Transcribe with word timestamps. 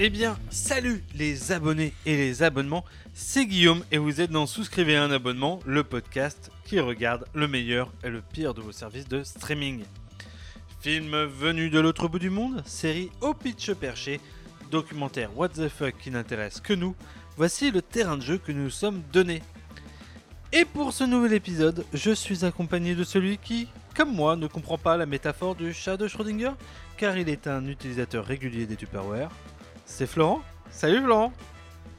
Eh 0.00 0.10
bien, 0.10 0.38
salut 0.48 1.02
les 1.16 1.50
abonnés 1.50 1.92
et 2.06 2.16
les 2.16 2.44
abonnements, 2.44 2.84
c'est 3.14 3.46
Guillaume 3.46 3.82
et 3.90 3.98
vous 3.98 4.20
êtes 4.20 4.30
dans 4.30 4.46
Souscrivez 4.46 4.96
un 4.96 5.10
abonnement, 5.10 5.58
le 5.66 5.82
podcast 5.82 6.52
qui 6.64 6.78
regarde 6.78 7.24
le 7.34 7.48
meilleur 7.48 7.92
et 8.04 8.08
le 8.08 8.22
pire 8.22 8.54
de 8.54 8.60
vos 8.60 8.70
services 8.70 9.08
de 9.08 9.24
streaming. 9.24 9.82
Film 10.80 11.24
venu 11.24 11.68
de 11.68 11.80
l'autre 11.80 12.06
bout 12.06 12.20
du 12.20 12.30
monde, 12.30 12.62
série 12.64 13.10
au 13.20 13.34
pitch 13.34 13.72
perché, 13.72 14.20
documentaire 14.70 15.36
what 15.36 15.48
the 15.48 15.68
fuck 15.68 15.98
qui 15.98 16.12
n'intéresse 16.12 16.60
que 16.60 16.74
nous, 16.74 16.94
voici 17.36 17.72
le 17.72 17.82
terrain 17.82 18.16
de 18.16 18.22
jeu 18.22 18.38
que 18.38 18.52
nous 18.52 18.62
nous 18.62 18.70
sommes 18.70 19.02
donné. 19.12 19.42
Et 20.52 20.64
pour 20.64 20.92
ce 20.92 21.02
nouvel 21.02 21.32
épisode, 21.32 21.84
je 21.92 22.12
suis 22.12 22.44
accompagné 22.44 22.94
de 22.94 23.02
celui 23.02 23.36
qui, 23.36 23.66
comme 23.96 24.14
moi, 24.14 24.36
ne 24.36 24.46
comprend 24.46 24.78
pas 24.78 24.96
la 24.96 25.06
métaphore 25.06 25.56
du 25.56 25.74
chat 25.74 25.96
de 25.96 26.06
Schrödinger, 26.06 26.52
car 26.96 27.18
il 27.18 27.28
est 27.28 27.48
un 27.48 27.66
utilisateur 27.66 28.24
régulier 28.24 28.64
des 28.64 28.76
Tupperware. 28.76 29.30
C'est 29.90 30.06
Florent 30.06 30.42
Salut 30.70 31.00
Florent 31.02 31.32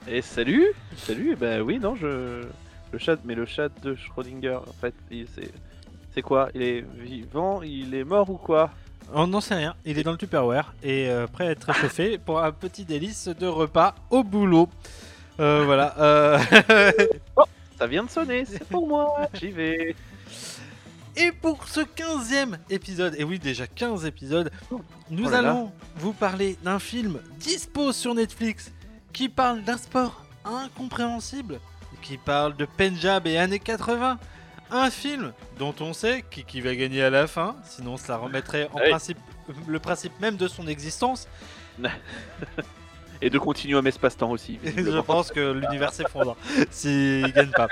Et 0.07 0.21
salut 0.21 0.67
Salut, 0.95 1.35
bah 1.35 1.59
oui, 1.61 1.79
non, 1.79 1.95
je. 1.95 2.43
Le 2.91 2.97
chat, 2.99 3.17
mais 3.25 3.33
le 3.35 3.45
chat 3.45 3.69
de 3.81 3.95
Schrödinger, 3.95 4.55
en 4.67 4.73
fait, 4.79 4.93
il- 5.11 5.27
c'est. 5.35 5.51
C'est 6.13 6.21
quoi? 6.21 6.49
Il 6.55 6.61
est 6.61 6.85
vivant 6.97 7.61
Il 7.63 7.93
est 7.95 8.03
mort 8.03 8.29
ou 8.29 8.37
quoi? 8.37 8.69
On 9.13 9.25
n'en 9.25 9.41
sait 9.41 9.55
rien, 9.55 9.73
il 9.85 9.97
est 9.97 10.03
dans 10.03 10.11
le 10.11 10.17
Tupperware 10.19 10.75
et 10.83 11.09
euh, 11.09 11.25
prêt 11.25 11.47
à 11.47 11.51
être 11.51 11.63
réchauffé 11.63 12.19
pour 12.19 12.43
un 12.43 12.51
petit 12.51 12.85
délice 12.85 13.27
de 13.27 13.47
repas 13.47 13.95
au 14.11 14.23
boulot. 14.23 14.69
Euh, 15.39 15.63
voilà. 15.65 15.95
euh, 15.97 16.37
Ça 17.79 17.87
vient 17.87 18.03
de 18.03 18.09
sonner, 18.09 18.45
c'est 18.45 18.63
pour 18.67 18.87
moi, 18.87 19.15
j'y 19.33 19.47
vais. 19.49 19.95
Et 21.15 21.31
pour 21.31 21.67
ce 21.67 21.81
15e 21.81 22.57
épisode, 22.69 23.15
et 23.17 23.23
oui 23.23 23.39
déjà 23.39 23.67
15 23.67 24.05
épisodes, 24.05 24.51
nous 25.09 25.25
Oh 25.27 25.29
là 25.29 25.41
là. 25.41 25.49
allons 25.49 25.71
vous 25.97 26.13
parler 26.13 26.57
d'un 26.63 26.79
film 26.79 27.19
dispo 27.37 27.91
sur 27.91 28.13
Netflix 28.15 28.71
qui 29.11 29.27
parle 29.27 29.63
d'un 29.63 29.77
sport 29.77 30.23
incompréhensible, 30.45 31.59
qui 32.01 32.17
parle 32.17 32.55
de 32.55 32.65
Punjab 32.65 33.27
et 33.27 33.37
années 33.37 33.59
80. 33.59 34.17
Un 34.71 34.91
film 34.91 35.33
dont 35.57 35.73
on 35.79 35.93
sait 35.93 36.23
qui, 36.29 36.43
qui 36.43 36.61
va 36.61 36.75
gagner 36.75 37.01
à 37.03 37.09
la 37.09 37.25
fin, 37.27 37.55
sinon 37.65 37.97
cela 37.97 38.17
remettrait 38.17 38.69
en 38.71 38.77
oui. 38.79 38.89
principe 38.89 39.17
le 39.67 39.79
principe 39.79 40.17
même 40.19 40.37
de 40.37 40.47
son 40.47 40.67
existence. 40.67 41.27
Et 43.21 43.29
de 43.29 43.37
continuer 43.37 43.77
à 43.77 43.81
espace-temps 43.81 44.31
aussi. 44.31 44.59
Je 44.63 45.01
pense 45.01 45.31
que 45.31 45.51
l'univers 45.51 45.93
s'effondre 45.93 46.37
s'il 46.71 47.31
gagne 47.33 47.51
pas. 47.51 47.67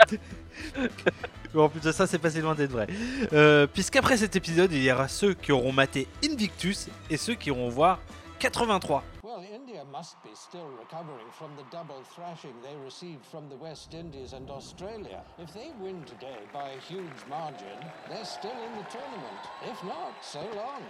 Bon, 1.53 1.63
en 1.65 1.69
plus 1.69 1.79
de 1.79 1.91
ça, 1.91 2.05
c'est 2.05 2.19
pas 2.19 2.29
si 2.29 2.41
loin 2.41 2.55
d'être 2.55 2.71
vrai. 2.71 2.87
Euh, 3.33 3.67
Puisqu'après 3.67 4.17
cet 4.17 4.35
épisode, 4.35 4.71
il 4.73 4.83
y 4.83 4.91
aura 4.91 5.07
ceux 5.07 5.33
qui 5.33 5.51
auront 5.51 5.71
maté 5.71 6.07
Invictus 6.23 6.87
et 7.09 7.17
ceux 7.17 7.35
qui 7.35 7.51
auront 7.51 7.69
voir 7.69 7.99
83. 8.39 9.03
Well, 9.23 9.43
India 9.53 9.83
must 9.85 10.15
be 10.23 10.35
still 10.35 10.67
recovering 10.79 11.27
from 11.31 11.49
the 11.57 11.65
double 11.71 12.01
thrashing 12.13 12.53
they 12.61 12.75
received 12.83 13.25
from 13.25 13.49
the 13.49 13.57
West 13.61 13.93
Indies 13.93 14.33
and 14.33 14.49
Australia. 14.49 15.23
If 15.39 15.53
they 15.53 15.71
win 15.81 16.03
today 16.05 16.39
by 16.53 16.69
a 16.75 16.79
huge 16.79 17.25
margin, 17.29 17.77
they're 18.09 18.25
still 18.25 18.51
in 18.51 18.73
the 18.77 18.85
tournament. 18.89 19.41
If 19.63 19.83
not, 19.83 20.13
so 20.21 20.41
long. 20.55 20.81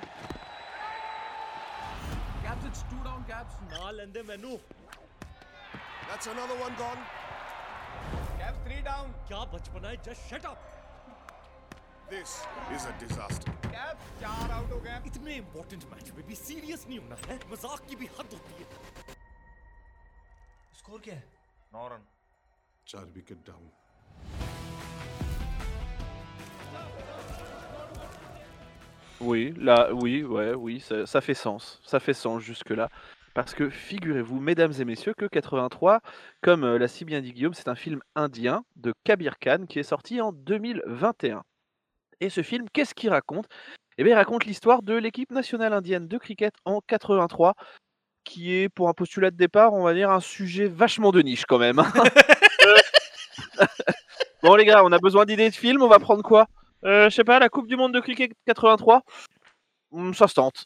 That's 2.77 2.93
two 2.93 3.03
down 3.03 3.23
caps. 3.27 3.55
Naal 3.71 3.99
and 4.01 4.13
then 4.13 4.27
Menu. 4.27 4.59
That's 6.07 6.27
another 6.27 6.53
one 6.55 6.73
gone. 6.77 6.99
Caps 8.37 8.59
three 8.65 8.81
down. 8.85 9.07
क्या 9.27 9.39
बचपना 9.53 9.89
है? 9.89 9.97
Just 10.05 10.29
shut 10.29 10.45
up. 10.45 10.59
This 12.11 12.35
is 12.75 12.85
a 12.85 12.93
disaster. 13.03 13.55
कैप्स 13.65 14.11
चार 14.21 14.51
out 14.51 14.71
हो 14.71 14.79
गए 14.79 14.99
इतने 15.07 15.35
important 15.35 15.83
match 15.93 16.11
में 16.17 16.25
भी 16.27 16.35
सीरियस 16.35 16.85
नहीं 16.87 16.99
होना 16.99 17.17
है 17.25 17.39
मज़ाक 17.51 17.87
की 17.89 17.95
भी 17.95 18.09
हद 18.19 18.33
होती 18.33 18.53
है 18.61 18.67
स्कोर 20.77 20.99
क्या 21.09 21.15
है 21.15 21.23
नौ 21.73 21.87
रन 21.93 22.05
चार 22.87 23.05
wicket 23.17 23.45
down 23.47 23.69
Oui, 29.19 29.53
là, 29.57 29.89
oui, 29.93 30.23
ouais, 30.23 30.53
oui, 30.53 30.79
ça, 30.79 31.05
ça 31.05 31.21
fait 31.21 31.33
sens. 31.33 31.79
Ça 31.83 31.99
fait 31.99 32.13
sens 32.13 32.41
jusque-là. 32.41 32.89
Parce 33.33 33.53
que 33.53 33.69
figurez-vous, 33.69 34.39
mesdames 34.39 34.73
et 34.79 34.85
messieurs, 34.85 35.13
que 35.15 35.25
83, 35.25 36.01
comme 36.41 36.63
euh, 36.63 36.77
l'a 36.79 36.87
si 36.87 37.05
bien 37.05 37.21
dit 37.21 37.33
Guillaume, 37.33 37.53
c'est 37.53 37.67
un 37.67 37.75
film 37.75 38.01
indien 38.15 38.63
de 38.75 38.93
Kabir 39.03 39.37
Khan 39.39 39.65
qui 39.67 39.79
est 39.79 39.83
sorti 39.83 40.21
en 40.21 40.31
2021. 40.31 41.43
Et 42.19 42.29
ce 42.29 42.41
film, 42.41 42.65
qu'est-ce 42.73 42.95
qu'il 42.95 43.09
raconte? 43.11 43.45
Eh 43.97 44.03
bien, 44.03 44.13
il 44.13 44.17
raconte 44.17 44.45
l'histoire 44.45 44.81
de 44.83 44.95
l'équipe 44.95 45.31
nationale 45.31 45.73
indienne 45.73 46.07
de 46.07 46.17
cricket 46.17 46.53
en 46.65 46.81
83, 46.87 47.55
qui 48.23 48.53
est, 48.53 48.69
pour 48.69 48.89
un 48.89 48.93
postulat 48.93 49.31
de 49.31 49.37
départ, 49.37 49.73
on 49.73 49.83
va 49.83 49.93
dire, 49.93 50.09
un 50.11 50.19
sujet 50.19 50.67
vachement 50.67 51.11
de 51.11 51.21
niche 51.21 51.45
quand 51.45 51.59
même. 51.59 51.79
hein. 51.79 51.91
Bon, 54.43 54.55
les 54.55 54.65
gars, 54.65 54.83
on 54.83 54.91
a 54.91 54.99
besoin 54.99 55.25
d'idées 55.25 55.49
de 55.49 55.55
films, 55.55 55.81
on 55.81 55.87
va 55.87 55.99
prendre 55.99 56.23
quoi? 56.23 56.47
Je 56.83 57.09
sais 57.09 57.23
pas, 57.23 57.39
la 57.39 57.49
Coupe 57.49 57.67
du 57.67 57.75
Monde 57.75 57.93
de 57.93 57.99
cricket 57.99 58.31
83 58.45 59.03
Hmm, 59.91 60.13
Ça 60.13 60.27
se 60.27 60.33
tente. 60.33 60.65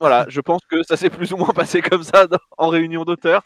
Voilà, 0.00 0.24
je 0.28 0.40
pense 0.40 0.62
que 0.68 0.82
ça 0.82 0.96
s'est 0.96 1.10
plus 1.10 1.32
ou 1.32 1.36
moins 1.36 1.52
passé 1.52 1.80
comme 1.82 2.02
ça 2.02 2.26
dans- 2.26 2.38
en 2.58 2.68
réunion 2.68 3.04
d'auteurs. 3.04 3.42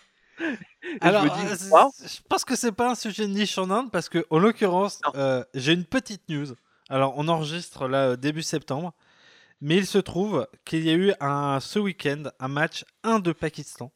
Alors, 1.01 1.23
je 1.25 1.29
me 1.29 1.35
dis, 1.35 1.47
euh, 1.53 2.07
je 2.07 2.21
pense 2.29 2.45
que 2.45 2.55
c'est 2.57 2.73
pas 2.73 2.91
un 2.91 2.95
sujet 2.95 3.27
de 3.27 3.33
niche 3.33 3.59
en 3.59 3.71
Inde 3.71 3.91
parce 3.91 4.09
que, 4.09 4.25
en 4.31 4.39
l'occurrence, 4.39 5.01
euh, 5.17 5.45
j'ai 5.55 5.73
une 5.73 5.85
petite 5.85 6.29
news. 6.29 6.47
Alors, 6.89 7.15
on 7.17 7.27
enregistre 7.29 7.89
là 7.89 8.11
euh, 8.11 8.17
début 8.17 8.43
septembre, 8.43 8.95
mais 9.61 9.77
il 9.77 9.87
se 9.87 9.99
trouve 9.99 10.47
qu'il 10.65 10.85
y 10.85 10.91
a 10.91 10.95
eu 10.95 11.13
un, 11.21 11.59
ce 11.61 11.79
week-end 11.79 12.25
un 12.39 12.49
match 12.49 12.85
Inde-Pakistan 13.03 13.91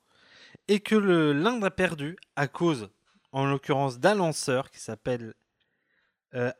et 0.69 0.81
que 0.81 0.97
l'Inde 0.97 1.65
a 1.65 1.71
perdu 1.71 2.17
à 2.37 2.49
cause, 2.49 2.89
en 3.33 3.47
l'occurrence, 3.47 3.99
d'un 4.01 4.17
lanceur 4.17 4.71
qui 4.71 4.81
s'appelle 4.81 5.35
euh, 6.35 6.53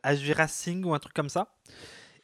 Singh 0.47 0.85
ou 0.85 0.93
un 0.93 0.99
truc 0.99 1.13
comme 1.13 1.29
ça. 1.29 1.55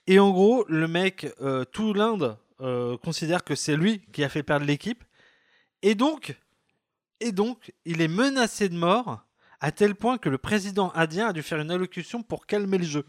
Et 0.07 0.19
en 0.19 0.31
gros, 0.31 0.65
le 0.67 0.87
mec, 0.87 1.27
euh, 1.41 1.65
tout 1.65 1.93
l'Inde 1.93 2.37
euh, 2.61 2.97
considère 2.97 3.43
que 3.43 3.55
c'est 3.55 3.75
lui 3.75 4.01
qui 4.13 4.23
a 4.23 4.29
fait 4.29 4.43
perdre 4.43 4.65
l'équipe. 4.65 5.03
Et 5.81 5.95
donc, 5.95 6.35
et 7.19 7.31
donc, 7.31 7.73
il 7.85 8.01
est 8.01 8.07
menacé 8.07 8.69
de 8.69 8.75
mort 8.75 9.21
à 9.59 9.71
tel 9.71 9.95
point 9.95 10.17
que 10.17 10.29
le 10.29 10.37
président 10.37 10.91
indien 10.95 11.27
a 11.27 11.33
dû 11.33 11.41
faire 11.41 11.59
une 11.59 11.71
allocution 11.71 12.23
pour 12.23 12.45
calmer 12.45 12.77
le 12.77 12.85
jeu. 12.85 13.05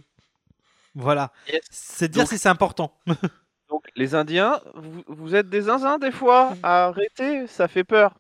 Voilà. 0.95 1.33
Yes. 1.53 1.61
C'est 1.71 2.09
dire 2.09 2.23
Donc- 2.23 2.31
si 2.31 2.39
c'est 2.39 2.49
important. 2.49 2.99
Donc, 3.69 3.85
les 3.97 4.15
Indiens, 4.15 4.63
vous, 4.75 5.05
vous 5.09 5.35
êtes 5.35 5.51
des 5.51 5.63
zinzins 5.63 5.99
des 5.99 6.11
fois 6.11 6.57
Arrêtez, 6.63 7.47
ça 7.47 7.69
fait 7.69 7.85
peur. 7.85 8.15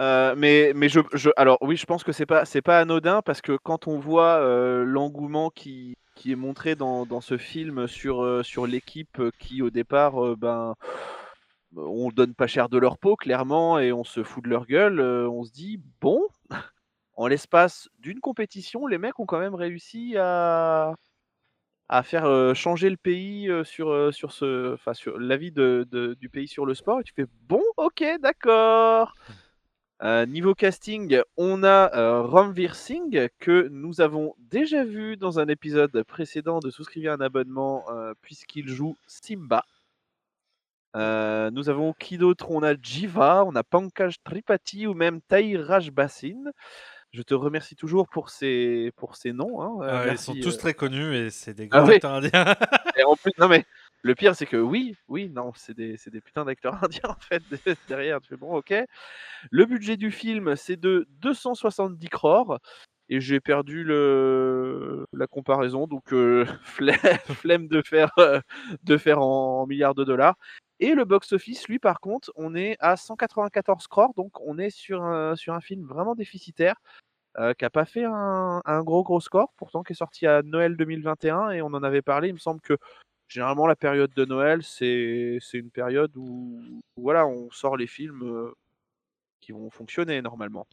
Euh, 0.00 0.34
mais 0.36 0.72
mais 0.74 0.88
je, 0.88 1.00
alors 1.36 1.58
oui, 1.60 1.76
je 1.76 1.84
pense 1.86 2.02
que 2.02 2.12
c'est 2.12 2.26
pas 2.26 2.44
c'est 2.46 2.62
pas 2.62 2.80
anodin 2.80 3.20
parce 3.22 3.42
que 3.42 3.56
quand 3.62 3.86
on 3.88 3.98
voit 3.98 4.36
euh, 4.40 4.84
l'engouement 4.84 5.50
qui, 5.50 5.94
qui 6.14 6.32
est 6.32 6.36
montré 6.36 6.74
dans, 6.76 7.04
dans 7.04 7.20
ce 7.20 7.36
film 7.36 7.86
sur 7.86 8.22
euh, 8.22 8.42
sur 8.42 8.66
l'équipe 8.66 9.20
qui 9.38 9.60
au 9.60 9.68
départ 9.70 10.36
ben 10.36 10.74
on 11.76 12.10
donne 12.10 12.34
pas 12.34 12.46
cher 12.46 12.68
de 12.68 12.78
leur 12.78 12.98
peau 12.98 13.16
clairement 13.16 13.78
et 13.78 13.92
on 13.92 14.04
se 14.04 14.22
fout 14.22 14.44
de 14.44 14.48
leur 14.50 14.66
gueule, 14.66 15.00
on 15.00 15.44
se 15.44 15.52
dit 15.52 15.80
bon 16.00 16.22
en 17.16 17.26
l'espace 17.26 17.88
d'une 17.98 18.20
compétition, 18.20 18.86
les 18.86 18.98
mecs 18.98 19.18
ont 19.20 19.26
quand 19.26 19.38
même 19.40 19.54
réussi 19.54 20.16
à 20.18 20.94
à 21.88 22.02
faire 22.02 22.54
changer 22.54 22.90
le 22.90 22.96
pays 22.96 23.50
sur, 23.64 23.90
euh, 23.90 24.12
sur, 24.12 24.32
ce, 24.32 24.76
sur 24.94 25.18
l'avis 25.18 25.52
de- 25.52 26.16
du 26.20 26.28
pays 26.30 26.48
sur 26.48 26.66
le 26.66 26.74
sport. 26.74 27.00
Et 27.00 27.04
tu 27.04 27.12
fais 27.14 27.26
bon, 27.48 27.62
ok, 27.76 28.02
d'accord. 28.20 29.14
Euh, 30.02 30.26
niveau 30.26 30.54
casting, 30.54 31.20
on 31.36 31.62
a 31.62 31.94
euh, 31.96 32.22
Ranveer 32.22 32.74
Singh 32.74 33.28
que 33.38 33.68
nous 33.70 34.00
avons 34.00 34.34
déjà 34.38 34.84
vu 34.84 35.16
dans 35.16 35.38
un 35.38 35.46
épisode 35.46 36.02
précédent 36.02 36.58
de 36.58 36.70
souscrire 36.70 37.12
un 37.12 37.20
abonnement 37.20 37.84
euh, 37.90 38.12
puisqu'il 38.20 38.68
joue 38.68 38.96
Simba. 39.06 39.64
Euh, 40.96 41.50
nous 41.52 41.68
avons 41.70 41.92
qui 41.92 42.18
d'autre? 42.18 42.50
On 42.50 42.62
a 42.64 42.74
Jiva, 42.74 43.44
on 43.44 43.54
a 43.54 43.62
Pankaj 43.62 44.16
Tripathi 44.24 44.86
ou 44.88 44.94
même 44.94 45.20
Tahir 45.22 45.64
Rajbasin. 45.66 46.50
Je 47.12 47.22
te 47.22 47.34
remercie 47.34 47.76
toujours 47.76 48.08
pour 48.08 48.30
ces, 48.30 48.90
pour 48.96 49.16
ces 49.16 49.32
noms. 49.32 49.62
hein. 49.62 49.78
Euh, 49.82 50.08
ils 50.12 50.18
sont 50.18 50.34
tous 50.34 50.58
très 50.58 50.74
connus 50.74 51.14
et 51.14 51.30
c'est 51.30 51.54
des 51.54 51.68
Ah 51.70 51.78
grands 51.78 51.88
oui. 51.88 51.94
acteurs 51.94 52.12
indiens. 52.14 52.56
et 52.96 53.04
en 53.04 53.14
plus, 53.16 53.32
non 53.38 53.48
mais 53.48 53.64
le 54.02 54.14
pire 54.14 54.34
c'est 54.34 54.46
que 54.46 54.56
oui, 54.56 54.96
oui, 55.08 55.30
non, 55.30 55.52
c'est 55.54 55.74
des, 55.74 55.96
des 56.06 56.20
putains 56.20 56.44
d'acteurs 56.44 56.74
indiens 56.84 57.08
en 57.08 57.20
fait 57.20 57.42
derrière. 57.88 58.20
Tu 58.20 58.28
fais 58.28 58.36
bon, 58.36 58.54
ok. 58.54 58.74
Le 59.50 59.64
budget 59.64 59.96
du 59.96 60.10
film 60.10 60.56
c'est 60.56 60.76
de 60.76 61.06
270 61.20 62.08
crores 62.08 62.58
et 63.08 63.20
j'ai 63.20 63.40
perdu 63.40 63.84
le 63.84 65.06
la 65.12 65.26
comparaison 65.26 65.86
donc 65.86 66.12
euh, 66.12 66.46
flemme, 66.64 67.68
de 67.68 67.82
faire 67.82 68.10
euh, 68.18 68.40
de 68.84 68.96
faire 68.96 69.20
en 69.20 69.66
milliards 69.66 69.94
de 69.94 70.04
dollars. 70.04 70.36
Et 70.80 70.94
le 70.96 71.04
box-office, 71.04 71.68
lui, 71.68 71.78
par 71.78 72.00
contre, 72.00 72.32
on 72.34 72.56
est 72.56 72.76
à 72.80 72.96
194 72.96 73.86
crores, 73.86 74.14
donc 74.16 74.32
on 74.40 74.58
est 74.58 74.70
sur 74.70 75.04
un, 75.04 75.36
sur 75.36 75.54
un 75.54 75.60
film 75.60 75.86
vraiment 75.86 76.16
déficitaire, 76.16 76.74
euh, 77.38 77.54
qui 77.54 77.64
n'a 77.64 77.70
pas 77.70 77.84
fait 77.84 78.04
un, 78.04 78.62
un 78.64 78.82
gros 78.82 79.04
gros 79.04 79.20
score, 79.20 79.52
pourtant 79.56 79.84
qui 79.84 79.92
est 79.92 79.96
sorti 79.96 80.26
à 80.26 80.42
Noël 80.42 80.76
2021, 80.76 81.50
et 81.50 81.62
on 81.62 81.66
en 81.66 81.84
avait 81.84 82.02
parlé. 82.02 82.28
Il 82.28 82.34
me 82.34 82.38
semble 82.38 82.60
que 82.60 82.76
généralement 83.32 83.66
la 83.66 83.76
période 83.76 84.12
de 84.14 84.24
Noël, 84.24 84.62
c'est 84.62 85.38
une 85.54 85.70
période 85.70 86.16
où, 86.16 86.60
où, 86.96 87.02
voilà, 87.02 87.26
on 87.26 87.50
sort 87.50 87.76
les 87.76 87.86
films 87.86 88.22
euh, 88.22 88.52
qui 89.40 89.52
vont 89.52 89.70
fonctionner 89.70 90.20
normalement. 90.22 90.66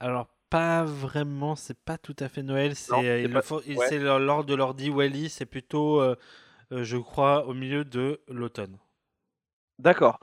Alors, 0.00 0.28
pas 0.50 0.84
vraiment, 0.84 1.56
c'est 1.56 1.78
pas 1.78 1.98
tout 1.98 2.16
à 2.20 2.28
fait 2.28 2.42
Noël. 2.42 2.76
C'est 2.76 2.92
euh, 2.92 3.28
pas- 3.28 3.42
ouais. 3.76 3.98
lors 4.18 4.44
de 4.44 4.54
leur 4.54 4.74
Diwali, 4.74 5.28
c'est 5.28 5.46
plutôt, 5.46 6.00
euh, 6.00 6.14
je 6.70 6.96
crois, 6.96 7.46
au 7.46 7.54
milieu 7.54 7.84
de 7.84 8.20
l'automne. 8.28 8.78
D'accord. 9.78 10.20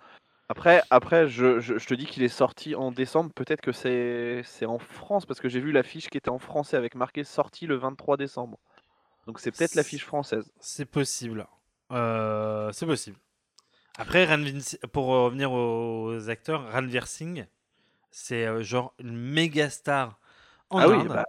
Après, 0.50 0.84
après 0.90 1.28
je, 1.28 1.60
je- 1.60 1.78
je 1.78 1.88
te 1.88 1.94
dis 1.94 2.06
qu'il 2.06 2.22
est 2.24 2.28
sorti 2.28 2.76
en 2.76 2.92
décembre. 2.92 3.32
Peut-être 3.34 3.62
que 3.62 3.72
c'est 3.72 4.42
c'est 4.44 4.66
en 4.66 4.78
France, 4.78 5.26
parce 5.26 5.40
que 5.40 5.50
j'ai 5.50 5.60
vu 5.60 5.72
l'affiche 5.72 6.10
qui 6.10 6.18
était 6.18 6.30
en 6.30 6.40
français 6.40 6.78
avec 6.78 6.96
marqué 6.96 7.24
sorti 7.24 7.66
le 7.66 7.76
23 7.76 8.18
décembre. 8.18 8.60
Donc 9.26 9.40
c'est 9.40 9.52
peut-être 9.52 9.76
l'affiche 9.76 10.06
française. 10.06 10.52
C'est 10.60 10.86
possible. 10.86 11.48
Euh, 11.92 12.72
c'est 12.72 12.86
possible. 12.86 13.18
Après, 13.98 14.26
Ranvir 14.26 14.54
pour 14.92 15.06
revenir 15.06 15.52
aux 15.52 16.30
acteurs, 16.30 16.72
Ranveer 16.72 17.06
Singh, 17.06 17.46
c'est 18.12 18.46
euh, 18.48 18.64
genre 18.64 18.94
une 19.00 19.16
méga 19.16 19.70
star 19.70 20.20
en 20.70 20.80
Ah 20.80 20.88
oui, 20.88 20.96
Inde. 20.96 21.08
bah. 21.10 21.26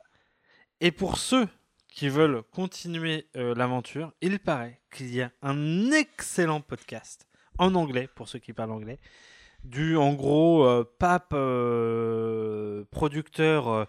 Et 0.80 0.90
pour 0.90 1.18
ceux 1.18 1.46
qui 1.88 2.08
veulent 2.08 2.42
continuer 2.52 3.26
euh, 3.36 3.54
l'aventure, 3.54 4.12
il 4.20 4.38
paraît 4.38 4.80
qu'il 4.90 5.14
y 5.14 5.20
a 5.22 5.30
un 5.42 5.90
excellent 5.92 6.60
podcast 6.60 7.28
en 7.58 7.74
anglais, 7.74 8.08
pour 8.14 8.28
ceux 8.28 8.38
qui 8.38 8.52
parlent 8.52 8.72
anglais, 8.72 8.98
du 9.62 9.96
en 9.96 10.14
gros 10.14 10.64
euh, 10.64 10.84
pape 10.98 11.34
producteur 12.90 13.86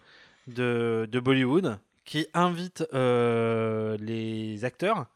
de, 0.48 1.08
de 1.10 1.20
Bollywood 1.20 1.80
qui 2.04 2.28
invite 2.34 2.86
les 2.94 4.60
acteurs. 4.64 5.08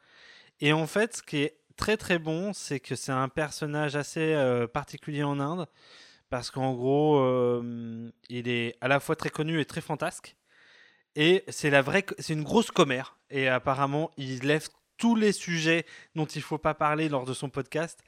Et 0.61 0.73
en 0.73 0.87
fait, 0.87 1.17
ce 1.17 1.23
qui 1.23 1.37
est 1.37 1.57
très 1.77 1.97
très 1.97 2.19
bon, 2.19 2.53
c'est 2.53 2.79
que 2.79 2.95
c'est 2.95 3.11
un 3.11 3.29
personnage 3.29 3.95
assez 3.95 4.33
euh, 4.33 4.67
particulier 4.67 5.23
en 5.23 5.39
Inde, 5.39 5.67
parce 6.29 6.51
qu'en 6.51 6.73
gros, 6.73 7.19
euh, 7.19 8.11
il 8.29 8.47
est 8.49 8.75
à 8.81 8.87
la 8.87 8.99
fois 8.99 9.15
très 9.15 9.29
connu 9.29 9.59
et 9.59 9.65
très 9.65 9.81
fantasque. 9.81 10.35
Et 11.15 11.43
c'est 11.47 11.69
la 11.69 11.81
vraie, 11.81 12.05
c'est 12.19 12.33
une 12.33 12.43
grosse 12.43 12.71
commère. 12.71 13.17
Et 13.29 13.47
apparemment, 13.47 14.11
il 14.17 14.39
lève 14.41 14.67
tous 14.97 15.15
les 15.15 15.31
sujets 15.31 15.85
dont 16.15 16.25
il 16.25 16.41
faut 16.41 16.57
pas 16.57 16.73
parler 16.73 17.09
lors 17.09 17.25
de 17.25 17.33
son 17.33 17.49
podcast. 17.49 17.99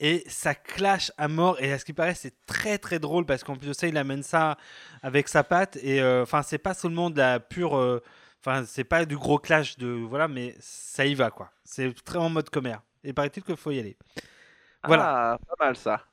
Et 0.00 0.24
ça 0.26 0.54
clash 0.54 1.12
à 1.16 1.28
mort. 1.28 1.60
Et 1.60 1.72
à 1.72 1.78
ce 1.78 1.84
qui 1.84 1.92
paraît, 1.92 2.14
c'est 2.14 2.34
très 2.46 2.78
très 2.78 2.98
drôle 2.98 3.24
parce 3.24 3.44
qu'en 3.44 3.56
plus 3.56 3.68
de 3.68 3.72
ça, 3.72 3.86
il 3.86 3.96
amène 3.96 4.22
ça 4.22 4.58
avec 5.02 5.28
sa 5.28 5.44
patte. 5.44 5.76
Et 5.76 6.02
euh, 6.02 6.24
enfin, 6.24 6.42
c'est 6.42 6.58
pas 6.58 6.74
seulement 6.74 7.08
de 7.08 7.18
la 7.18 7.40
pure. 7.40 8.02
Enfin, 8.44 8.64
c'est 8.64 8.84
pas 8.84 9.04
du 9.04 9.16
gros 9.16 9.38
clash 9.38 9.76
de 9.78 9.86
voilà, 9.88 10.26
mais 10.28 10.54
ça 10.60 11.06
y 11.06 11.14
va 11.14 11.30
quoi. 11.30 11.50
C'est 11.64 11.94
très 12.04 12.18
en 12.18 12.28
mode 12.28 12.50
commère. 12.50 12.82
Et 13.04 13.12
paraît-il 13.12 13.42
qu'il 13.44 13.56
faut 13.56 13.70
y 13.70 13.78
aller. 13.78 13.96
Voilà. 14.84 15.32
Ah, 15.34 15.38
pas 15.46 15.64
mal 15.66 15.76
ça. 15.76 16.04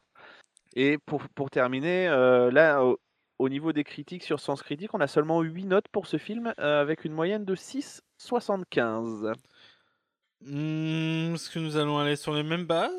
Et 0.75 0.97
pour, 0.99 1.27
pour 1.29 1.49
terminer, 1.49 2.07
euh, 2.07 2.51
là, 2.51 2.83
au, 2.83 2.99
au 3.39 3.49
niveau 3.49 3.73
des 3.73 3.83
critiques 3.83 4.23
sur 4.23 4.39
Sens 4.39 4.61
Critique, 4.61 4.93
on 4.93 5.01
a 5.01 5.07
seulement 5.07 5.41
8 5.41 5.65
notes 5.65 5.87
pour 5.87 6.05
ce 6.07 6.17
film 6.17 6.53
euh, 6.59 6.81
avec 6.81 7.05
une 7.05 7.13
moyenne 7.13 7.45
de 7.45 7.55
6,75. 7.55 9.33
Hmm, 10.41 11.33
Est-ce 11.35 11.49
que 11.49 11.59
nous 11.59 11.75
allons 11.77 11.97
aller 11.99 12.15
sur 12.15 12.33
les 12.33 12.43
mêmes 12.43 12.65
bases 12.65 12.91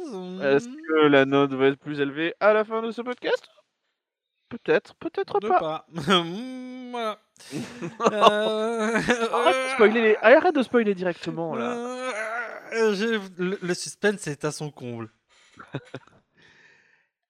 Est-ce 0.42 0.68
Hmm, 0.68 0.76
que 0.76 1.06
la 1.06 1.24
note 1.24 1.52
va 1.52 1.66
être 1.68 1.78
plus 1.78 2.00
élevée 2.00 2.34
à 2.40 2.52
la 2.52 2.64
fin 2.64 2.82
de 2.82 2.90
ce 2.90 3.00
podcast? 3.02 3.48
Peut-être, 4.48 4.94
peut-être 4.96 5.40
pas. 5.40 5.58
pas. 5.58 5.86
Voilà. 6.90 7.18
Euh, 8.12 9.00
Arrête 9.32 9.56
de 9.66 9.70
spoiler, 9.74 10.00
les- 10.02 10.16
arrête 10.22 10.54
de 10.54 10.62
spoiler 10.62 10.94
directement 10.94 11.54
là. 11.54 11.72
Euh, 12.72 13.20
Le, 13.38 13.58
le 13.60 13.74
suspense 13.74 14.26
est 14.26 14.44
à 14.44 14.52
son 14.52 14.70
comble. 14.70 15.10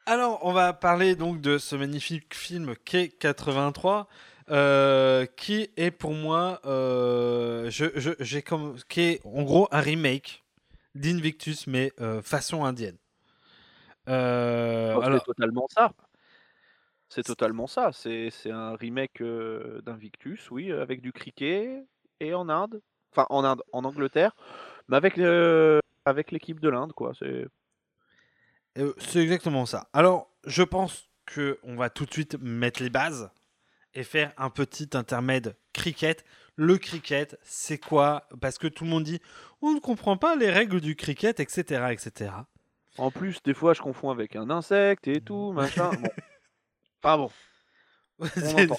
Alors, 0.07 0.41
on 0.45 0.53
va 0.53 0.73
parler 0.73 1.15
donc 1.15 1.41
de 1.41 1.59
ce 1.59 1.77
magnifique 1.77 2.35
film 2.35 2.75
qu'est 2.85 3.09
83, 3.09 4.09
euh, 4.51 5.25
qui 5.37 5.71
est 5.77 5.91
pour 5.93 6.13
moi, 6.15 6.61
euh, 6.65 7.71
je, 7.71 7.87
je- 7.95 8.11
j'ai 8.19 8.43
comme, 8.43 8.77
qui 8.89 9.03
est 9.03 9.21
en 9.25 9.43
gros 9.43 9.69
un 9.71 9.81
remake 9.81 10.43
d'Invictus, 10.97 11.67
mais 11.69 11.93
euh, 12.01 12.21
façon 12.23 12.65
indienne. 12.65 12.97
Oh, 14.09 14.11
alors, 14.11 15.19
C'est 15.21 15.25
totalement 15.25 15.69
ça. 15.73 15.93
C'est 17.11 17.25
totalement 17.25 17.67
ça. 17.67 17.91
C'est 17.93 18.31
un 18.47 18.77
remake 18.77 19.21
euh, 19.21 19.83
d'Invictus, 19.83 20.51
oui, 20.53 20.71
avec 20.73 21.03
du 21.03 21.13
cricket 21.13 21.85
et 22.21 22.35
en 22.35 22.49
Inde. 22.49 22.81
Enfin, 23.13 23.27
en 23.31 23.43
Inde, 23.45 23.63
en 23.73 23.85
Angleterre, 23.85 24.37
mais 24.89 24.97
avec, 24.97 25.19
euh, 25.19 25.81
avec 26.05 26.31
l'équipe 26.31 26.61
de 26.61 26.69
l'Inde, 26.69 26.93
quoi. 26.93 27.13
C'est 27.19 27.47
Euh, 28.79 28.95
exactement 29.17 29.67
ça. 29.67 29.89
Alors, 29.93 30.31
je 30.47 30.63
pense 30.63 31.11
que 31.27 31.59
on 31.65 31.75
va 31.75 31.91
tout 31.91 32.07
de 32.07 32.13
suite 32.13 32.39
mettre 32.41 32.81
les 32.81 32.91
bases 32.91 33.31
et 33.95 34.05
faire 34.05 34.33
un 34.37 34.49
petit 34.49 34.91
intermède 34.93 35.57
cricket. 35.73 36.25
Le 36.55 36.79
cricket, 36.79 37.37
c'est 37.43 37.79
quoi? 37.79 38.29
Parce 38.41 38.59
que 38.59 38.69
tout 38.69 38.85
le 38.85 38.91
monde 38.91 39.03
dit 39.03 39.21
on 39.61 39.73
ne 39.73 39.81
comprend 39.81 40.17
pas 40.17 40.37
les 40.37 40.51
règles 40.51 40.81
du 40.81 40.95
cricket, 40.95 41.41
etc., 41.41 41.87
etc. 41.91 42.31
En 42.97 43.11
plus, 43.11 43.43
des 43.43 43.55
fois, 43.55 43.75
je 43.75 43.81
confonds 43.81 44.11
avec 44.11 44.37
un 44.37 44.51
insecte 44.51 45.09
et 45.09 45.21
tout, 45.21 45.51
machin. 45.53 45.91
Bon. 45.91 46.09
Enfin 47.03 47.17
bon, 47.19 47.31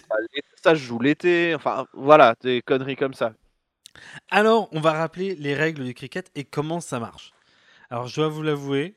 Ça, 0.63 0.75
je 0.75 0.83
joue 0.83 0.99
l'été. 0.99 1.55
Enfin, 1.55 1.87
voilà, 1.93 2.35
des 2.41 2.61
conneries 2.61 2.95
comme 2.95 3.13
ça. 3.13 3.33
Alors, 4.29 4.69
on 4.71 4.79
va 4.79 4.93
rappeler 4.93 5.35
les 5.35 5.53
règles 5.55 5.83
du 5.83 5.93
cricket 5.93 6.31
et 6.35 6.43
comment 6.43 6.79
ça 6.79 6.99
marche. 6.99 7.33
Alors, 7.89 8.07
je 8.07 8.15
dois 8.15 8.29
vous 8.29 8.43
l'avouer, 8.43 8.95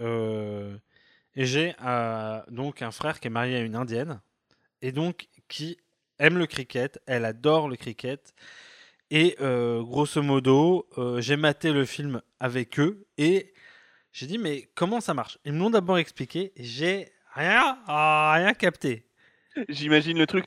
euh, 0.00 0.76
j'ai 1.36 1.74
euh, 1.84 2.40
donc 2.48 2.82
un 2.82 2.90
frère 2.90 3.20
qui 3.20 3.28
est 3.28 3.30
marié 3.30 3.56
à 3.56 3.60
une 3.60 3.76
indienne 3.76 4.20
et 4.82 4.92
donc 4.92 5.28
qui 5.48 5.78
aime 6.18 6.36
le 6.36 6.46
cricket. 6.46 7.00
Elle 7.06 7.24
adore 7.24 7.68
le 7.68 7.76
cricket. 7.76 8.34
Et 9.10 9.36
euh, 9.40 9.82
grosso 9.82 10.20
modo, 10.20 10.88
j'ai 11.18 11.36
maté 11.36 11.72
le 11.72 11.84
film 11.84 12.20
avec 12.40 12.80
eux 12.80 13.06
et 13.18 13.54
j'ai 14.12 14.26
dit 14.26 14.38
mais 14.38 14.68
comment 14.74 15.00
ça 15.00 15.14
marche? 15.14 15.38
Ils 15.44 15.52
me 15.52 15.60
l'ont 15.60 15.70
d'abord 15.70 15.98
expliqué. 15.98 16.52
J'ai 16.56 17.12
rien, 17.36 17.78
ah, 17.86 18.32
rien 18.36 18.54
capté. 18.54 19.06
J'imagine 19.68 20.18
le 20.18 20.26
truc. 20.26 20.44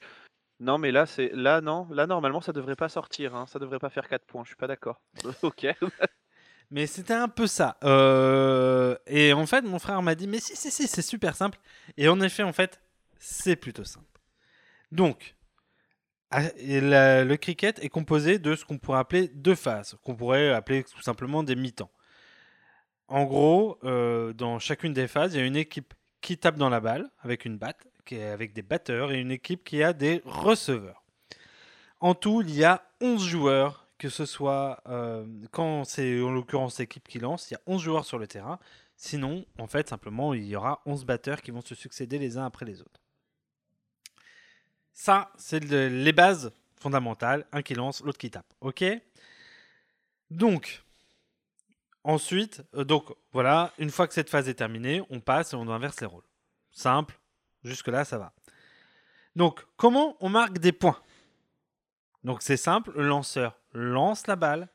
Non, 0.60 0.78
mais 0.78 0.92
là, 0.92 1.06
c'est 1.06 1.32
là, 1.34 1.62
non, 1.62 1.88
là, 1.90 2.06
normalement, 2.06 2.42
ça 2.42 2.52
devrait 2.52 2.76
pas 2.76 2.90
sortir. 2.90 3.36
Hein. 3.36 3.46
Ça 3.48 3.60
devrait 3.60 3.80
pas 3.80 3.90
faire 3.90 4.08
4 4.08 4.26
points. 4.26 4.44
Je 4.44 4.50
suis 4.50 4.58
pas 4.58 4.68
d'accord. 4.68 5.02
ok. 5.42 5.68
Mais 6.72 6.86
c'était 6.86 7.14
un 7.14 7.30
peu 7.30 7.48
ça. 7.48 7.78
Euh, 7.84 8.96
et 9.08 9.34
en 9.34 9.48
fait, 9.48 9.62
mon 9.64 9.80
frère 9.80 10.04
m'a 10.04 10.14
dit, 10.14 10.28
mais 10.28 10.40
si, 10.40 10.56
si, 10.56 10.70
si, 10.70 10.88
c'est 10.88 11.02
super 11.02 11.36
simple. 11.36 11.58
Et 11.98 12.08
en 12.08 12.22
effet, 12.22 12.44
en 12.44 12.54
fait, 12.54 12.80
c'est 13.18 13.56
plutôt 13.56 13.84
simple. 13.84 14.06
Donc, 14.92 15.36
la- 16.32 17.24
le 17.26 17.38
cricket 17.38 17.84
est 17.84 17.90
composé 17.90 18.38
de 18.38 18.56
ce 18.56 18.66
qu'on 18.66 18.78
pourrait 18.78 19.00
appeler 19.00 19.30
deux 19.30 19.56
phases, 19.56 19.98
qu'on 20.04 20.16
pourrait 20.16 20.52
appeler 20.54 20.84
tout 20.84 21.02
simplement 21.02 21.42
des 21.42 21.56
mi-temps. 21.56 21.90
En 23.08 23.24
gros, 23.26 23.80
euh, 23.84 24.34
dans 24.34 24.60
chacune 24.60 24.94
des 24.94 25.08
phases, 25.08 25.34
il 25.34 25.40
y 25.40 25.44
a 25.44 25.46
une 25.48 25.56
équipe 25.56 25.96
qui 26.22 26.38
tape 26.38 26.58
dans 26.58 26.70
la 26.70 26.80
balle 26.80 27.10
avec 27.20 27.46
une 27.46 27.58
batte, 27.58 27.88
avec 28.12 28.54
des 28.54 28.62
batteurs, 28.64 29.12
et 29.12 29.20
une 29.20 29.32
équipe 29.32 29.64
qui 29.64 29.84
a 29.84 29.94
des 29.94 30.22
receveurs. 30.26 31.04
En 32.00 32.16
tout, 32.16 32.42
il 32.42 32.56
y 32.56 32.64
a 32.64 32.84
11 33.02 33.24
joueurs, 33.24 33.88
que 33.98 34.10
ce 34.10 34.26
soit 34.26 34.82
euh, 34.88 35.26
quand 35.52 35.84
c'est 35.84 36.22
en 36.22 36.32
l'occurrence 36.32 36.80
l'équipe 36.80 37.08
qui 37.08 37.20
lance, 37.20 37.50
il 37.52 37.54
y 37.54 37.58
a 37.58 37.62
11 37.68 37.82
joueurs 37.82 38.06
sur 38.06 38.18
le 38.18 38.26
terrain. 38.28 38.60
Sinon, 38.96 39.46
en 39.58 39.68
fait, 39.68 39.88
simplement, 39.90 40.34
il 40.34 40.46
y 40.46 40.56
aura 40.56 40.82
11 40.86 41.06
batteurs 41.06 41.42
qui 41.42 41.52
vont 41.52 41.62
se 41.62 41.76
succéder 41.76 42.18
les 42.18 42.38
uns 42.38 42.46
après 42.46 42.66
les 42.66 42.82
autres. 42.82 43.00
Ça, 44.94 45.32
c'est 45.38 45.64
le- 45.64 45.88
les 45.88 46.12
bases 46.14 46.52
fondamentales. 46.78 47.46
Un 47.52 47.62
qui 47.62 47.74
lance, 47.76 48.02
l'autre 48.04 48.18
qui 48.18 48.30
tape. 48.32 48.52
OK? 48.62 48.84
Donc, 50.30 50.84
ensuite, 52.04 52.64
euh, 52.76 52.84
donc 52.84 53.16
voilà, 53.32 53.72
une 53.78 53.90
fois 53.90 54.08
que 54.08 54.14
cette 54.14 54.30
phase 54.30 54.50
est 54.50 54.56
terminée, 54.56 55.02
on 55.10 55.20
passe 55.20 55.54
et 55.54 55.56
on 55.56 55.70
inverse 55.70 56.00
les 56.02 56.08
rôles. 56.08 56.28
Simple, 56.72 57.20
jusque-là, 57.64 58.06
ça 58.06 58.18
va. 58.18 58.34
Donc, 59.36 59.66
comment 59.78 60.18
on 60.20 60.30
marque 60.30 60.60
des 60.60 60.72
points? 60.72 61.00
Donc, 62.24 62.42
c'est 62.42 62.58
simple, 62.58 62.92
le 62.96 63.08
lanceur 63.08 63.60
lance 63.74 64.28
la 64.28 64.36
balle 64.36 64.68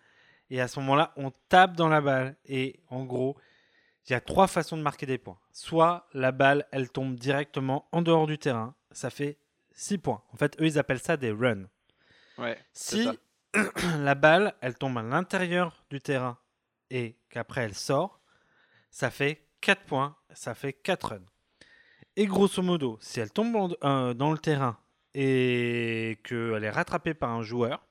et 0.51 0.61
à 0.61 0.69
ce 0.69 0.79
moment-là, 0.81 1.13
on 1.17 1.33
tape 1.49 1.75
dans 1.75 1.89
la 1.89 2.01
balle. 2.01 2.37
Et 2.47 2.81
en 2.89 3.05
gros, 3.05 3.37
il 4.07 4.13
y 4.13 4.15
a 4.15 4.21
trois 4.21 4.47
façons 4.47 4.77
de 4.77 4.83
marquer 4.83 5.07
des 5.07 5.19
points. 5.19 5.39
Soit 5.53 6.09
la 6.13 6.33
balle, 6.33 6.67
elle 6.73 6.91
tombe 6.91 7.17
directement 7.17 7.89
en 7.93 8.03
dehors 8.03 8.27
du 8.27 8.39
terrain, 8.39 8.75
ça 8.91 9.11
fait 9.11 9.39
6 9.73 9.99
points. 9.99 10.23
En 10.33 10.37
fait, 10.37 10.61
eux, 10.61 10.67
ils 10.67 10.79
appellent 10.79 11.01
ça 11.01 11.17
des 11.17 11.31
runs. 11.31 11.67
Ouais. 12.39 12.59
Si 12.73 13.09
la 13.99 14.15
balle, 14.15 14.55
elle 14.61 14.77
tombe 14.77 14.99
à 14.99 15.03
l'intérieur 15.03 15.85
du 15.91 16.01
terrain 16.01 16.39
et 16.91 17.17
qu'après 17.31 17.63
elle 17.63 17.75
sort, 17.75 18.21
ça 18.91 19.11
fait 19.11 19.47
4 19.61 19.83
points, 19.85 20.17
ça 20.35 20.55
fait 20.55 20.73
4 20.73 21.09
runs. 21.11 21.27
Et 22.17 22.27
grosso 22.27 22.63
modo, 22.63 22.99
si 23.01 23.21
elle 23.21 23.31
tombe 23.33 23.57
en- 23.57 23.71
euh, 23.85 24.15
dans 24.15 24.33
le 24.33 24.39
terrain 24.39 24.79
et 25.15 26.19
qu'elle 26.25 26.65
est 26.65 26.71
rattrapée 26.71 27.15
par 27.15 27.31
un 27.31 27.43
joueur, 27.43 27.87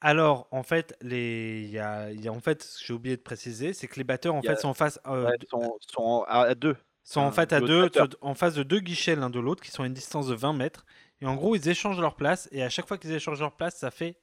alors 0.00 0.46
en 0.50 0.62
fait, 0.62 0.94
les, 1.00 1.66
y 1.68 1.78
a, 1.78 2.10
y 2.12 2.28
a- 2.28 2.32
en 2.32 2.40
fait, 2.40 2.62
ce 2.62 2.78
que 2.80 2.86
j'ai 2.86 2.92
oublié 2.92 3.16
de 3.16 3.22
préciser, 3.22 3.72
c'est 3.72 3.88
que 3.88 3.96
les 3.96 4.04
batteurs 4.04 4.34
en 4.34 4.40
y 4.42 4.46
fait 4.46 4.56
sont 4.56 4.74
face, 4.74 5.00
euh, 5.06 5.26
Ouais, 5.26 5.38
d- 5.38 5.46
sont, 5.50 5.76
sont 5.80 6.24
à 6.28 6.54
2. 6.54 6.76
sont 7.02 7.20
en 7.20 7.32
fait 7.32 7.52
à 7.52 7.60
deux, 7.60 7.88
en 8.20 8.34
face 8.34 8.54
de 8.54 8.62
deux 8.62 8.80
guichets 8.80 9.16
l'un 9.16 9.30
de 9.30 9.40
l'autre 9.40 9.62
qui 9.62 9.70
sont 9.70 9.82
à 9.84 9.86
une 9.86 9.94
distance 9.94 10.26
de 10.28 10.34
20 10.34 10.52
mètres. 10.52 10.84
Et 11.20 11.26
en 11.26 11.34
gros, 11.34 11.56
ils 11.56 11.68
échangent 11.68 12.00
leur 12.00 12.14
place. 12.16 12.48
Et 12.52 12.62
à 12.62 12.68
chaque 12.68 12.86
fois 12.86 12.98
qu'ils 12.98 13.12
échangent 13.12 13.40
leur 13.40 13.56
place, 13.56 13.76
ça 13.78 13.90
fait 13.90 14.18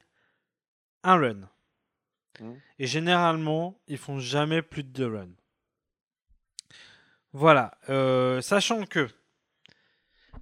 un 1.02 1.16
run. 1.16 1.40
Mhm. 2.40 2.60
Et 2.78 2.86
généralement, 2.86 3.80
ils 3.86 3.98
font 3.98 4.18
jamais 4.18 4.62
plus 4.62 4.82
de 4.82 4.88
deux 4.88 5.06
runs. 5.06 5.34
Voilà. 7.32 7.76
euh, 7.88 8.40
sachant 8.40 8.84
que, 8.86 9.08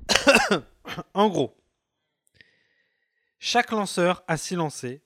en 1.15 1.29
gros, 1.29 1.57
chaque 3.39 3.71
lanceur 3.71 4.23
a 4.29 4.37
six 4.37 4.55
lancers. 4.57 5.01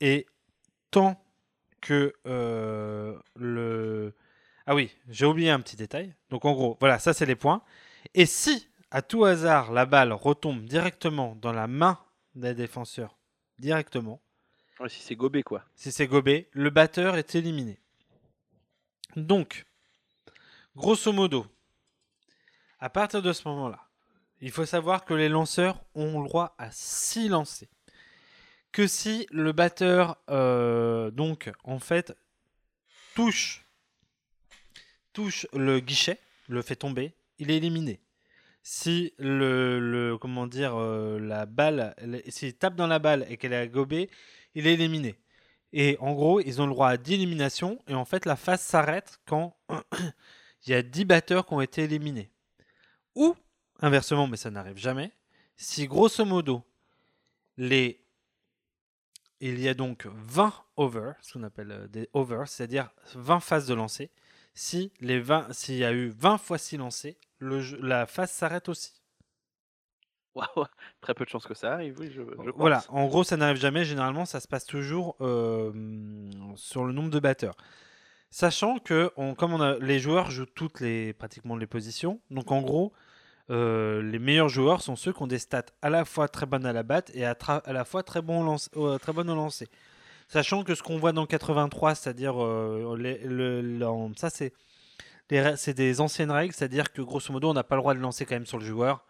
Et 0.00 0.26
tant 0.90 1.22
que 1.80 2.14
euh, 2.26 3.18
le. 3.36 4.14
Ah 4.66 4.74
oui, 4.74 4.90
j'ai 5.08 5.26
oublié 5.26 5.50
un 5.50 5.60
petit 5.60 5.76
détail. 5.76 6.14
Donc 6.30 6.44
en 6.44 6.52
gros, 6.52 6.76
voilà, 6.80 6.98
ça 6.98 7.12
c'est 7.12 7.26
les 7.26 7.36
points. 7.36 7.62
Et 8.14 8.26
si, 8.26 8.68
à 8.90 9.02
tout 9.02 9.24
hasard, 9.24 9.72
la 9.72 9.86
balle 9.86 10.12
retombe 10.12 10.64
directement 10.64 11.36
dans 11.36 11.52
la 11.52 11.66
main 11.66 11.98
des 12.34 12.54
défenseurs, 12.54 13.18
directement, 13.58 14.22
Si 14.88 15.00
c'est 15.00 15.16
gobé, 15.16 15.42
quoi. 15.42 15.64
si 15.74 15.92
c'est 15.92 16.06
gobé, 16.06 16.48
le 16.52 16.70
batteur 16.70 17.16
est 17.16 17.34
éliminé. 17.34 17.78
Donc, 19.16 19.64
grosso 20.74 21.12
modo, 21.12 21.46
à 22.80 22.90
partir 22.90 23.22
de 23.22 23.32
ce 23.32 23.46
moment-là, 23.48 23.78
il 24.40 24.50
faut 24.50 24.66
savoir 24.66 25.04
que 25.04 25.14
les 25.14 25.28
lanceurs 25.28 25.84
ont 25.94 26.20
le 26.20 26.28
droit 26.28 26.54
à 26.58 26.70
6 26.72 27.28
lancers. 27.28 27.68
Que 28.72 28.86
si 28.86 29.26
le 29.30 29.52
batteur, 29.52 30.16
euh, 30.30 31.10
donc, 31.10 31.50
en 31.62 31.78
fait, 31.78 32.16
touche, 33.14 33.64
touche 35.12 35.46
le 35.52 35.78
guichet, 35.78 36.18
le 36.48 36.62
fait 36.62 36.76
tomber, 36.76 37.14
il 37.38 37.50
est 37.50 37.58
éliminé. 37.58 38.00
Si 38.64 39.12
le, 39.18 40.16
comment 40.20 40.46
dire, 40.46 40.74
euh, 40.76 41.18
la 41.20 41.46
balle, 41.46 41.94
s'il 42.28 42.54
tape 42.54 42.74
dans 42.74 42.86
la 42.86 42.98
balle 42.98 43.26
et 43.28 43.36
qu'elle 43.36 43.52
est 43.52 43.68
gobée, 43.68 44.08
il 44.54 44.66
est 44.66 44.74
éliminé. 44.74 45.16
Et 45.72 45.96
en 46.00 46.12
gros, 46.12 46.40
ils 46.40 46.60
ont 46.60 46.66
le 46.66 46.72
droit 46.72 46.88
à 46.88 46.96
10 46.96 47.14
éliminations. 47.14 47.78
Et 47.88 47.94
en 47.94 48.04
fait, 48.04 48.26
la 48.26 48.36
phase 48.36 48.60
s'arrête 48.60 49.20
quand 49.26 49.56
il 50.66 50.70
y 50.70 50.74
a 50.74 50.82
10 50.82 51.04
batteurs 51.04 51.46
qui 51.46 51.54
ont 51.54 51.60
été 51.60 51.84
éliminés. 51.84 52.30
Ou, 53.14 53.34
inversement, 53.80 54.26
mais 54.26 54.36
ça 54.36 54.50
n'arrive 54.50 54.76
jamais, 54.76 55.12
si 55.56 55.86
grosso 55.86 56.24
modo, 56.24 56.64
les... 57.56 58.00
il 59.40 59.60
y 59.60 59.68
a 59.68 59.74
donc 59.74 60.06
20 60.06 60.52
overs, 60.76 61.14
ce 61.20 61.34
qu'on 61.34 61.42
appelle 61.42 61.72
euh, 61.72 61.88
des 61.88 62.08
overs, 62.12 62.48
c'est-à-dire 62.48 62.90
20 63.14 63.40
phases 63.40 63.66
de 63.66 63.74
lancer. 63.74 64.10
Si 64.54 64.92
les 65.00 65.20
20, 65.20 65.52
s'il 65.52 65.76
y 65.76 65.84
a 65.84 65.92
eu 65.92 66.08
20 66.08 66.38
fois 66.38 66.58
6 66.58 66.78
lancés, 66.78 67.16
la 67.40 68.06
phase 68.06 68.30
s'arrête 68.30 68.68
aussi. 68.68 69.01
Waouh, 70.34 70.64
très 71.00 71.14
peu 71.14 71.24
de 71.24 71.30
chances 71.30 71.46
que 71.46 71.54
ça 71.54 71.72
arrive, 71.74 71.96
oui, 71.98 72.10
je, 72.14 72.22
je 72.22 72.34
pense. 72.34 72.46
Voilà, 72.56 72.82
en 72.88 73.06
gros, 73.06 73.24
ça 73.24 73.36
n'arrive 73.36 73.56
jamais. 73.58 73.84
Généralement, 73.84 74.24
ça 74.24 74.40
se 74.40 74.48
passe 74.48 74.64
toujours 74.64 75.16
euh, 75.20 75.72
sur 76.56 76.84
le 76.84 76.92
nombre 76.92 77.10
de 77.10 77.18
batteurs. 77.20 77.56
Sachant 78.30 78.78
que, 78.78 79.10
on- 79.16 79.34
comme 79.34 79.52
on 79.52 79.60
a, 79.60 79.76
les 79.78 79.98
joueurs 79.98 80.30
jouent 80.30 80.46
toutes 80.46 80.80
les, 80.80 81.12
pratiquement 81.12 81.56
les 81.56 81.66
positions, 81.66 82.20
donc 82.30 82.50
en 82.50 82.62
gros, 82.62 82.92
euh, 83.50 84.00
les 84.02 84.18
meilleurs 84.18 84.48
joueurs 84.48 84.80
sont 84.80 84.96
ceux 84.96 85.12
qui 85.12 85.22
ont 85.22 85.26
des 85.26 85.38
stats 85.38 85.66
à 85.82 85.90
la 85.90 86.04
fois 86.06 86.28
très 86.28 86.46
bonnes 86.46 86.64
à 86.64 86.72
la 86.72 86.82
batte 86.82 87.10
et 87.14 87.26
à, 87.26 87.36
la 87.66 87.84
fois 87.84 88.02
très, 88.02 88.22
lance- 88.22 88.70
euh, 88.76 88.96
très 88.98 89.12
bonnes 89.12 89.28
au 89.28 89.34
lancer. 89.34 89.68
Sachant 90.28 90.62
que 90.64 90.74
ce 90.74 90.82
qu'on 90.82 90.96
voit 90.98 91.12
dans 91.12 91.26
83, 91.26 91.94
c'est-à-dire, 91.94 92.42
euh, 92.42 94.12
ça 94.16 94.30
c'est 94.30 94.54
c'est 95.56 95.72
des 95.74 96.00
anciennes 96.02 96.30
règles, 96.30 96.52
c'est-à-dire 96.54 96.92
que 96.92 97.00
grosso 97.00 97.32
modo, 97.32 97.48
on 97.50 97.54
n'a 97.54 97.64
pas 97.64 97.74
le 97.76 97.80
droit 97.80 97.94
de 97.94 97.98
lancer 98.00 98.26
quand 98.26 98.34
même 98.34 98.44
sur 98.46 98.58
le 98.58 98.64
joueur 98.64 99.04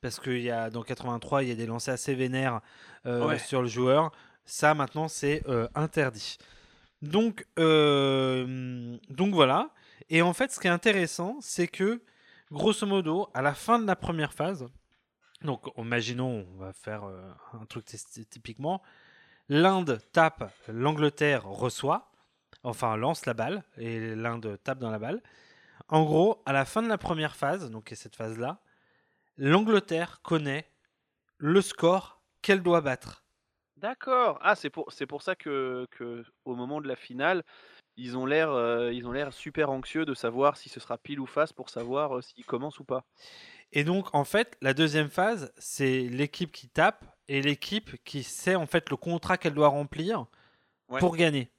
parce 0.00 0.20
qu'il 0.20 0.40
y 0.42 0.50
a 0.50 0.70
dans 0.70 0.82
83 0.82 1.42
il 1.42 1.48
y 1.48 1.52
a 1.52 1.54
des 1.54 1.66
lancers 1.66 1.94
assez 1.94 2.14
vénères 2.14 2.60
euh, 3.06 3.26
Ouais. 3.26 3.38
sur 3.38 3.62
le 3.62 3.68
joueur. 3.68 4.12
Ça 4.44 4.74
maintenant 4.74 5.08
c'est 5.08 5.42
euh, 5.48 5.68
interdit. 5.74 6.38
Donc 7.02 7.46
euh, 7.58 8.96
donc 9.10 9.34
voilà. 9.34 9.70
Et 10.10 10.22
en 10.22 10.32
fait, 10.32 10.50
ce 10.52 10.58
qui 10.60 10.66
est 10.66 10.70
intéressant, 10.70 11.36
c'est 11.40 11.68
que 11.68 12.02
grosso 12.50 12.86
modo, 12.86 13.28
à 13.34 13.42
la 13.42 13.52
fin 13.52 13.78
de 13.78 13.86
la 13.86 13.94
première 13.96 14.32
phase, 14.32 14.66
donc 15.42 15.66
imaginons, 15.76 16.46
on 16.54 16.58
va 16.58 16.72
faire 16.72 17.04
euh, 17.04 17.30
un 17.60 17.66
truc 17.66 17.84
typiquement, 18.30 18.82
l'Inde 19.50 20.00
tape, 20.12 20.50
l'Angleterre 20.68 21.44
reçoit, 21.46 22.10
enfin 22.62 22.96
lance 22.96 23.26
la 23.26 23.34
balle 23.34 23.62
et 23.76 24.14
l'Inde 24.16 24.58
tape 24.64 24.78
dans 24.78 24.90
la 24.90 24.98
balle. 24.98 25.22
En 25.88 26.04
gros, 26.04 26.42
à 26.46 26.52
la 26.52 26.64
fin 26.64 26.82
de 26.82 26.88
la 26.88 26.98
première 26.98 27.36
phase, 27.36 27.70
donc 27.70 27.92
cette 27.94 28.16
phase-là, 28.16 28.60
l'Angleterre 29.38 30.20
connaît 30.22 30.70
le 31.38 31.62
score 31.62 32.22
qu'elle 32.42 32.62
doit 32.62 32.82
battre. 32.82 33.24
D'accord. 33.76 34.38
Ah, 34.42 34.56
c'est 34.56 34.70
pour, 34.70 34.92
c'est 34.92 35.06
pour 35.06 35.22
ça 35.22 35.36
que, 35.36 35.86
que 35.92 36.24
au 36.44 36.54
moment 36.56 36.80
de 36.80 36.88
la 36.88 36.96
finale, 36.96 37.44
ils 37.96 38.16
ont 38.16 38.26
l'air, 38.26 38.50
euh, 38.50 38.92
ils 38.92 39.06
ont 39.06 39.12
l'air 39.12 39.32
super 39.32 39.70
anxieux 39.70 40.04
de 40.04 40.14
savoir 40.14 40.56
si 40.56 40.68
ce 40.68 40.80
sera 40.80 40.98
pile 40.98 41.20
ou 41.20 41.26
face 41.26 41.52
pour 41.52 41.70
savoir 41.70 42.18
euh, 42.18 42.22
s'ils 42.22 42.46
commencent 42.46 42.80
ou 42.80 42.84
pas. 42.84 43.04
Et 43.72 43.84
donc, 43.84 44.14
en 44.14 44.24
fait, 44.24 44.56
la 44.62 44.74
deuxième 44.74 45.10
phase, 45.10 45.52
c'est 45.58 46.02
l'équipe 46.02 46.52
qui 46.52 46.68
tape 46.68 47.04
et 47.28 47.42
l'équipe 47.42 48.02
qui 48.04 48.22
sait 48.22 48.54
en 48.54 48.66
fait 48.66 48.88
le 48.90 48.96
contrat 48.96 49.36
qu'elle 49.38 49.54
doit 49.54 49.68
remplir 49.68 50.26
Ouais. 50.88 51.00
pour 51.00 51.16
gagner. 51.16 51.50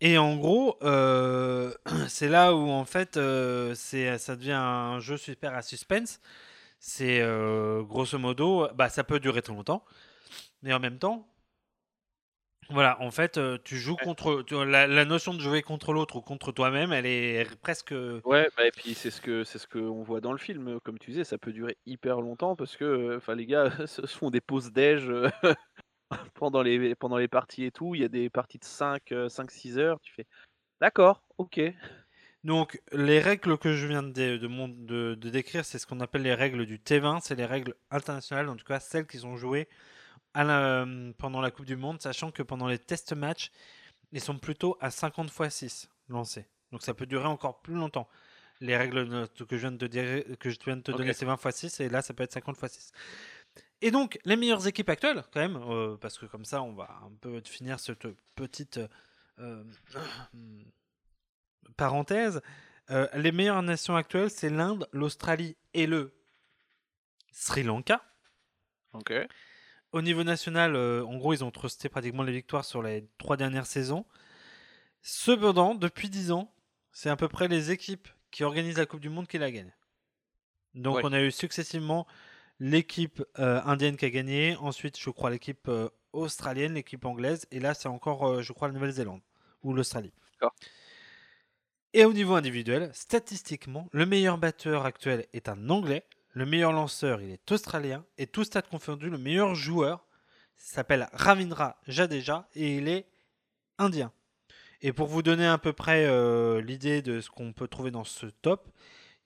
Et 0.00 0.18
en 0.18 0.36
gros, 0.36 0.78
euh, 0.82 1.72
c'est 2.08 2.28
là 2.28 2.54
où 2.54 2.68
en 2.70 2.84
fait, 2.84 3.16
euh, 3.16 3.74
c'est, 3.74 4.18
ça 4.18 4.36
devient 4.36 4.52
un 4.52 5.00
jeu 5.00 5.16
super 5.16 5.54
à 5.54 5.62
suspense. 5.62 6.20
C'est 6.80 7.20
euh, 7.22 7.82
grosso 7.82 8.18
modo, 8.18 8.68
bah, 8.74 8.88
ça 8.90 9.04
peut 9.04 9.20
durer 9.20 9.42
très 9.42 9.54
longtemps, 9.54 9.84
mais 10.62 10.74
en 10.74 10.80
même 10.80 10.98
temps, 10.98 11.28
voilà, 12.68 13.00
en 13.00 13.12
fait, 13.12 13.38
tu 13.62 13.76
joues 13.76 13.96
contre 13.96 14.42
tu- 14.42 14.54
la, 14.64 14.88
la 14.88 15.04
notion 15.04 15.34
de 15.34 15.40
jouer 15.40 15.62
contre 15.62 15.92
l'autre 15.92 16.16
ou 16.16 16.20
contre 16.20 16.50
toi-même, 16.50 16.92
elle 16.92 17.06
est 17.06 17.46
presque 17.62 17.94
Ouais, 18.24 18.48
bah, 18.56 18.66
et 18.66 18.72
puis 18.72 18.94
c'est 18.94 19.12
ce 19.12 19.20
que 19.20 19.44
c'est 19.44 19.58
ce 19.58 19.68
qu'on 19.68 20.02
voit 20.02 20.20
dans 20.20 20.32
le 20.32 20.38
film, 20.38 20.80
comme 20.80 20.98
tu 20.98 21.12
disais, 21.12 21.22
ça 21.22 21.38
peut 21.38 21.52
durer 21.52 21.76
hyper 21.86 22.20
longtemps 22.20 22.56
parce 22.56 22.76
que 22.76 23.16
enfin 23.16 23.36
les 23.36 23.46
gars 23.46 23.70
se 23.86 24.04
font 24.06 24.30
des 24.30 24.40
pauses 24.40 24.72
déj 24.72 25.08
pendant 26.34 26.62
les 26.62 26.94
pendant 26.94 27.16
les 27.18 27.28
parties 27.28 27.64
et 27.64 27.70
tout, 27.70 27.94
il 27.94 28.02
y 28.02 28.04
a 28.04 28.08
des 28.08 28.30
parties 28.30 28.58
de 28.58 28.64
5 28.64 29.12
5 29.28 29.50
6 29.50 29.78
heures, 29.78 30.00
tu 30.00 30.12
fais 30.12 30.26
D'accord, 30.80 31.22
OK. 31.38 31.60
Donc, 32.44 32.80
les 32.92 33.18
règles 33.18 33.58
que 33.58 33.72
je 33.74 33.86
viens 33.86 34.02
de, 34.02 34.36
de, 34.36 34.46
de- 34.86 35.14
de 35.14 35.30
décrire, 35.30 35.64
c'est 35.64 35.78
ce 35.78 35.86
qu'on 35.86 35.98
appelle 36.00 36.22
les 36.22 36.34
règles 36.34 36.64
du 36.66 36.78
T20. 36.78 37.20
C'est 37.22 37.34
les 37.34 37.46
règles 37.46 37.74
internationales, 37.90 38.48
en 38.48 38.56
tout 38.56 38.64
cas 38.64 38.78
celles 38.78 39.06
qui 39.06 39.18
sont 39.18 39.36
jouées 39.36 39.68
à 40.34 40.44
la- 40.44 40.86
pendant 41.18 41.40
la 41.40 41.50
Coupe 41.50 41.64
du 41.66 41.76
Monde, 41.76 42.00
sachant 42.00 42.30
que 42.30 42.42
pendant 42.42 42.68
les 42.68 42.78
test 42.78 43.14
matchs, 43.14 43.50
ils 44.12 44.20
sont 44.20 44.38
plutôt 44.38 44.76
à 44.80 44.90
50 44.90 45.28
x 45.28 45.48
6 45.54 45.88
lancés. 46.08 46.46
Donc, 46.72 46.82
ça 46.82 46.94
peut 46.94 47.06
durer 47.06 47.26
encore 47.26 47.62
plus 47.62 47.74
longtemps. 47.74 48.08
Les 48.60 48.76
règles 48.76 49.28
que 49.48 49.56
je 49.56 49.62
viens 49.62 49.72
de 49.72 49.76
te, 49.78 49.84
dire- 49.86 50.24
que 50.38 50.50
je 50.50 50.58
viens 50.64 50.76
de 50.76 50.82
te 50.82 50.92
donner, 50.98 51.12
c'est 51.14 51.24
20 51.26 51.42
x 51.44 51.56
6, 51.56 51.80
et 51.80 51.88
là, 51.88 52.00
ça 52.02 52.14
peut 52.14 52.22
être 52.22 52.32
50 52.32 52.58
x 52.62 52.72
6. 52.72 52.92
Et 53.82 53.90
donc, 53.90 54.18
les 54.24 54.36
meilleures 54.36 54.66
équipes 54.66 54.88
actuelles, 54.88 55.22
quand 55.32 55.40
même, 55.40 55.56
euh, 55.56 55.96
parce 55.96 56.18
que 56.18 56.26
comme 56.26 56.44
ça, 56.44 56.62
on 56.62 56.72
va 56.72 56.98
un 57.04 57.12
peu 57.20 57.40
finir 57.44 57.78
cette 57.78 58.06
petite 58.34 58.80
euh, 59.38 59.64
parenthèse. 61.76 62.40
Euh, 62.90 63.08
les 63.14 63.32
meilleures 63.32 63.62
nations 63.62 63.96
actuelles, 63.96 64.30
c'est 64.30 64.48
l'Inde, 64.50 64.88
l'Australie 64.92 65.56
et 65.74 65.86
le 65.86 66.12
Sri 67.32 67.62
Lanka. 67.62 68.02
OK. 68.92 69.12
Au 69.92 70.02
niveau 70.02 70.24
national, 70.24 70.76
en 70.76 71.16
gros, 71.16 71.32
ils 71.34 71.44
ont 71.44 71.50
trusté 71.50 71.88
pratiquement 71.88 72.22
les 72.22 72.32
victoires 72.32 72.64
sur 72.64 72.82
les 72.82 73.06
trois 73.18 73.36
dernières 73.36 73.66
saisons. 73.66 74.04
Cependant, 75.02 75.74
depuis 75.74 76.10
10 76.10 76.32
ans, 76.32 76.52
c'est 76.92 77.08
à 77.10 77.16
peu 77.16 77.28
près 77.28 77.48
les 77.48 77.70
équipes 77.70 78.08
qui 78.30 78.42
organisent 78.44 78.78
la 78.78 78.86
Coupe 78.86 79.00
du 79.00 79.08
Monde 79.08 79.28
qui 79.28 79.38
la 79.38 79.50
gagnent. 79.50 79.74
Donc, 80.74 80.96
Ouais. 80.96 81.02
on 81.04 81.12
a 81.12 81.20
eu 81.22 81.30
successivement 81.30 82.06
l'équipe 82.58 83.22
euh, 83.38 83.60
indienne 83.64 83.96
qui 83.96 84.04
a 84.04 84.10
gagné, 84.10 84.56
ensuite, 84.56 84.98
je 84.98 85.10
crois, 85.10 85.30
l'équipe 85.30 85.68
euh, 85.68 85.88
australienne, 86.12 86.74
l'équipe 86.74 87.04
anglaise, 87.04 87.46
et 87.50 87.60
là, 87.60 87.74
c'est 87.74 87.88
encore, 87.88 88.26
euh, 88.26 88.42
je 88.42 88.52
crois, 88.52 88.68
la 88.68 88.74
Nouvelle-Zélande 88.74 89.20
ou 89.62 89.72
l'Australie. 89.72 90.12
Et 91.92 92.04
au 92.04 92.12
niveau 92.12 92.34
individuel, 92.34 92.90
statistiquement, 92.92 93.88
le 93.92 94.04
meilleur 94.04 94.36
batteur 94.36 94.84
actuel 94.84 95.26
est 95.32 95.48
un 95.48 95.70
Anglais, 95.70 96.04
le 96.32 96.44
meilleur 96.44 96.72
lanceur, 96.72 97.22
il 97.22 97.30
est 97.30 97.52
australien, 97.52 98.04
et 98.18 98.26
tout 98.26 98.44
stade 98.44 98.68
confondu, 98.68 99.08
le 99.08 99.16
meilleur 99.16 99.54
joueur 99.54 100.06
s'appelle 100.56 101.08
Ravindra 101.12 101.80
Jadeja, 101.86 102.48
et 102.54 102.76
il 102.76 102.88
est 102.88 103.06
indien. 103.78 104.12
Et 104.82 104.92
pour 104.92 105.06
vous 105.06 105.22
donner 105.22 105.46
à 105.46 105.56
peu 105.56 105.72
près 105.72 106.04
l'idée 106.60 107.00
de 107.00 107.22
ce 107.22 107.30
qu'on 107.30 107.54
peut 107.54 107.66
trouver 107.66 107.90
dans 107.90 108.04
ce 108.04 108.26
top, 108.26 108.68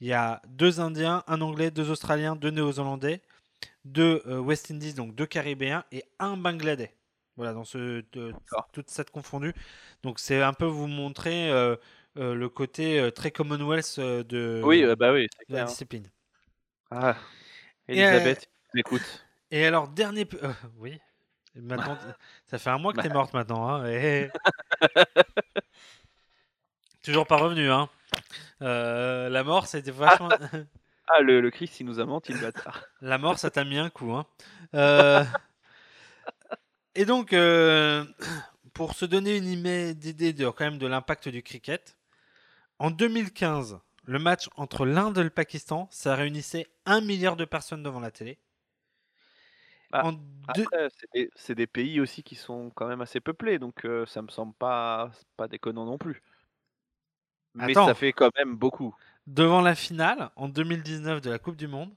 il 0.00 0.08
y 0.08 0.12
a 0.12 0.40
deux 0.48 0.80
Indiens, 0.80 1.22
un 1.26 1.40
Anglais, 1.40 1.70
deux 1.70 1.90
Australiens, 1.90 2.36
deux 2.36 2.50
Néo-Zélandais, 2.50 3.20
deux 3.84 4.22
euh, 4.26 4.38
West 4.38 4.70
Indies, 4.70 4.94
donc 4.94 5.14
deux 5.14 5.26
Caribéens, 5.26 5.84
et 5.92 6.04
un 6.18 6.36
Bangladais. 6.36 6.94
Voilà, 7.36 7.52
dans 7.52 7.64
ce 7.64 8.04
de, 8.12 8.34
toute 8.72 8.90
cette 8.90 9.10
confondue. 9.10 9.54
Donc 10.02 10.18
c'est 10.18 10.42
un 10.42 10.52
peu 10.52 10.66
vous 10.66 10.86
montrer 10.86 11.50
euh, 11.50 11.76
euh, 12.18 12.34
le 12.34 12.48
côté 12.48 13.10
très 13.14 13.30
Commonwealth 13.30 13.98
de, 13.98 14.60
Oui, 14.64 14.84
bah 14.98 15.12
oui, 15.12 15.26
de 15.48 15.54
la 15.54 15.64
discipline. 15.64 16.10
Ah, 16.90 17.16
Et, 17.88 17.98
Elisabeth, 17.98 18.50
écoute. 18.74 19.24
Et 19.50 19.64
alors, 19.64 19.88
dernier. 19.88 20.28
oui. 20.78 20.98
Maintenant, 21.54 21.96
ça 22.46 22.58
fait 22.58 22.70
un 22.70 22.78
mois 22.78 22.92
que 22.92 22.98
Bah. 22.98 23.02
t'es 23.04 23.08
morte 23.08 23.32
maintenant. 23.32 23.68
Hein, 23.68 23.90
et- 23.90 24.30
Toujours 27.02 27.26
pas 27.26 27.36
revenu. 27.36 27.70
Hein. 27.70 27.88
Euh, 28.62 29.28
la 29.28 29.44
mort, 29.44 29.66
c'était 29.66 29.90
vachement. 29.90 30.28
Ah, 31.08 31.20
le, 31.20 31.40
le 31.40 31.50
Christ, 31.50 31.80
il 31.80 31.86
nous 31.86 31.98
a 31.98 32.04
menti, 32.04 32.32
le 32.32 32.38
bâtard. 32.38 32.84
La 33.00 33.18
mort, 33.18 33.38
ça 33.38 33.50
t'a 33.50 33.64
mis 33.64 33.78
un 33.78 33.90
coup. 33.90 34.12
Hein. 34.12 34.26
Euh, 34.74 35.24
Et 36.94 37.04
donc, 37.04 37.32
euh, 37.32 38.04
pour 38.74 38.94
se 38.94 39.04
donner 39.04 39.36
une 39.36 39.46
idée 39.46 39.94
de, 40.32 40.48
quand 40.50 40.64
même 40.64 40.78
de 40.78 40.86
l'impact 40.86 41.28
du 41.28 41.42
cricket, 41.42 41.96
en 42.78 42.90
2015, 42.90 43.78
le 44.04 44.18
match 44.18 44.48
entre 44.56 44.86
l'Inde 44.86 45.18
et 45.18 45.22
le 45.22 45.30
Pakistan, 45.30 45.88
ça 45.90 46.14
réunissait 46.14 46.66
un 46.86 47.00
milliard 47.00 47.36
de 47.36 47.44
personnes 47.44 47.82
devant 47.82 48.00
la 48.00 48.10
télé. 48.10 48.38
Bah, 49.90 50.02
En 50.04 50.12
deux- 50.12 50.64
Après, 50.64 50.88
c'est 50.96 51.08
des, 51.14 51.30
c'est 51.34 51.54
des 51.54 51.66
pays 51.66 52.00
aussi 52.00 52.22
qui 52.22 52.34
sont 52.36 52.70
quand 52.70 52.86
même 52.86 53.00
assez 53.00 53.20
peuplés, 53.20 53.58
donc 53.58 53.84
euh, 53.84 54.06
ça 54.06 54.22
me 54.22 54.28
semble 54.28 54.54
pas, 54.54 55.10
pas 55.36 55.48
déconnant 55.48 55.84
non 55.84 55.98
plus. 55.98 56.22
Mais 57.54 57.76
Attends. 57.76 57.86
ça 57.86 57.94
fait 57.94 58.12
quand 58.12 58.30
même 58.36 58.56
beaucoup. 58.56 58.94
devant 59.26 59.60
la 59.60 59.74
finale 59.74 60.30
en 60.36 60.48
2019 60.48 61.20
de 61.20 61.30
la 61.30 61.38
Coupe 61.38 61.56
du 61.56 61.68
Monde, 61.68 61.92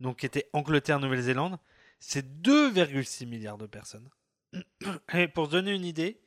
donc 0.00 0.18
qui 0.18 0.26
était 0.26 0.48
Angleterre-Nouvelle-Zélande, 0.52 1.58
c'est 2.00 2.26
2,6 2.42 3.26
milliards 3.26 3.58
de 3.58 3.66
personnes. 3.66 4.08
Et 5.14 5.28
pour 5.28 5.46
se 5.46 5.50
donner 5.52 5.72
une 5.72 5.84
idée, 5.84 6.20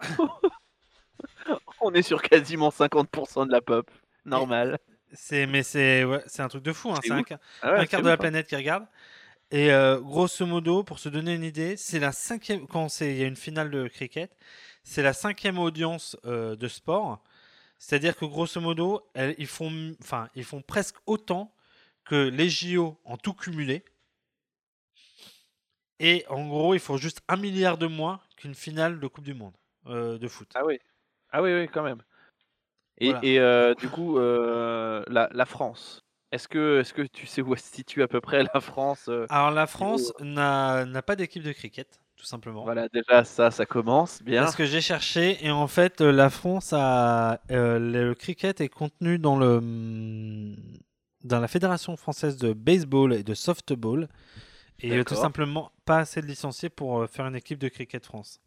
On 1.80 1.92
est 1.94 2.02
sur 2.02 2.22
quasiment 2.22 2.70
50% 2.70 3.46
de 3.46 3.52
la 3.52 3.60
pop. 3.60 3.90
Normal. 4.24 4.78
c'est 5.12 5.46
mais 5.46 5.62
c'est 5.62 6.04
ouais, 6.04 6.22
c'est 6.26 6.42
un 6.42 6.48
truc 6.48 6.62
de 6.62 6.72
fou, 6.72 6.90
hein, 6.92 6.98
C'est 7.02 7.12
un, 7.12 7.22
Ah 7.62 7.72
ouais, 7.72 7.78
un 7.78 7.86
c'est 7.86 7.86
quart 7.86 8.02
de 8.02 8.08
la 8.08 8.14
hein. 8.14 8.16
planète 8.16 8.46
qui 8.48 8.56
regarde. 8.56 8.86
Et 9.50 9.72
euh, 9.72 10.00
grosso 10.00 10.44
modo, 10.46 10.84
pour 10.84 10.98
se 10.98 11.08
donner 11.08 11.34
une 11.34 11.44
idée, 11.44 11.76
c'est 11.76 12.00
la 12.00 12.12
cinquième 12.12 12.66
quand 12.66 12.88
il 13.00 13.16
y 13.16 13.22
a 13.22 13.26
une 13.26 13.36
finale 13.36 13.70
de 13.70 13.88
cricket, 13.88 14.32
c'est 14.84 15.02
la 15.02 15.12
cinquième 15.12 15.58
audience 15.58 16.16
euh, 16.26 16.56
de 16.56 16.68
sport. 16.68 17.22
C'est-à-dire 17.78 18.16
que 18.16 18.24
grosso 18.24 18.60
modo, 18.60 19.06
elles- 19.14 19.34
ils 19.38 19.46
font 19.46 19.94
enfin 20.02 20.28
ils 20.34 20.44
font 20.44 20.62
presque 20.62 20.96
autant 21.06 21.54
que 22.04 22.28
les 22.28 22.48
JO 22.48 22.98
en 23.04 23.16
tout 23.16 23.34
cumulé. 23.34 23.84
Et 25.98 26.24
en 26.28 26.46
gros, 26.48 26.74
il 26.74 26.80
faut 26.80 26.98
juste 26.98 27.20
un 27.28 27.36
milliard 27.36 27.78
de 27.78 27.86
moins 27.86 28.20
qu'une 28.36 28.54
finale 28.54 29.00
de 29.00 29.06
Coupe 29.06 29.24
du 29.24 29.34
Monde 29.34 29.54
euh, 29.86 30.18
de 30.18 30.28
foot. 30.28 30.50
Ah 30.54 30.64
oui. 30.64 30.78
Ah 31.30 31.42
oui, 31.42 31.52
oui, 31.54 31.68
quand 31.68 31.82
même. 31.82 32.02
Et, 32.98 33.06
Voilà. 33.06 33.20
et, 33.22 33.38
euh, 33.38 33.74
du 33.74 33.88
coup, 33.88 34.18
euh, 34.18 35.02
la, 35.08 35.28
la 35.32 35.46
France. 35.46 36.02
Est-ce 36.32 36.48
que, 36.48 36.80
est 36.80 36.92
que 36.92 37.02
tu 37.02 37.26
sais 37.26 37.40
où 37.40 37.54
se 37.56 37.62
situe 37.62 38.02
à 38.02 38.08
peu 38.08 38.20
près 38.20 38.42
la 38.42 38.60
France 38.60 39.08
Alors 39.30 39.50
la 39.50 39.66
France 39.66 40.12
n'a 40.20 41.02
pas 41.06 41.16
d'équipe 41.16 41.42
de 41.42 41.52
cricket, 41.52 42.00
tout 42.16 42.24
simplement. 42.24 42.64
Voilà, 42.64 42.88
déjà 42.88 43.24
ça, 43.24 43.50
ça 43.50 43.66
commence 43.66 44.22
bien. 44.22 44.42
Parce 44.42 44.56
que 44.56 44.64
j'ai 44.64 44.80
cherché 44.80 45.44
et 45.44 45.50
en 45.50 45.66
fait 45.66 46.00
euh, 46.00 46.12
la 46.12 46.30
France 46.30 46.72
a 46.72 47.40
euh, 47.50 47.78
le 47.78 48.14
cricket 48.14 48.60
est 48.60 48.68
contenu 48.68 49.18
dans 49.18 49.38
le 49.38 49.58
hum, 49.58 50.56
dans 51.24 51.40
la 51.40 51.48
fédération 51.48 51.96
française 51.96 52.36
de 52.36 52.52
baseball 52.52 53.12
et 53.12 53.22
de 53.22 53.34
softball 53.34 54.08
et 54.80 54.92
euh, 54.92 55.04
tout 55.04 55.14
simplement 55.14 55.72
pas 55.84 55.98
assez 55.98 56.20
de 56.20 56.26
licenciés 56.26 56.68
pour 56.68 57.08
faire 57.08 57.26
une 57.26 57.36
équipe 57.36 57.58
de 57.58 57.68
cricket 57.68 58.04
France. 58.04 58.40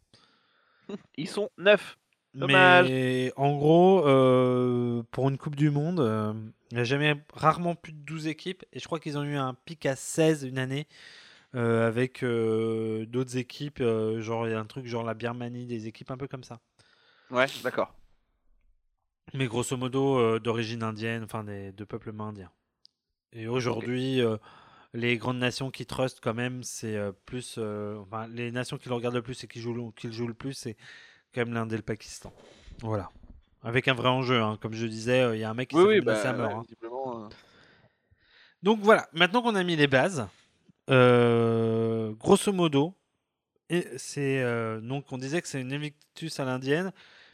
Ils 1.16 1.28
sont 1.28 1.50
neuf. 1.58 1.98
Dommage. 2.34 2.88
Mais 2.88 3.32
en 3.36 3.56
gros, 3.56 4.06
euh, 4.06 5.02
pour 5.10 5.28
une 5.28 5.36
Coupe 5.36 5.56
du 5.56 5.70
Monde, 5.70 6.00
euh, 6.00 6.32
il 6.70 6.76
n'y 6.76 6.80
a 6.80 6.84
jamais 6.84 7.16
rarement 7.34 7.74
plus 7.74 7.92
de 7.92 7.98
12 7.98 8.28
équipes 8.28 8.64
et 8.72 8.78
je 8.78 8.84
crois 8.84 9.00
qu'ils 9.00 9.18
ont 9.18 9.24
eu 9.24 9.36
un 9.36 9.54
pic 9.54 9.84
à 9.84 9.96
16 9.96 10.44
une 10.44 10.58
année. 10.58 10.86
Euh, 11.54 11.86
avec 11.86 12.22
euh, 12.22 13.06
d'autres 13.06 13.36
équipes, 13.36 13.80
euh, 13.80 14.20
genre 14.20 14.46
il 14.46 14.52
y 14.52 14.54
a 14.54 14.60
un 14.60 14.66
truc 14.66 14.86
genre 14.86 15.04
la 15.04 15.14
Birmanie, 15.14 15.66
des 15.66 15.86
équipes 15.86 16.10
un 16.10 16.16
peu 16.16 16.28
comme 16.28 16.44
ça. 16.44 16.60
Ouais, 17.30 17.46
d'accord. 17.62 17.94
Mais 19.34 19.46
grosso 19.46 19.76
modo, 19.76 20.38
d'origine 20.40 20.82
indienne, 20.82 21.22
enfin 21.24 21.44
des, 21.44 21.72
de 21.72 21.84
peuplement 21.84 22.28
indien. 22.28 22.50
Et 23.32 23.46
aujourd'hui, 23.46 24.20
les 24.92 25.18
grandes 25.18 25.38
nations 25.38 25.70
qui 25.70 25.86
trustent 25.86 26.20
quand 26.20 26.34
même, 26.34 26.62
c'est 26.64 26.98
plus. 27.26 27.58
enfin, 27.58 28.26
les 28.28 28.50
nations 28.50 28.76
qui 28.78 28.88
le 28.88 28.94
regardent 28.96 29.16
le 29.16 29.22
plus 29.22 29.44
et 29.44 29.46
qui 29.46 29.60
jouent, 29.60 29.74
le- 29.74 29.92
qui 29.92 30.08
le 30.08 30.12
jouent 30.12 30.26
le 30.28 30.34
plus, 30.34 30.54
c'est 30.54 30.76
quand 31.34 31.42
même 31.42 31.54
l'Inde 31.54 31.72
et 31.72 31.76
le 31.76 31.82
Pakistan. 31.82 32.32
Voilà. 32.82 33.10
Avec 33.62 33.88
un 33.88 33.94
vrai 33.94 34.08
enjeu, 34.08 34.40
hein. 34.40 34.58
comme 34.60 34.72
je 34.74 34.86
disais, 34.86 35.20
euh, 35.20 35.36
il 35.36 35.40
y 35.40 35.44
a 35.44 35.50
un 35.50 35.54
mec 35.54 35.68
qui 35.68 35.76
Oui, 35.76 35.82
s'est 35.82 35.88
oui, 35.88 36.00
bah, 36.00 36.14
ouais, 36.14 36.52
hein. 36.52 36.64
euh, 36.84 37.28
Donc 38.62 38.80
voilà, 38.80 39.08
maintenant 39.12 39.42
qu'on 39.42 39.54
a 39.54 39.62
mis 39.62 39.76
les 39.76 39.86
bases, 39.86 40.26
euh, 40.90 42.12
grosso 42.14 42.52
modo, 42.52 42.94
et 43.68 43.86
c'est 43.96 44.42
euh, 44.42 44.80
donc 44.80 45.12
on 45.12 45.18
disait 45.18 45.40
que 45.40 45.48
c'est 45.48 45.60
une 45.60 45.72
Invictus 45.72 46.40
à 46.40 46.44
l'indienne, 46.44 46.92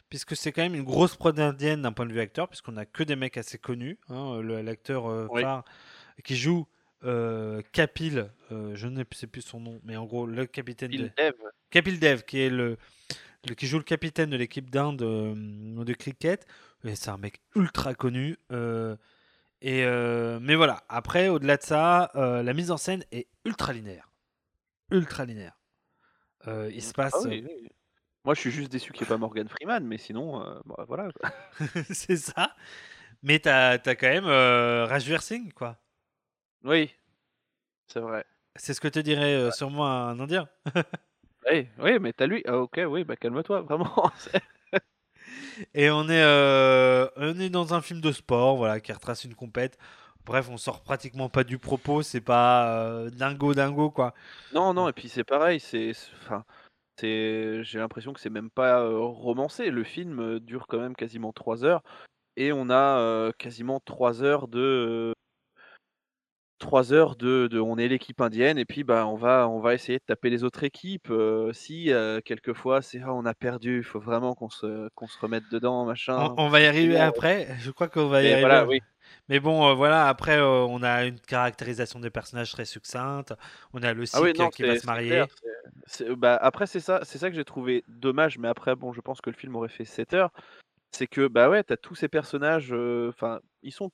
puisque 0.09 0.35
c'est 0.35 0.51
quand 0.51 0.61
même 0.61 0.75
une 0.75 0.83
grosse 0.83 1.15
prod 1.15 1.37
indienne 1.39 1.81
d'un 1.81 1.91
point 1.91 2.05
de 2.05 2.13
vue 2.13 2.19
acteur, 2.19 2.47
puisqu'on 2.47 2.77
a 2.77 2.85
que 2.85 3.03
des 3.03 3.15
mecs 3.15 3.37
assez 3.37 3.57
connus. 3.57 3.97
hein, 4.09 4.39
le- 4.41 4.61
L'acteur 4.61 5.07
euh, 5.07 5.27
Oui. 5.31 5.41
phare 5.41 5.63
qui 6.23 6.35
joue 6.35 6.67
Kapil, 7.71 8.31
je 8.51 8.87
ne 8.87 9.03
sais 9.13 9.27
plus 9.27 9.41
son 9.41 9.59
nom, 9.59 9.79
mais 9.83 9.95
en 9.97 10.05
gros 10.05 10.25
le 10.25 10.45
capitaine 10.45 10.91
de 10.91 10.97
Bill 10.97 11.13
Dev. 11.17 11.33
Kapil 11.69 11.99
Dev, 11.99 12.21
qui 12.23 12.39
est 12.39 12.49
le, 12.49 12.77
le- 13.47 13.55
qui 13.55 13.67
joue 13.67 13.77
le 13.77 13.83
capitaine 13.83 14.29
de 14.29 14.37
l'équipe 14.37 14.69
d'Inde 14.69 14.97
de 14.97 15.93
cricket. 15.93 16.45
Et 16.83 16.95
c'est 16.95 17.09
un 17.09 17.17
mec 17.17 17.41
ultra 17.55 17.93
connu. 17.93 18.37
Et 19.61 19.83
euh, 19.85 20.39
mais 20.41 20.55
voilà. 20.55 20.83
Après, 20.89 21.27
au-delà 21.29 21.57
de 21.57 21.63
ça, 21.63 22.11
euh, 22.15 22.43
la 22.43 22.53
mise 22.53 22.71
en 22.71 22.77
scène 22.77 23.03
est 23.11 23.27
ultra 23.45 23.73
linéaire, 23.73 24.11
ultra 24.91 25.25
linéaire. 25.25 25.59
Euh, 26.47 26.69
il 26.73 26.83
se 26.83 26.93
passe, 26.93 27.13
Ah 27.15 27.27
oui, 27.27 27.43
oui. 27.47 27.69
Moi, 28.23 28.35
je 28.35 28.41
suis 28.41 28.51
juste 28.51 28.71
déçu 28.71 28.91
qu'il 28.91 29.01
n'y 29.01 29.07
ait 29.07 29.09
pas 29.09 29.17
Morgan 29.17 29.47
Freeman, 29.47 29.85
mais 29.85 29.97
sinon, 29.97 30.39
bah, 30.65 30.85
voilà. 30.87 31.09
c'est 31.91 32.17
ça. 32.17 32.55
Mais 33.23 33.39
t'as 33.39 33.71
as 33.73 33.95
quand 33.95 34.07
même 34.07 34.25
Rajveer 34.25 35.21
Singh, 35.21 35.53
quoi. 35.53 35.77
Oui, 36.63 36.93
c'est 37.87 38.01
vrai. 38.01 38.25
C'est 38.55 38.73
ce 38.73 38.81
que 38.81 38.87
te 38.87 38.99
dirait 38.99 39.49
sûrement 39.51 39.87
un 39.87 40.19
Indien. 40.19 40.49
Oui, 41.49 41.67
oui, 41.79 41.99
mais 41.99 42.11
t'as 42.11 42.25
lui. 42.27 42.43
Ah, 42.45 42.57
ok, 42.57 42.81
oui, 42.87 43.03
bah 43.05 43.15
calme-toi, 43.15 43.61
vraiment. 43.61 44.11
Et 45.73 45.89
on 45.89 46.03
est, 46.09 46.23
euh, 46.23 47.07
on 47.17 47.39
est 47.39 47.49
dans 47.49 47.73
un 47.73 47.81
film 47.81 48.01
de 48.01 48.11
sport, 48.11 48.57
voilà, 48.57 48.79
qui 48.79 48.91
retrace 48.91 49.23
une 49.23 49.35
compète. 49.35 49.77
Bref, 50.25 50.49
on 50.49 50.57
sort 50.57 50.81
pratiquement 50.81 51.29
pas 51.29 51.43
du 51.43 51.57
propos, 51.57 52.01
c'est 52.01 52.21
pas 52.21 52.81
euh, 52.81 53.09
dingo 53.09 53.53
dingo 53.53 53.89
quoi. 53.89 54.13
non, 54.53 54.73
non, 54.73 54.89
et 54.89 54.93
puis 54.93 55.07
c'est 55.07 55.23
pareil, 55.23 55.59
c'est. 55.59 55.93
c'est-. 55.93 57.63
J'ai 57.63 57.79
l'impression 57.79 58.11
que 58.11 58.19
c'est 58.19 58.29
même 58.29 58.49
pas 58.49 58.81
euh, 58.81 58.97
romancé. 58.99 59.69
Le 59.69 59.83
film 59.83 60.39
dure 60.39 60.67
quand 60.67 60.79
même 60.79 60.95
quasiment 60.95 61.31
3 61.31 61.63
heures. 61.63 61.83
Et 62.35 62.51
on 62.51 62.69
a 62.69 63.31
quasiment 63.37 63.79
3 63.79 64.23
heures 64.23 64.47
de. 64.47 65.13
Euh, 66.63 66.65
3 66.65 66.93
heures 66.93 67.15
de, 67.15 67.47
de- 67.47 67.59
on 67.59 67.77
est 67.77 67.87
l'équipe 67.87 68.21
indienne 68.21 68.57
et 68.57 68.65
puis 68.65 68.83
bah 68.83 69.07
on 69.07 69.15
va 69.15 69.47
on 69.49 69.59
va 69.59 69.73
essayer 69.73 69.99
de 69.99 70.03
taper 70.05 70.29
les 70.29 70.43
autres 70.43 70.63
équipes 70.63 71.09
euh, 71.09 71.53
si 71.53 71.91
euh, 71.91 72.19
quelquefois 72.23 72.81
c'est 72.81 73.01
ah, 73.01 73.13
on 73.13 73.25
a 73.25 73.33
perdu 73.33 73.77
il 73.77 73.83
faut 73.83 73.99
vraiment 73.99 74.35
qu'on 74.35 74.49
se 74.49 74.89
qu'on 74.95 75.07
se 75.07 75.17
remette 75.19 75.47
dedans 75.49 75.85
machin 75.85 76.15
On, 76.15 76.29
on 76.37 76.49
va 76.49 76.61
y 76.61 76.65
arriver 76.65 76.97
Sinon, 76.97 76.99
après. 76.99 77.55
Je 77.59 77.71
crois 77.71 77.87
qu'on 77.89 78.07
va 78.07 78.23
y 78.23 78.29
et 78.29 78.31
arriver. 78.31 78.37
voilà 78.37 78.65
oui 78.67 78.79
Mais 79.29 79.39
bon, 79.39 79.67
euh, 79.69 79.73
voilà. 79.75 80.07
Après, 80.09 80.37
euh, 80.37 80.65
on 80.67 80.83
a 80.83 81.05
une 81.05 81.19
caractérisation 81.19 81.99
des 81.99 82.09
personnages 82.11 82.51
très 82.53 82.65
succincte. 82.65 83.33
On 83.73 83.83
a 83.83 83.93
le 83.93 84.05
Ah 84.13 84.21
oui, 84.21 84.33
cycle 84.33 84.33
non, 84.33 84.49
qui 84.49 84.63
va 84.63 84.75
se 84.75 84.85
marier. 84.87 85.27
clair, 85.27 85.27
bah, 86.17 86.37
après, 86.41 86.67
c'est 86.67 86.79
ça, 86.79 87.01
c'est 87.03 87.17
ça 87.17 87.29
que 87.29 87.35
j'ai 87.35 87.45
trouvé 87.45 87.83
dommage, 87.87 88.37
mais 88.37 88.47
après, 88.47 88.75
bon, 88.75 88.93
je 88.93 89.01
pense 89.01 89.21
que 89.21 89.29
le 89.29 89.35
film 89.35 89.55
aurait 89.55 89.69
fait 89.69 89.85
7 89.85 90.13
heures. 90.13 90.31
C'est 90.91 91.07
que, 91.07 91.27
bah 91.27 91.49
ouais, 91.49 91.63
t'as 91.63 91.77
tous 91.77 91.95
ces 91.95 92.07
personnages, 92.09 92.73
euh, 92.73 93.09
enfin, 93.09 93.39
ils 93.63 93.73
sont, 93.73 93.91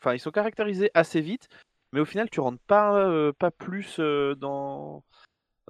enfin, 0.00 0.14
ils 0.14 0.20
sont 0.20 0.30
caractérisés 0.32 0.90
assez 0.94 1.20
vite, 1.22 1.48
mais 1.92 2.00
au 2.00 2.04
final, 2.04 2.28
tu 2.30 2.40
rentres 2.40 2.62
pas, 2.66 2.94
euh, 2.98 3.32
pas 3.32 3.50
plus 3.50 3.98
euh, 4.00 4.34
dans, 4.34 5.04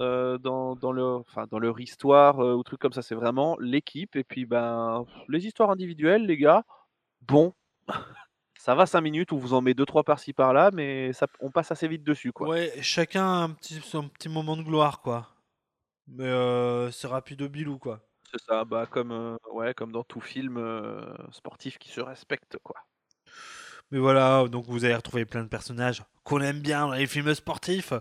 euh, 0.00 0.38
dans, 0.38 0.76
dans 0.76 0.92
leur, 0.92 1.20
enfin, 1.20 1.46
dans 1.50 1.59
leur 1.59 1.81
histoire 1.81 2.38
ou 2.38 2.62
trucs 2.62 2.81
comme 2.81 2.92
ça. 2.92 3.02
C'est 3.02 3.14
vraiment 3.14 3.57
l'équipe, 3.61 4.16
et 4.16 4.24
puis, 4.24 4.46
ben, 4.46 5.07
les 5.28 5.46
histoires 5.46 5.70
individuelles, 5.70 6.26
les 6.26 6.37
gars, 6.38 6.64
bon. 7.22 7.54
Ça 8.59 8.74
va 8.74 8.87
5 8.87 9.02
minutes, 9.02 9.33
on 9.33 9.38
vous 9.38 9.54
en 9.54 9.62
met 9.62 9.72
2-3 9.74 10.02
par-ci 10.02 10.33
par-là, 10.33 10.70
mais 10.72 11.12
ça, 11.12 11.28
on 11.40 11.50
passe 11.52 11.70
assez 11.70 11.87
vite 11.87 12.02
dessus, 12.02 12.33
quoi. 12.33 12.48
Ouais, 12.48 12.72
chacun 12.83 13.22
a 13.24 13.44
un 13.44 13.50
petit, 13.50 13.74
son 13.74 14.09
petit 14.09 14.28
moment 14.28 14.57
de 14.57 14.62
gloire, 14.62 15.00
quoi. 15.00 15.28
Mais 16.09 16.90
c'est 16.90 17.07
rapide 17.07 17.42
au 17.42 17.48
bilou, 17.48 17.78
quoi. 17.78 18.00
C'est 18.33 18.42
ça, 18.42 18.64
bah 18.64 18.87
comme, 18.87 19.38
ouais, 19.52 19.74
comme 19.74 19.92
dans 19.92 20.02
tout 20.02 20.20
film 20.20 20.61
sportif 21.31 21.78
qui 21.78 21.88
se 21.88 22.00
respecte, 22.00 22.59
quoi. 22.64 22.76
Mais 23.90 23.98
voilà, 23.98 24.46
donc 24.48 24.66
vous 24.66 24.85
allez 24.85 24.94
retrouver 24.94 25.24
plein 25.24 25.42
de 25.42 25.48
personnages 25.48 26.03
qu'on 26.24 26.40
aime 26.40 26.61
bien 26.61 26.87
dans 26.87 26.92
les 26.92 27.07
films 27.07 27.35
sportifs. 27.35 27.92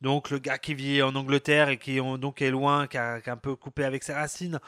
Donc 0.00 0.30
le 0.30 0.38
gars 0.38 0.58
qui 0.58 0.74
vit 0.74 1.02
en 1.02 1.14
Angleterre 1.14 1.68
et 1.68 1.76
qui 1.78 1.98
donc 1.98 2.42
est 2.42 2.50
loin, 2.50 2.86
qui, 2.86 2.98
a- 2.98 3.20
qui 3.20 3.28
est 3.28 3.32
un 3.32 3.36
peu 3.36 3.54
coupé 3.54 3.84
avec 3.84 4.02
ses 4.02 4.12
racines. 4.14 4.58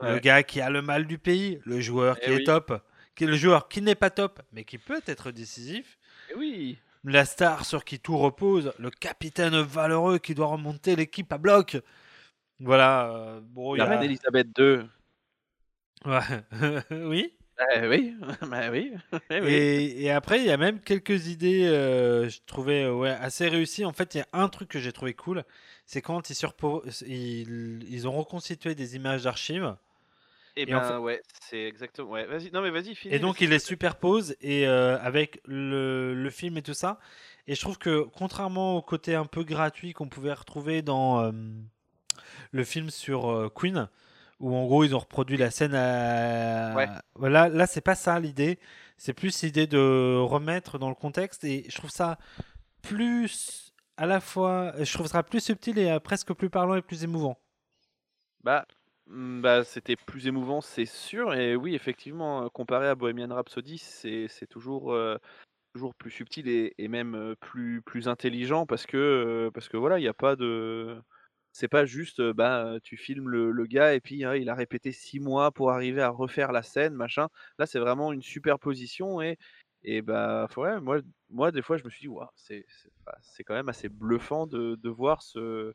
Le 0.00 0.18
gars 0.18 0.42
qui 0.44 0.60
a 0.60 0.70
le 0.70 0.80
mal 0.80 1.06
du 1.06 1.18
pays, 1.18 1.60
le 1.64 1.80
joueur 1.80 2.18
qui 2.20 2.26
Eh 2.30 2.32
est 2.32 2.36
oui. 2.36 2.44
top, 2.44 2.82
qui 3.16 3.24
est 3.24 3.26
le 3.26 3.36
joueur 3.36 3.68
qui 3.68 3.82
n'est 3.82 3.96
pas 3.96 4.10
top, 4.10 4.40
mais 4.52 4.64
qui 4.64 4.78
peut 4.78 5.00
être 5.06 5.30
décisif. 5.32 5.98
Eh 6.30 6.34
oui. 6.36 6.78
La 7.04 7.24
star 7.24 7.64
sur 7.64 7.84
qui 7.84 7.98
tout 8.00 8.16
repose, 8.16 8.72
le 8.78 8.90
capitaine 8.90 9.60
valeureux 9.60 10.18
qui 10.18 10.34
doit 10.34 10.46
remonter 10.46 10.94
l'équipe 10.96 11.32
à 11.32 11.38
bloc. 11.38 11.78
Voilà. 12.60 13.10
euh, 13.12 13.40
bon, 13.42 13.74
il 13.74 13.78
y 13.78 13.80
La 13.80 13.86
a- 13.86 13.88
reine 13.88 14.02
Elisabeth 14.04 14.48
II. 14.58 14.80
Ouais. 16.04 16.20
oui. 16.90 17.34
Eh 17.74 17.86
oui, 17.88 18.14
bah 18.48 18.70
oui. 18.70 18.92
Eh 19.30 19.40
oui. 19.40 19.52
Et, 19.52 20.04
et 20.04 20.10
après, 20.10 20.38
il 20.40 20.46
y 20.46 20.50
a 20.50 20.56
même 20.56 20.80
quelques 20.80 21.26
idées, 21.28 21.64
euh, 21.66 22.28
je 22.28 22.38
trouvais 22.46 22.84
euh, 22.84 22.94
ouais, 22.94 23.10
assez 23.10 23.48
réussies. 23.48 23.84
En 23.84 23.92
fait, 23.92 24.14
il 24.14 24.18
y 24.18 24.20
a 24.20 24.28
un 24.32 24.48
truc 24.48 24.68
que 24.68 24.78
j'ai 24.78 24.92
trouvé 24.92 25.14
cool, 25.14 25.44
c'est 25.84 26.00
quand 26.02 26.30
ils, 26.30 26.36
ils, 27.06 27.84
ils 27.90 28.08
ont 28.08 28.12
reconstitué 28.12 28.74
des 28.74 28.94
images 28.96 29.24
d'archives. 29.24 29.76
Eh 30.56 30.68
et 30.70 30.74
en 30.74 30.80
ben 30.80 30.86
fait- 30.88 30.96
ouais, 30.98 31.22
c'est 31.40 31.64
exactement. 31.64 32.10
Ouais, 32.10 32.26
vas-y. 32.26 32.50
Non 32.52 32.62
mais 32.62 32.70
vas-y. 32.70 32.96
Et 33.10 33.18
donc, 33.18 33.40
ils 33.40 33.50
les 33.50 33.58
superposent 33.58 34.36
et, 34.40 34.66
euh, 34.66 34.98
avec 35.00 35.40
le, 35.46 36.14
le 36.14 36.30
film 36.30 36.56
et 36.58 36.62
tout 36.62 36.74
ça. 36.74 36.98
Et 37.46 37.54
je 37.54 37.60
trouve 37.60 37.78
que, 37.78 38.02
contrairement 38.16 38.76
au 38.76 38.82
côté 38.82 39.14
un 39.14 39.24
peu 39.26 39.42
gratuit 39.44 39.92
qu'on 39.94 40.08
pouvait 40.08 40.32
retrouver 40.32 40.82
dans 40.82 41.20
euh, 41.24 41.32
le 42.52 42.64
film 42.64 42.90
sur 42.90 43.50
Queen, 43.54 43.88
où 44.40 44.54
en 44.54 44.66
gros 44.66 44.84
ils 44.84 44.94
ont 44.94 45.00
reproduit 45.00 45.36
la 45.36 45.50
scène 45.50 45.74
à. 45.74 46.74
Ouais. 46.74 46.88
Voilà, 47.14 47.48
là, 47.48 47.66
c'est 47.66 47.80
pas 47.80 47.94
ça 47.94 48.18
l'idée. 48.20 48.58
C'est 48.96 49.12
plus 49.12 49.42
l'idée 49.42 49.66
de 49.66 50.16
remettre 50.18 50.78
dans 50.78 50.88
le 50.88 50.94
contexte. 50.94 51.44
Et 51.44 51.64
je 51.68 51.76
trouve 51.76 51.90
ça 51.90 52.18
plus. 52.82 53.72
À 53.96 54.06
la 54.06 54.20
fois. 54.20 54.72
Je 54.78 54.92
trouve 54.92 55.08
ça 55.08 55.22
plus 55.22 55.40
subtil 55.40 55.78
et 55.78 55.90
euh, 55.90 55.98
presque 55.98 56.32
plus 56.32 56.50
parlant 56.50 56.76
et 56.76 56.82
plus 56.82 57.02
émouvant. 57.02 57.36
Bah, 58.44 58.64
mm, 59.06 59.40
bah 59.40 59.64
c'était 59.64 59.96
plus 59.96 60.28
émouvant, 60.28 60.60
c'est 60.60 60.86
sûr. 60.86 61.34
Et 61.34 61.56
oui, 61.56 61.74
effectivement, 61.74 62.44
euh, 62.44 62.48
comparé 62.48 62.86
à 62.86 62.94
Bohemian 62.94 63.34
Rhapsody, 63.34 63.78
c'est 63.78 64.46
toujours, 64.48 64.92
euh, 64.92 65.16
toujours 65.74 65.96
plus 65.96 66.12
subtil 66.12 66.48
et, 66.48 66.74
et 66.78 66.86
même 66.86 67.34
plus, 67.40 67.82
plus 67.82 68.06
intelligent 68.06 68.66
parce 68.66 68.86
que, 68.86 69.50
parce 69.52 69.68
que 69.68 69.76
voilà, 69.76 69.98
il 69.98 70.02
n'y 70.02 70.08
a 70.08 70.14
pas 70.14 70.36
de. 70.36 70.96
C'est 71.52 71.68
pas 71.68 71.86
juste, 71.86 72.22
bah, 72.32 72.76
tu 72.82 72.96
filmes 72.96 73.28
le, 73.28 73.66
gars 73.66 73.94
et 73.94 74.00
puis 74.00 74.24
hein, 74.24 74.34
il 74.36 74.48
a 74.48 74.54
répété 74.54 74.92
six 74.92 75.20
mois 75.20 75.50
pour 75.50 75.72
arriver 75.72 76.02
à 76.02 76.10
refaire 76.10 76.52
la 76.52 76.62
scène, 76.62 76.94
machin. 76.94 77.28
Là, 77.58 77.66
c'est 77.66 77.80
vraiment 77.80 78.12
une 78.12 78.22
superposition 78.22 79.20
et, 79.20 79.38
et 79.82 80.02
bah, 80.02 80.48
ouais, 80.56 80.80
moi, 80.80 80.98
moi, 81.30 81.50
des 81.50 81.62
fois, 81.62 81.76
je 81.76 81.84
me 81.84 81.90
suis 81.90 82.02
dit, 82.02 82.08
Ouah, 82.08 82.32
c'est 82.36 82.64
quand 83.44 83.54
même 83.54 83.68
assez 83.68 83.88
bluffant 83.88 84.46
de, 84.46 84.76
de 84.76 84.88
voir 84.88 85.22
ce, 85.22 85.74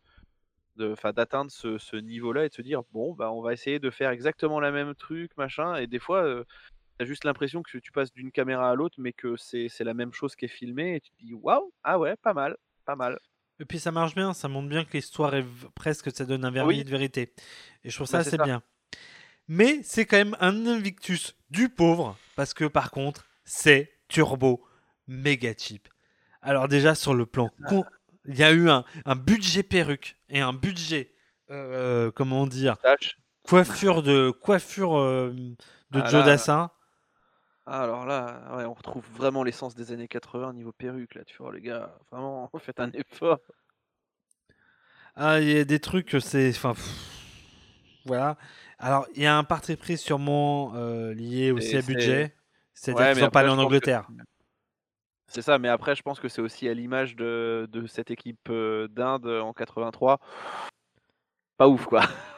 de, 0.77 0.95
d'atteindre 1.11 1.51
ce, 1.51 1.77
ce 1.77 1.95
niveau-là 1.95 2.45
et 2.45 2.49
de 2.49 2.53
se 2.53 2.61
dire 2.61 2.81
bon 2.91 3.13
bah 3.13 3.31
on 3.31 3.41
va 3.41 3.53
essayer 3.53 3.79
de 3.79 3.89
faire 3.89 4.09
exactement 4.09 4.59
la 4.59 4.71
même 4.71 4.95
truc 4.95 5.35
machin 5.37 5.75
et 5.75 5.87
des 5.87 5.99
fois 5.99 6.23
euh, 6.23 6.43
t'as 6.97 7.05
juste 7.05 7.25
l'impression 7.25 7.61
que 7.61 7.77
tu 7.77 7.91
passes 7.91 8.11
d'une 8.11 8.31
caméra 8.31 8.69
à 8.71 8.75
l'autre 8.75 8.95
mais 8.99 9.13
que 9.13 9.35
c'est 9.37 9.69
c'est 9.69 9.83
la 9.83 9.93
même 9.93 10.13
chose 10.13 10.35
qui 10.35 10.45
est 10.45 10.49
filmée 10.49 10.95
et 10.95 11.01
tu 11.01 11.11
te 11.11 11.23
dis 11.23 11.33
waouh 11.33 11.71
ah 11.83 11.99
ouais 11.99 12.15
pas 12.17 12.33
mal 12.33 12.57
pas 12.85 12.95
mal 12.95 13.19
Et 13.63 13.65
puis 13.65 13.79
ça 13.79 13.93
marche 13.93 14.13
bien, 14.13 14.33
ça 14.33 14.49
montre 14.49 14.67
bien 14.67 14.83
que 14.83 14.91
l'histoire 14.97 15.33
est 15.35 15.45
presque, 15.73 16.13
ça 16.13 16.25
donne 16.25 16.43
un 16.43 16.51
vernis 16.51 16.79
Oui. 16.79 16.83
de 16.83 16.89
vérité. 16.89 17.33
Et 17.85 17.89
je 17.89 17.95
trouve 17.95 18.07
ça 18.07 18.17
Bah, 18.17 18.23
c'est 18.25 18.27
assez 18.31 18.37
ça. 18.37 18.43
bien. 18.43 18.61
Mais 19.47 19.79
c'est 19.83 20.05
quand 20.05 20.17
même 20.17 20.35
un 20.41 20.67
Invictus 20.67 21.33
du 21.49 21.69
pauvre, 21.69 22.17
parce 22.35 22.53
que 22.53 22.65
par 22.65 22.91
contre, 22.91 23.25
c'est 23.45 23.93
turbo 24.09 24.65
méga 25.07 25.53
cheap. 25.57 25.87
Alors 26.41 26.67
déjà 26.67 26.93
sur 26.93 27.13
le 27.13 27.25
plan, 27.25 27.49
con- 27.69 27.85
il 28.25 28.37
y 28.37 28.43
a 28.43 28.51
eu 28.51 28.69
un, 28.69 28.83
un 29.05 29.15
budget 29.15 29.63
perruque 29.63 30.17
et 30.27 30.41
un 30.41 30.51
budget, 30.51 31.13
euh, 31.49 32.11
comment 32.11 32.45
dire, 32.45 32.77
Tâche. 32.79 33.17
coiffure 33.43 34.03
de 34.03 34.29
coiffure 34.29 34.97
euh, 34.97 35.31
de 35.91 36.01
Ah 36.01 36.09
Joe 36.09 36.25
Dassin. 36.25 36.69
Ah, 37.65 37.83
alors 37.83 38.05
là 38.05 38.55
ouais, 38.57 38.65
on 38.65 38.73
retrouve 38.73 39.05
vraiment 39.13 39.43
l'essence 39.43 39.73
des 39.73 39.91
années 39.93 40.07
80 40.09 40.51
niveau 40.53 40.73
perruque 40.73 41.15
là 41.15 41.23
tu 41.23 41.37
vois 41.37 41.53
les 41.53 41.61
gars 41.61 41.97
vraiment 42.11 42.49
faites 42.59 42.79
un 42.81 42.91
effort 42.91 43.39
Ah, 45.15 45.39
il 45.39 45.49
y 45.49 45.57
a 45.59 45.63
des 45.63 45.79
trucs, 45.79 46.15
c'est. 46.19 46.49
Enfin. 46.49 46.73
pff, 46.73 48.01
Voilà. 48.05 48.35
Alors, 48.79 49.05
il 49.15 49.21
y 49.21 49.27
a 49.27 49.37
un 49.37 49.43
parti 49.43 49.75
pris 49.77 49.97
sûrement 49.97 50.73
euh, 50.75 51.13
lié 51.13 51.51
aussi 51.51 51.75
Et 51.75 51.77
à 51.77 51.81
c'est- 51.81 51.87
budget. 51.93 52.35
C'est-à-dire 52.73 53.01
Ouais, 53.01 53.11
qu'ils 53.11 53.15
mais 53.21 53.25
sont 53.25 53.31
pas 53.31 53.39
après, 53.39 53.39
allés 53.41 53.49
en 53.49 53.51
je 53.51 53.55
pense 53.57 53.61
que- 53.63 53.65
Angleterre. 53.67 54.07
c'est 55.27 55.41
ça 55.43 55.57
mais 55.59 55.69
après 55.69 55.95
je 55.95 56.01
pense 56.03 56.19
que 56.19 56.27
c'est 56.27 56.41
aussi 56.41 56.67
à 56.67 56.73
l'image 56.73 57.15
de, 57.15 57.67
de 57.71 57.85
cette 57.87 58.09
équipe 58.11 58.49
euh, 58.49 58.87
d'Inde 58.89 59.27
en 59.27 59.53
83 59.53 60.19
pas 61.57 61.67
ouf 61.67 61.85
quoi 61.85 62.01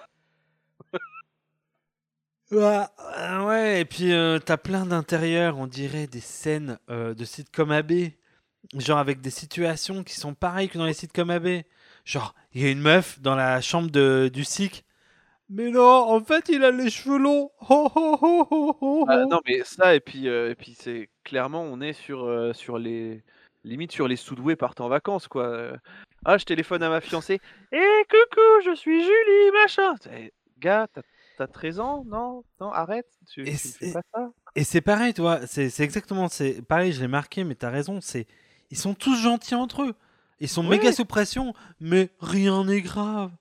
Euh, 2.51 3.45
ouais, 3.45 3.81
et 3.81 3.85
puis 3.85 4.13
euh, 4.13 4.39
t'as 4.39 4.57
plein 4.57 4.85
d'intérieurs, 4.85 5.57
on 5.57 5.67
dirait 5.67 6.07
des 6.07 6.19
scènes 6.19 6.77
euh, 6.89 7.13
de 7.13 7.25
sitcom 7.25 7.71
AB. 7.71 7.91
Genre 8.77 8.97
avec 8.97 9.21
des 9.21 9.29
situations 9.29 10.03
qui 10.03 10.15
sont 10.15 10.33
pareilles 10.33 10.69
que 10.69 10.77
dans 10.77 10.85
les 10.85 10.93
sitcoms 10.93 11.29
AB. 11.29 11.63
Genre, 12.03 12.35
il 12.53 12.61
y 12.61 12.65
a 12.65 12.69
une 12.69 12.81
meuf 12.81 13.19
dans 13.19 13.35
la 13.35 13.61
chambre 13.61 13.89
de, 13.89 14.29
du 14.31 14.43
SIC. 14.43 14.85
Mais 15.49 15.69
non, 15.69 15.81
en 15.83 16.23
fait, 16.23 16.49
il 16.49 16.63
a 16.63 16.71
les 16.71 16.89
cheveux 16.89 17.17
longs. 17.17 17.51
Ah, 19.07 19.25
non 19.29 19.39
mais 19.45 19.63
ça 19.63 19.95
et 19.95 19.99
puis 19.99 20.27
euh, 20.27 20.53
puis 20.57 20.75
c'est 20.77 21.09
clairement 21.23 21.61
on 21.61 21.81
est 21.81 21.93
sur 21.93 22.23
euh, 22.23 22.53
sur 22.53 22.77
les 22.77 23.23
limite 23.63 23.91
sur 23.91 24.07
les 24.07 24.15
soudoués 24.15 24.55
partent 24.55 24.81
en 24.81 24.89
vacances 24.89 25.27
quoi. 25.27 25.73
Ah 26.25 26.37
je 26.37 26.45
téléphone 26.45 26.81
à 26.83 26.89
ma 26.89 27.01
fiancée. 27.01 27.39
Eh 27.71 28.03
coucou 28.09 28.41
je 28.65 28.75
suis 28.75 29.01
Julie 29.01 29.51
machin. 29.53 29.95
Gars 30.59 30.87
t'as 30.93 31.01
t'as 31.37 31.47
13 31.47 31.79
ans? 31.79 32.03
Non? 32.05 32.43
Non 32.59 32.71
arrête 32.71 33.07
tu, 33.27 33.41
Et 33.41 33.51
tu 33.51 33.67
fais 33.67 33.93
pas 33.93 34.01
ça. 34.13 34.29
Et 34.55 34.63
c'est 34.63 34.81
pareil, 34.81 35.13
tu 35.13 35.21
vois, 35.21 35.45
c'est 35.47 35.79
exactement, 35.81 36.29
c'est 36.29 36.61
pareil, 36.61 36.93
je 36.93 37.01
l'ai 37.01 37.07
marqué, 37.07 37.43
mais 37.43 37.55
t'as 37.55 37.69
raison, 37.69 37.99
c'est 38.01 38.25
ils 38.71 38.77
sont 38.77 38.93
tous 38.93 39.15
gentils 39.21 39.55
entre 39.55 39.83
eux. 39.83 39.95
Ils 40.39 40.49
sont 40.49 40.63
méga 40.63 40.91
sous 40.91 41.05
pression, 41.05 41.53
mais 41.79 42.09
rien 42.19 42.65
n'est 42.65 42.81
grave. 42.81 43.31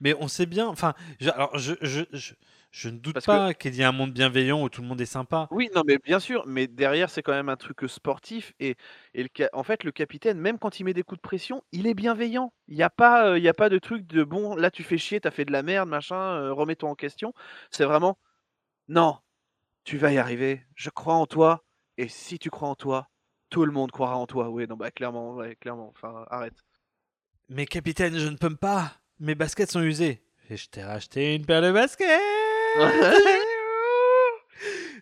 Mais 0.00 0.14
on 0.20 0.28
sait 0.28 0.46
bien, 0.46 0.66
enfin, 0.66 0.94
je, 1.20 1.30
alors 1.30 1.56
je, 1.56 1.74
je, 1.80 2.02
je, 2.12 2.34
je 2.74 2.88
ne 2.88 2.98
doute 2.98 3.14
Parce 3.14 3.26
pas 3.26 3.54
qu'il 3.54 3.74
y 3.76 3.82
ait 3.82 3.84
un 3.84 3.92
monde 3.92 4.12
bienveillant 4.12 4.60
où 4.60 4.68
tout 4.68 4.82
le 4.82 4.88
monde 4.88 5.00
est 5.00 5.06
sympa. 5.06 5.48
Oui 5.50 5.68
non 5.74 5.82
mais 5.86 5.98
bien 5.98 6.18
sûr 6.18 6.44
mais 6.46 6.66
derrière 6.66 7.08
c'est 7.08 7.22
quand 7.22 7.32
même 7.32 7.48
un 7.48 7.56
truc 7.56 7.82
sportif 7.86 8.52
et 8.58 8.76
et 9.12 9.22
le 9.22 9.28
ca- 9.36 9.50
en 9.52 9.62
fait 9.62 9.84
le 9.84 9.92
capitaine 9.92 10.38
même 10.40 10.58
quand 10.58 10.80
il 10.80 10.84
met 10.84 10.94
des 10.94 11.02
coups 11.04 11.18
de 11.18 11.22
pression 11.22 11.62
il 11.70 11.86
est 11.86 11.94
bienveillant. 11.94 12.52
Il 12.66 12.76
y 12.76 12.82
a 12.82 12.90
pas 12.90 13.28
euh, 13.28 13.38
il 13.38 13.44
y 13.44 13.48
a 13.48 13.54
pas 13.54 13.68
de 13.68 13.78
truc 13.78 14.06
de 14.06 14.24
bon 14.24 14.56
là 14.56 14.70
tu 14.70 14.82
fais 14.82 14.98
chier 14.98 15.20
t'as 15.20 15.30
fait 15.30 15.44
de 15.44 15.52
la 15.52 15.62
merde 15.62 15.88
machin 15.88 16.16
euh, 16.16 16.52
remets-toi 16.52 16.88
en 16.90 16.94
question. 16.94 17.32
C'est 17.70 17.84
vraiment 17.84 18.18
non 18.88 19.18
tu 19.84 19.98
vas 19.98 20.12
y 20.12 20.18
arriver, 20.18 20.64
je 20.76 20.90
crois 20.90 21.14
en 21.14 21.26
toi, 21.26 21.64
et 21.98 22.08
si 22.08 22.38
tu 22.38 22.50
crois 22.50 22.68
en 22.68 22.74
toi, 22.76 23.08
tout 23.50 23.64
le 23.66 23.72
monde 23.72 23.90
croira 23.92 24.16
en 24.16 24.26
toi. 24.26 24.50
Oui, 24.50 24.66
non, 24.68 24.76
bah 24.76 24.90
clairement, 24.90 25.34
ouais, 25.36 25.56
clairement, 25.56 25.90
enfin, 25.96 26.24
arrête. 26.30 26.54
Mais 27.48 27.66
capitaine, 27.66 28.18
je 28.18 28.28
ne 28.28 28.36
peux 28.36 28.54
pas. 28.54 28.92
Mes 29.20 29.34
baskets 29.34 29.70
sont 29.70 29.82
usées. 29.82 30.22
Et 30.50 30.56
je 30.56 30.68
t'ai 30.68 30.82
racheté 30.82 31.34
une 31.34 31.46
paire 31.46 31.62
de 31.62 31.72
baskets. 31.72 32.43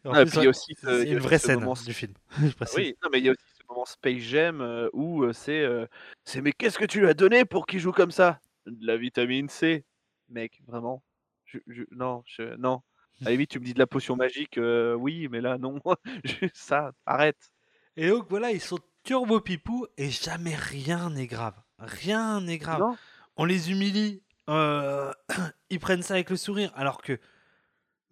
En 0.05 0.13
Ah, 0.15 0.23
plus, 0.23 0.31
puis 0.33 0.41
il 0.41 0.43
y 0.45 0.47
a 0.47 0.51
aussi 0.51 0.75
ce- 0.75 1.05
c'est 1.05 1.09
une 1.11 1.19
vraie 1.21 1.39
scène 1.39 1.61
moment- 1.61 1.75
du 1.75 1.95
film. 1.95 2.13
je 2.51 2.53
précise. 2.57 2.77
Oui, 2.77 2.97
non, 3.05 3.09
mais 3.13 3.19
il 3.21 3.25
y 3.27 3.29
a 3.29 3.33
aussi 3.33 3.45
ce 3.57 3.63
moment 3.69 3.85
Space 3.85 4.19
Jam 4.23 4.61
euh, 4.61 4.89
où 4.93 5.23
euh, 5.23 5.33
c'est, 5.33 5.61
euh, 5.61 5.87
c'est, 6.25 6.41
mais 6.41 6.51
qu'est-ce 6.53 6.77
que 6.79 6.85
tu 6.85 7.01
lui 7.01 7.07
as 7.09 7.15
donné 7.15 7.45
pour 7.45 7.67
qu'il 7.67 7.79
joue 7.79 7.93
comme 7.93 8.11
ça? 8.11 8.41
De 8.67 8.85
la 8.85 8.97
vitamine 8.97 9.49
C, 9.49 9.85
mec, 10.29 10.61
vraiment. 10.67 11.05
Je, 11.45 11.59
je- 11.69 11.85
non, 11.93 12.25
je, 12.27 12.57
non. 12.57 12.83
À 13.21 13.27
la 13.27 13.31
limite, 13.33 13.51
tu 13.51 13.61
me 13.61 13.65
dis 13.65 13.75
de 13.75 13.79
la 13.79 13.87
potion 13.87 14.17
magique, 14.17 14.59
euh, 14.59 14.95
oui, 14.95 15.29
mais 15.31 15.41
là, 15.41 15.57
non. 15.57 15.81
Ça, 16.53 16.91
arrête. 17.07 17.53
Et 17.97 18.09
donc 18.09 18.27
voilà, 18.29 18.51
ils 18.51 18.61
sont 18.61 18.79
turbo 19.05 19.41
pipou 19.41 19.87
et 19.97 20.11
jamais 20.11 20.57
rien 20.57 21.11
n'est 21.11 21.29
grave. 21.29 21.55
Rien 21.79 22.41
n'est 22.41 22.59
grave. 22.59 22.81
Non 22.81 22.97
On 23.37 23.45
les 23.45 23.71
humilie, 23.71 24.21
euh, 24.49 25.13
ils 25.71 25.79
prennent 25.79 26.03
ça 26.03 26.15
avec 26.15 26.31
le 26.31 26.37
sourire, 26.37 26.73
alors 26.75 27.01
que 27.03 27.21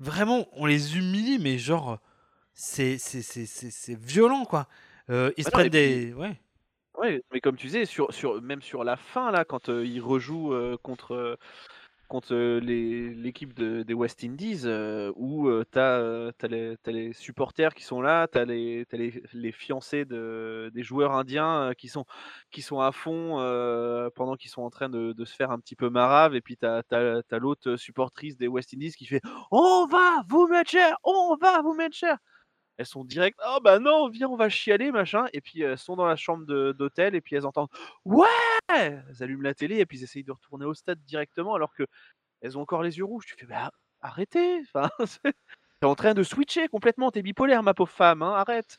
vraiment, 0.01 0.49
on 0.55 0.67
les 0.67 0.97
humilie, 0.99 1.39
mais 1.39 1.59
genre, 1.59 1.99
c'est 2.55 2.99
c'est- 2.99 3.23
c'est- 3.23 3.47
c'est- 3.47 3.71
c'est 3.71 3.99
violent 3.99 4.45
quoi. 4.45 4.69
Euh, 5.11 5.33
ils 5.37 5.45
se 5.45 5.49
Ouais, 5.51 5.53
non, 5.55 5.59
prennent 5.61 5.69
des. 5.71 6.13
Ouais. 6.15 6.41
Ouais, 6.99 7.23
mais 7.33 7.41
comme 7.41 7.57
tu 7.57 7.67
disais, 7.69 7.87
sur, 7.87 8.13
sur, 8.13 8.43
même 8.43 8.63
sur 8.63 8.85
la 8.85 8.97
fin, 8.97 9.31
là, 9.31 9.45
quand 9.45 9.69
euh, 9.71 9.87
ils 9.87 10.01
rejouent 10.01 10.53
euh, 10.55 10.77
contre, 10.83 11.39
contre 12.11 12.35
euh, 12.35 12.61
les- 12.61 13.15
l'équipe 13.15 13.55
de- 13.55 13.83
des 13.85 13.95
West 13.95 14.25
Indies, 14.25 14.63
euh, 14.67 15.13
où 15.17 15.49
euh, 15.49 15.65
euh, 15.77 16.33
t'as 16.39 16.49
les, 16.49 16.77
les 16.87 17.13
supporters 17.15 17.75
qui 17.75 17.85
sont 17.85 18.03
là, 18.03 18.27
t'as 18.29 18.45
les, 18.45 18.85
t'as 18.91 18.97
les, 18.99 19.23
les 19.33 19.53
fiancés 19.53 20.05
de, 20.05 20.71
des 20.75 20.83
joueurs 20.83 21.13
indiens 21.13 21.73
qui, 21.79 21.89
sont, 21.89 22.05
qui 22.51 22.63
sont 22.63 22.81
à 22.81 22.93
fond 22.93 23.37
pendant 24.17 24.37
qu'ils 24.37 24.51
sont 24.51 24.63
en 24.63 24.71
train 24.71 24.89
de, 24.89 25.13
de 25.13 25.25
se 25.25 25.35
faire 25.37 25.51
un 25.53 25.59
petit 25.61 25.77
peu 25.77 25.89
marave, 25.91 26.35
et 26.35 26.41
puis 26.43 26.57
t'as 26.57 26.83
as, 26.91 27.39
l'autre 27.39 27.77
supportrice 27.77 28.37
des 28.37 28.49
West 28.49 28.75
Indies 28.75 28.93
qui 28.93 29.07
fait 29.07 29.21
«On 29.51 29.87
va 29.87 30.23
vous 30.29 30.47
mettre 30.49 30.71
cher 30.71 30.97
On 31.05 31.37
va 31.41 31.63
vous 31.63 31.75
mettre 31.75 31.97
cher!» 31.97 32.17
Elles 32.81 32.87
sont 32.87 33.05
directes, 33.05 33.39
oh 33.47 33.59
bah 33.63 33.79
non, 33.79 34.09
viens, 34.09 34.27
on 34.29 34.37
va 34.37 34.49
chialer, 34.49 34.91
machin. 34.91 35.27
Et 35.35 35.43
puis 35.43 35.61
elles 35.61 35.77
sont 35.77 35.97
dans 35.97 36.07
la 36.07 36.17
chambre 36.17 36.47
d'hôtel 36.73 37.15
et 37.15 37.21
puis 37.21 37.37
elles 37.37 37.45
entendent, 37.45 37.69
ouais 38.07 38.27
Elles 38.75 39.05
allument 39.21 39.43
la 39.43 39.53
télé 39.53 39.77
et 39.81 39.85
puis 39.85 39.99
elles 39.99 40.05
essayent 40.05 40.25
de 40.25 40.33
retourner 40.33 40.65
au 40.65 40.73
stade 40.73 40.99
directement 41.05 41.55
alors 41.55 41.75
que 41.75 41.83
elles 42.41 42.57
ont 42.57 42.63
encore 42.63 42.83
les 42.83 42.97
yeux 42.97 43.05
rouges. 43.05 43.27
Tu 43.27 43.37
fais, 43.37 43.45
bah 43.45 43.71
arrêtez. 44.01 44.63
Enfin, 44.63 44.89
t'es 45.81 45.87
en 45.87 45.95
train 45.95 46.15
de 46.15 46.23
switcher 46.23 46.69
complètement. 46.69 47.11
T'es 47.11 47.21
bipolaire, 47.21 47.63
ma 47.63 47.75
pauvre 47.75 47.91
femme. 47.93 48.23
Hein, 48.23 48.33
arrête. 48.35 48.79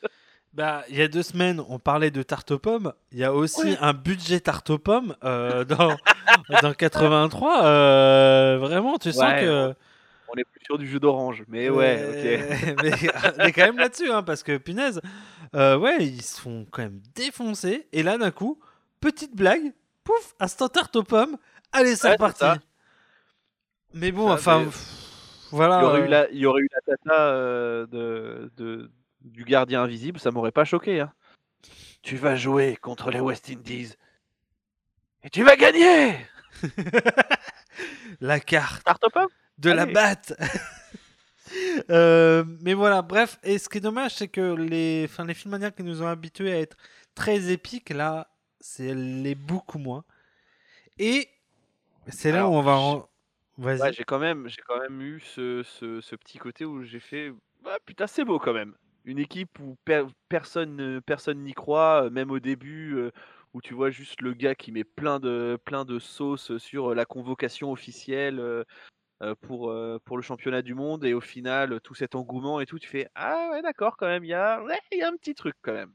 Bah, 0.52 0.82
il 0.88 0.96
y 0.96 1.02
a 1.02 1.06
deux 1.06 1.22
semaines, 1.22 1.62
on 1.68 1.78
parlait 1.78 2.10
de 2.10 2.24
tarte 2.24 2.50
aux 2.50 2.58
pommes. 2.58 2.92
Il 3.12 3.18
y 3.18 3.24
a 3.24 3.32
aussi 3.32 3.76
un 3.80 3.94
budget 3.94 4.40
tarte 4.40 4.68
aux 4.70 4.78
pommes 4.78 5.14
euh, 5.22 5.64
dans, 5.64 5.96
dans 6.62 6.74
83. 6.74 7.64
euh, 7.64 8.58
vraiment, 8.58 8.98
tu 8.98 9.12
sens 9.12 9.22
Ouais, 9.22 9.40
que. 9.42 9.74
On 10.34 10.38
est 10.38 10.44
plus 10.44 10.60
sur 10.64 10.78
du 10.78 10.88
jeu 10.88 10.98
d'orange. 10.98 11.44
Mais 11.48 11.68
ouais, 11.68 11.96
ok. 12.08 12.68
Euh, 12.68 12.74
mais 12.82 12.92
on 13.38 13.44
est 13.44 13.52
quand 13.52 13.64
même 13.66 13.78
là-dessus, 13.78 14.10
hein, 14.10 14.22
parce 14.22 14.42
que 14.42 14.56
punaise, 14.56 15.00
euh, 15.54 15.76
ouais, 15.76 15.98
ils 16.06 16.22
se 16.22 16.40
font 16.40 16.66
quand 16.70 16.82
même 16.82 17.00
défoncer. 17.14 17.86
Et 17.92 18.02
là, 18.02 18.16
d'un 18.18 18.30
coup, 18.30 18.58
petite 19.00 19.34
blague, 19.36 19.72
pouf, 20.04 20.34
instant 20.40 20.68
tarte 20.68 20.96
aux 20.96 21.02
pommes. 21.02 21.36
Allez, 21.72 21.96
c'est 21.96 22.08
Ouais, 22.08 22.12
reparti. 22.14 22.44
Mais 23.94 24.10
bon, 24.12 24.28
Ça, 24.28 24.34
enfin, 24.34 24.58
mais- 24.60 24.64
pff, 24.66 24.88
voilà. 25.50 25.78
Il 25.78 25.82
y 25.82 25.84
aurait 25.86 26.00
euh, 26.00 26.04
eu 26.04 26.08
la, 26.08 26.30
il 26.30 26.38
y 26.38 26.46
aurait 26.46 26.62
eu 26.62 26.68
la 26.72 26.80
tata 26.96 27.20
euh, 27.28 27.86
de, 27.86 28.50
de- 28.56 28.90
du 29.20 29.44
gardien 29.44 29.82
invisible, 29.82 30.18
ça 30.18 30.30
m'aurait 30.30 30.50
pas 30.52 30.64
choqué. 30.64 31.00
Hein. 31.00 31.12
Tu 32.02 32.16
vas 32.16 32.34
jouer 32.36 32.76
contre 32.76 33.10
les 33.10 33.20
West 33.20 33.50
Indies 33.50 33.92
et 35.22 35.30
tu 35.30 35.44
vas 35.44 35.56
gagner. 35.56 36.16
la 38.20 38.40
carte. 38.40 38.82
Tarte 38.84 39.04
aux 39.04 39.10
pommes? 39.10 39.28
De 39.58 39.70
la 39.70 39.82
Allez. 39.82 39.92
batte. 39.92 40.34
Euh, 41.90 42.44
mais 42.62 42.72
voilà, 42.72 43.02
bref, 43.02 43.38
et 43.42 43.58
ce 43.58 43.68
qui 43.68 43.78
est 43.78 43.80
dommage, 43.82 44.14
c'est 44.14 44.28
que 44.28 44.54
les, 44.54 45.02
enfin, 45.04 45.24
les 45.26 45.34
films 45.34 45.58
qui 45.76 45.82
nous 45.82 46.00
ont 46.02 46.06
habitués 46.06 46.52
à 46.52 46.58
être 46.58 46.76
très 47.14 47.50
épiques, 47.52 47.90
là, 47.90 48.28
c'est 48.60 48.94
les 48.94 49.34
beaucoup 49.34 49.78
moins. 49.78 50.04
Et 50.98 51.28
c'est 52.08 52.32
là 52.32 52.46
où 52.48 52.52
on 52.52 52.62
va. 52.62 52.72
en- 52.78 53.08
Vas-y. 53.58 53.80
Ouais, 53.82 53.92
j'ai 53.92 54.04
quand 54.04 54.18
même, 54.18 54.48
j'ai 54.48 54.62
quand 54.66 54.80
même 54.80 55.00
eu 55.02 55.20
ce, 55.20 55.62
ce- 55.62 56.00
ce 56.00 56.16
petit 56.16 56.38
côté 56.38 56.64
où 56.64 56.82
j'ai 56.84 57.00
fait, 57.00 57.32
ah, 57.66 57.76
putain, 57.84 58.06
c'est 58.06 58.24
beau 58.24 58.38
quand 58.38 58.54
même. 58.54 58.74
Une 59.04 59.18
équipe 59.18 59.58
où 59.60 59.76
per- 59.84 60.06
personne, 60.28 60.76
ne- 60.76 61.00
personne 61.00 61.42
n'y 61.42 61.52
croit, 61.52 62.04
euh, 62.04 62.10
même 62.10 62.30
au 62.30 62.38
début, 62.40 62.94
euh, 62.96 63.10
où 63.52 63.60
tu 63.60 63.74
vois 63.74 63.90
juste 63.90 64.22
le 64.22 64.32
gars 64.32 64.54
qui 64.54 64.72
met 64.72 64.84
plein 64.84 65.20
de, 65.20 65.58
plein 65.64 65.84
de 65.84 65.98
sauce 65.98 66.56
sur 66.58 66.94
la 66.94 67.04
convocation 67.04 67.72
officielle 67.72 68.40
pour, 69.40 69.70
euh, 69.70 69.98
pour 70.04 70.16
le 70.16 70.22
championnat 70.22 70.62
du 70.62 70.74
monde, 70.74 71.04
et 71.04 71.14
au 71.14 71.20
final, 71.20 71.80
tout 71.80 71.94
cet 71.94 72.14
engouement 72.14 72.60
et 72.60 72.66
tout, 72.66 72.78
tu 72.78 72.88
fais, 72.88 73.08
ah 73.14 73.48
ouais, 73.52 73.62
d'accord, 73.62 73.96
quand 73.96 74.06
même, 74.06 74.24
il 74.24 74.30
y 74.30 74.34
a, 74.34 74.62
ouais, 74.62 74.78
y 74.92 75.02
a 75.02 75.08
un 75.08 75.16
petit 75.16 75.34
truc 75.34 75.54
quand 75.62 75.72
même. 75.72 75.92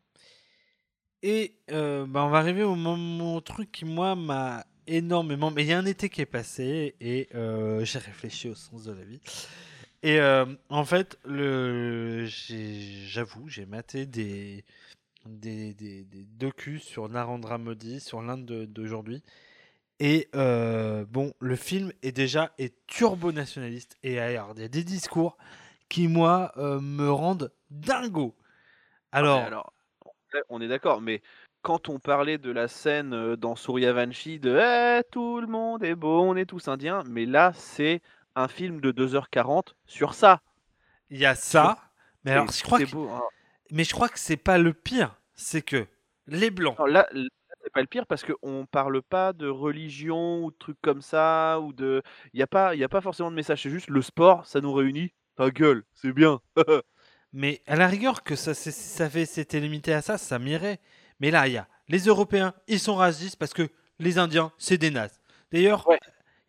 Et 1.23 1.55
euh, 1.71 2.05
bah, 2.07 2.23
on 2.23 2.29
va 2.29 2.37
arriver 2.37 2.63
au 2.63 2.75
moment 2.75 3.41
truc 3.41 3.71
qui, 3.71 3.85
moi, 3.85 4.15
m'a 4.15 4.65
énormément. 4.85 5.51
Mais 5.51 5.63
il 5.63 5.69
y 5.69 5.73
a 5.73 5.79
un 5.79 5.85
été 5.85 6.09
qui 6.09 6.21
est 6.21 6.25
passé 6.25 6.95
et 7.01 7.27
euh, 7.35 7.83
j'ai 7.85 7.99
réfléchi 7.99 8.49
au 8.49 8.55
sens 8.55 8.83
de 8.83 8.93
la 8.93 9.03
vie. 9.03 9.19
Et 10.03 10.19
euh, 10.19 10.45
en 10.69 10.85
fait, 10.85 11.17
j'avoue, 11.25 12.29
j'ai 13.49 13.65
maté 13.65 14.05
des, 14.05 14.63
des, 15.25 15.73
des, 15.73 16.03
des 16.03 16.25
docus 16.37 16.83
sur 16.83 17.09
Narendra 17.09 17.57
Modi, 17.57 17.99
sur 17.99 18.21
l'Inde 18.21 18.45
de- 18.45 18.65
d'aujourd'hui. 18.65 19.23
Et 19.99 20.29
euh, 20.35 21.05
bon, 21.05 21.33
le 21.39 21.55
film 21.55 21.91
est 22.03 22.11
déjà 22.11 22.51
est 22.57 22.85
turbo-nationaliste. 22.87 23.97
Et 24.03 24.19
alors, 24.19 24.53
il 24.55 24.61
y 24.61 24.65
a 24.65 24.69
des 24.69 24.83
discours 24.83 25.37
qui, 25.89 26.07
moi, 26.07 26.51
euh, 26.57 26.79
me 26.79 27.09
rendent 27.11 27.51
dingo. 27.71 28.35
Ah, 29.11 29.17
Alors, 29.19 29.39
alors, 29.39 29.73
on 30.49 30.61
est 30.61 30.67
d'accord, 30.67 31.01
mais 31.01 31.21
quand 31.61 31.89
on 31.89 31.99
parlait 31.99 32.37
de 32.37 32.51
la 32.51 32.67
scène 32.67 33.13
euh, 33.13 33.35
dans 33.35 33.55
Suryavanshi 33.55 34.39
de 34.39 34.57
Eh, 34.57 35.03
tout 35.11 35.41
le 35.41 35.47
monde 35.47 35.83
est 35.83 35.95
beau, 35.95 36.21
on 36.21 36.35
est 36.35 36.45
tous 36.45 36.67
indiens, 36.67 37.03
mais 37.07 37.25
là 37.25 37.51
c'est 37.53 38.01
un 38.35 38.47
film 38.47 38.79
de 38.81 38.91
2h40 38.91 39.75
sur 39.85 40.13
ça. 40.13 40.41
il 41.09 41.17
y 41.17 41.25
a 41.25 41.35
ça. 41.35 41.77
Mais 42.23 42.31
alors, 42.31 42.45
Et 42.49 42.53
je 42.53 42.63
crois 42.63 42.79
que 42.79 42.85
beau, 42.85 43.09
hein. 43.09 43.23
Mais 43.71 43.83
je 43.83 43.93
crois 43.93 44.09
que 44.09 44.19
c'est 44.19 44.37
pas 44.37 44.57
le 44.57 44.73
pire, 44.73 45.19
c'est 45.35 45.61
que 45.61 45.87
les 46.27 46.51
blancs. 46.51 46.77
Non, 46.79 46.85
là, 46.85 47.07
là, 47.11 47.27
c'est 47.67 47.73
pas 47.73 47.81
le 47.81 47.87
pire 47.87 48.07
parce 48.07 48.23
qu'on 48.23 48.65
parle 48.65 49.01
pas 49.01 49.33
de 49.33 49.49
religion 49.49 50.45
ou 50.45 50.51
de 50.51 50.55
trucs 50.57 50.79
comme 50.81 51.01
ça 51.01 51.59
ou 51.59 51.73
de. 51.73 52.01
Il 52.33 52.39
y 52.39 52.43
a 52.43 52.47
pas, 52.47 52.75
il 52.75 52.79
y 52.79 52.83
a 52.85 52.87
pas 52.89 53.01
forcément 53.01 53.29
de 53.29 53.35
message. 53.35 53.63
C'est 53.63 53.69
juste 53.69 53.89
le 53.89 54.01
sport, 54.01 54.45
ça 54.45 54.61
nous 54.61 54.71
réunit. 54.71 55.11
Ta 55.35 55.49
gueule, 55.51 55.83
c'est 55.93 56.13
bien. 56.13 56.39
Mais 57.33 57.61
à 57.67 57.75
la 57.75 57.87
rigueur 57.87 58.23
que 58.23 58.37
ça, 58.37 58.53
ça 58.53 59.09
fait, 59.09 59.25
c'était 59.25 59.59
limité 59.59 59.93
à 59.93 60.01
ça, 60.01 60.17
ça 60.17 60.39
m'irait. 60.39 60.79
Mais 61.19 61.29
là, 61.29 61.47
il 61.47 61.53
y 61.53 61.57
a 61.57 61.67
les 61.89 62.05
Européens, 62.05 62.53
ils 62.69 62.79
sont 62.79 62.95
racistes 62.95 63.35
parce 63.35 63.53
que 63.53 63.67
les 63.99 64.17
Indiens, 64.17 64.53
c'est 64.57 64.77
des 64.77 64.91
nazes. 64.91 65.19
D'ailleurs, 65.51 65.85
Ouais. 65.87 65.99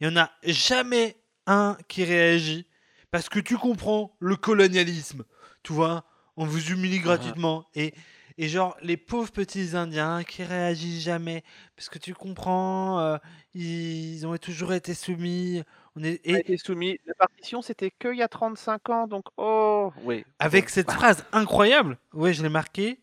il 0.01 0.07
y 0.07 0.11
en 0.11 0.17
a 0.17 0.31
jamais 0.45 1.17
un 1.47 1.77
qui 1.89 2.05
réagit 2.05 2.67
parce 3.11 3.29
que 3.29 3.41
tu 3.41 3.57
comprends 3.57 4.17
le 4.21 4.37
colonialisme. 4.37 5.25
Tu 5.65 5.73
vois, 5.73 6.05
on 6.37 6.47
vous 6.47 6.71
humilie 6.71 7.01
gratuitement 7.01 7.67
et 7.75 7.93
et 8.39 8.49
genre 8.49 8.77
les 8.83 8.97
pauvres 8.97 9.33
petits 9.33 9.77
Indiens 9.77 10.23
qui 10.23 10.45
réagissent 10.45 11.03
jamais 11.03 11.43
parce 11.77 11.89
que 11.89 11.99
tu 11.99 12.15
comprends, 12.15 13.01
euh, 13.01 13.19
ils 13.53 14.25
ont 14.27 14.37
toujours 14.39 14.73
été 14.73 14.95
soumis. 14.95 15.65
On 15.97 16.05
est 16.05 16.25
et 16.25 16.35
été 16.35 16.57
soumis. 16.57 17.01
La 17.05 17.15
partition, 17.15 17.63
c'était 17.63 17.91
qu'il 17.91 18.15
y 18.15 18.23
a 18.23 18.29
35 18.29 18.91
ans, 18.91 19.07
donc 19.09 19.25
oh, 19.37 19.93
oui. 20.05 20.25
Avec 20.39 20.71
cette 20.71 20.91
phrase 20.91 21.25
incroyable, 21.33 21.99
ouais, 22.13 22.33
je 22.33 22.45
l'ai 22.45 22.49
marqué. 22.49 23.01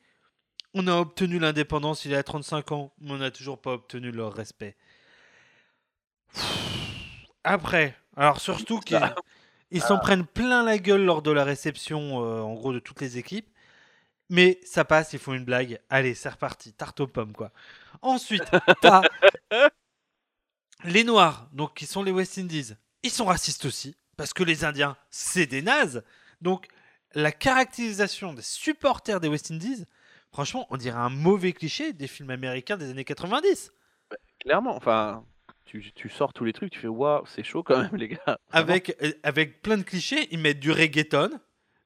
On 0.74 0.88
a 0.88 0.96
obtenu 0.96 1.38
l'indépendance 1.38 2.06
il 2.06 2.12
y 2.12 2.16
a 2.16 2.24
35 2.24 2.72
ans, 2.72 2.94
mais 3.02 3.12
on 3.12 3.18
n'a 3.18 3.32
toujours 3.32 3.62
pas 3.62 3.74
obtenu 3.74 4.12
leur 4.12 4.34
respect. 4.34 4.78
Après, 7.44 7.96
alors 8.16 8.40
surtout 8.40 8.80
qu'ils 8.80 9.00
ils 9.72 9.82
s'en 9.82 10.00
prennent 10.00 10.26
plein 10.26 10.64
la 10.64 10.78
gueule 10.78 11.04
lors 11.04 11.22
de 11.22 11.32
la 11.32 11.44
réception, 11.44 12.24
euh, 12.24 12.42
en 12.42 12.54
gros, 12.54 12.72
de 12.72 12.80
toutes 12.80 13.02
les 13.02 13.18
équipes. 13.18 13.50
Mais 14.30 14.60
ça 14.64 14.86
passe, 14.86 15.14
ils 15.14 15.20
font 15.20 15.34
une 15.34 15.46
blague. 15.46 15.80
Allez, 15.90 16.16
c'est 16.16 16.30
reparti, 16.30 16.74
tarte 16.74 17.00
aux 17.00 17.08
pommes, 17.08 17.34
quoi. 17.34 17.52
Ensuite, 18.02 18.44
t'as 18.82 19.02
les 20.84 21.04
Noirs, 21.04 21.50
donc 21.54 21.76
qui 21.76 21.86
sont 21.86 22.04
les 22.04 22.12
West 22.12 22.38
Indies. 22.38 22.74
Ils 23.04 23.12
sont 23.12 23.26
racistes 23.26 23.66
aussi, 23.66 23.96
parce 24.18 24.34
que 24.34 24.44
les 24.44 24.64
Indiens, 24.64 24.98
c'est 25.10 25.46
des 25.46 25.62
nazes. 25.62 26.04
Donc, 26.42 26.68
la 27.14 27.32
caractérisation 27.32 28.34
des 28.34 28.42
supporters 28.42 29.20
des 29.20 29.28
West 29.28 29.52
Indies, 29.52 29.86
franchement, 30.32 30.68
on 30.70 30.78
dirait 30.78 31.00
un 31.00 31.10
mauvais 31.10 31.54
cliché 31.54 31.94
des 31.94 32.08
films 32.08 32.32
américains 32.32 32.78
des 32.78 32.90
années 32.90 33.06
90. 33.06 33.72
Clairement, 34.42 34.76
enfin, 34.76 35.24
tu, 35.66 35.92
tu 35.94 36.10
sors 36.10 36.34
tous 36.34 36.46
les 36.46 36.54
trucs, 36.54 36.72
tu 36.72 36.80
fais 36.80 36.88
waouh, 36.88 37.26
c'est 37.26 37.44
chaud 37.44 37.64
quand 37.64 37.82
même, 37.82 37.96
les 37.96 38.10
gars. 38.10 38.20
Vraiment. 38.26 38.38
Avec, 38.52 38.96
euh, 39.02 39.14
avec 39.24 39.62
plein 39.62 39.78
de 39.78 39.84
clichés, 39.84 40.28
ils 40.32 40.40
mettent 40.40 40.60
du 40.60 40.72
reggaeton 40.72 41.30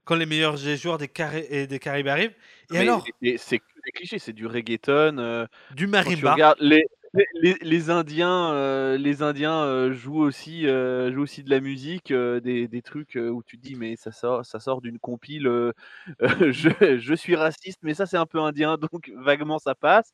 quand 0.10 0.16
les 0.16 0.26
meilleurs 0.26 0.58
joueurs 0.58 0.98
des, 0.98 1.08
Carré- 1.08 1.46
et 1.52 1.68
des 1.68 1.78
Caraïbes 1.78 2.08
arrivent. 2.08 2.34
Et 2.72 2.74
Mais- 2.74 2.80
alors, 2.80 3.06
c'est 3.38 3.62
des 3.86 3.92
clichés, 3.94 4.18
c'est 4.18 4.34
du 4.34 4.48
reggaeton. 4.48 5.20
euh, 5.20 5.46
du 5.76 5.86
marimba. 5.86 6.34
regardes 6.34 6.58
les, 6.60 6.84
les, 7.14 7.26
les- 7.42 7.58
les 7.62 7.90
Indiens, 7.92 8.52
euh, 8.54 8.98
les 8.98 9.22
Indiens 9.22 9.64
euh, 9.64 9.94
jouent 9.94 10.22
aussi, 10.24 10.64
jouent 10.64 11.22
aussi 11.22 11.44
de 11.44 11.52
la 11.52 11.60
musique, 11.60 12.12
des, 12.12 12.68
des 12.68 12.82
trucs 12.82 13.16
où 13.22 13.44
tu 13.46 13.60
te 13.60 13.62
dis 13.68 13.76
mais 13.76 13.96
ça 13.96 14.12
sort, 14.12 14.44
ça 14.46 14.60
sort 14.60 14.82
d'une 14.82 14.98
compile. 14.98 15.48
je, 16.22 16.98
je 17.00 17.14
suis 17.14 17.36
raciste, 17.36 17.78
mais 17.84 17.94
ça 17.94 18.08
c'est 18.08 18.18
un 18.18 18.26
peu 18.26 18.40
indien, 18.40 18.78
donc 18.92 19.12
vaguement 19.16 19.60
ça 19.60 19.76
passe. 19.76 20.12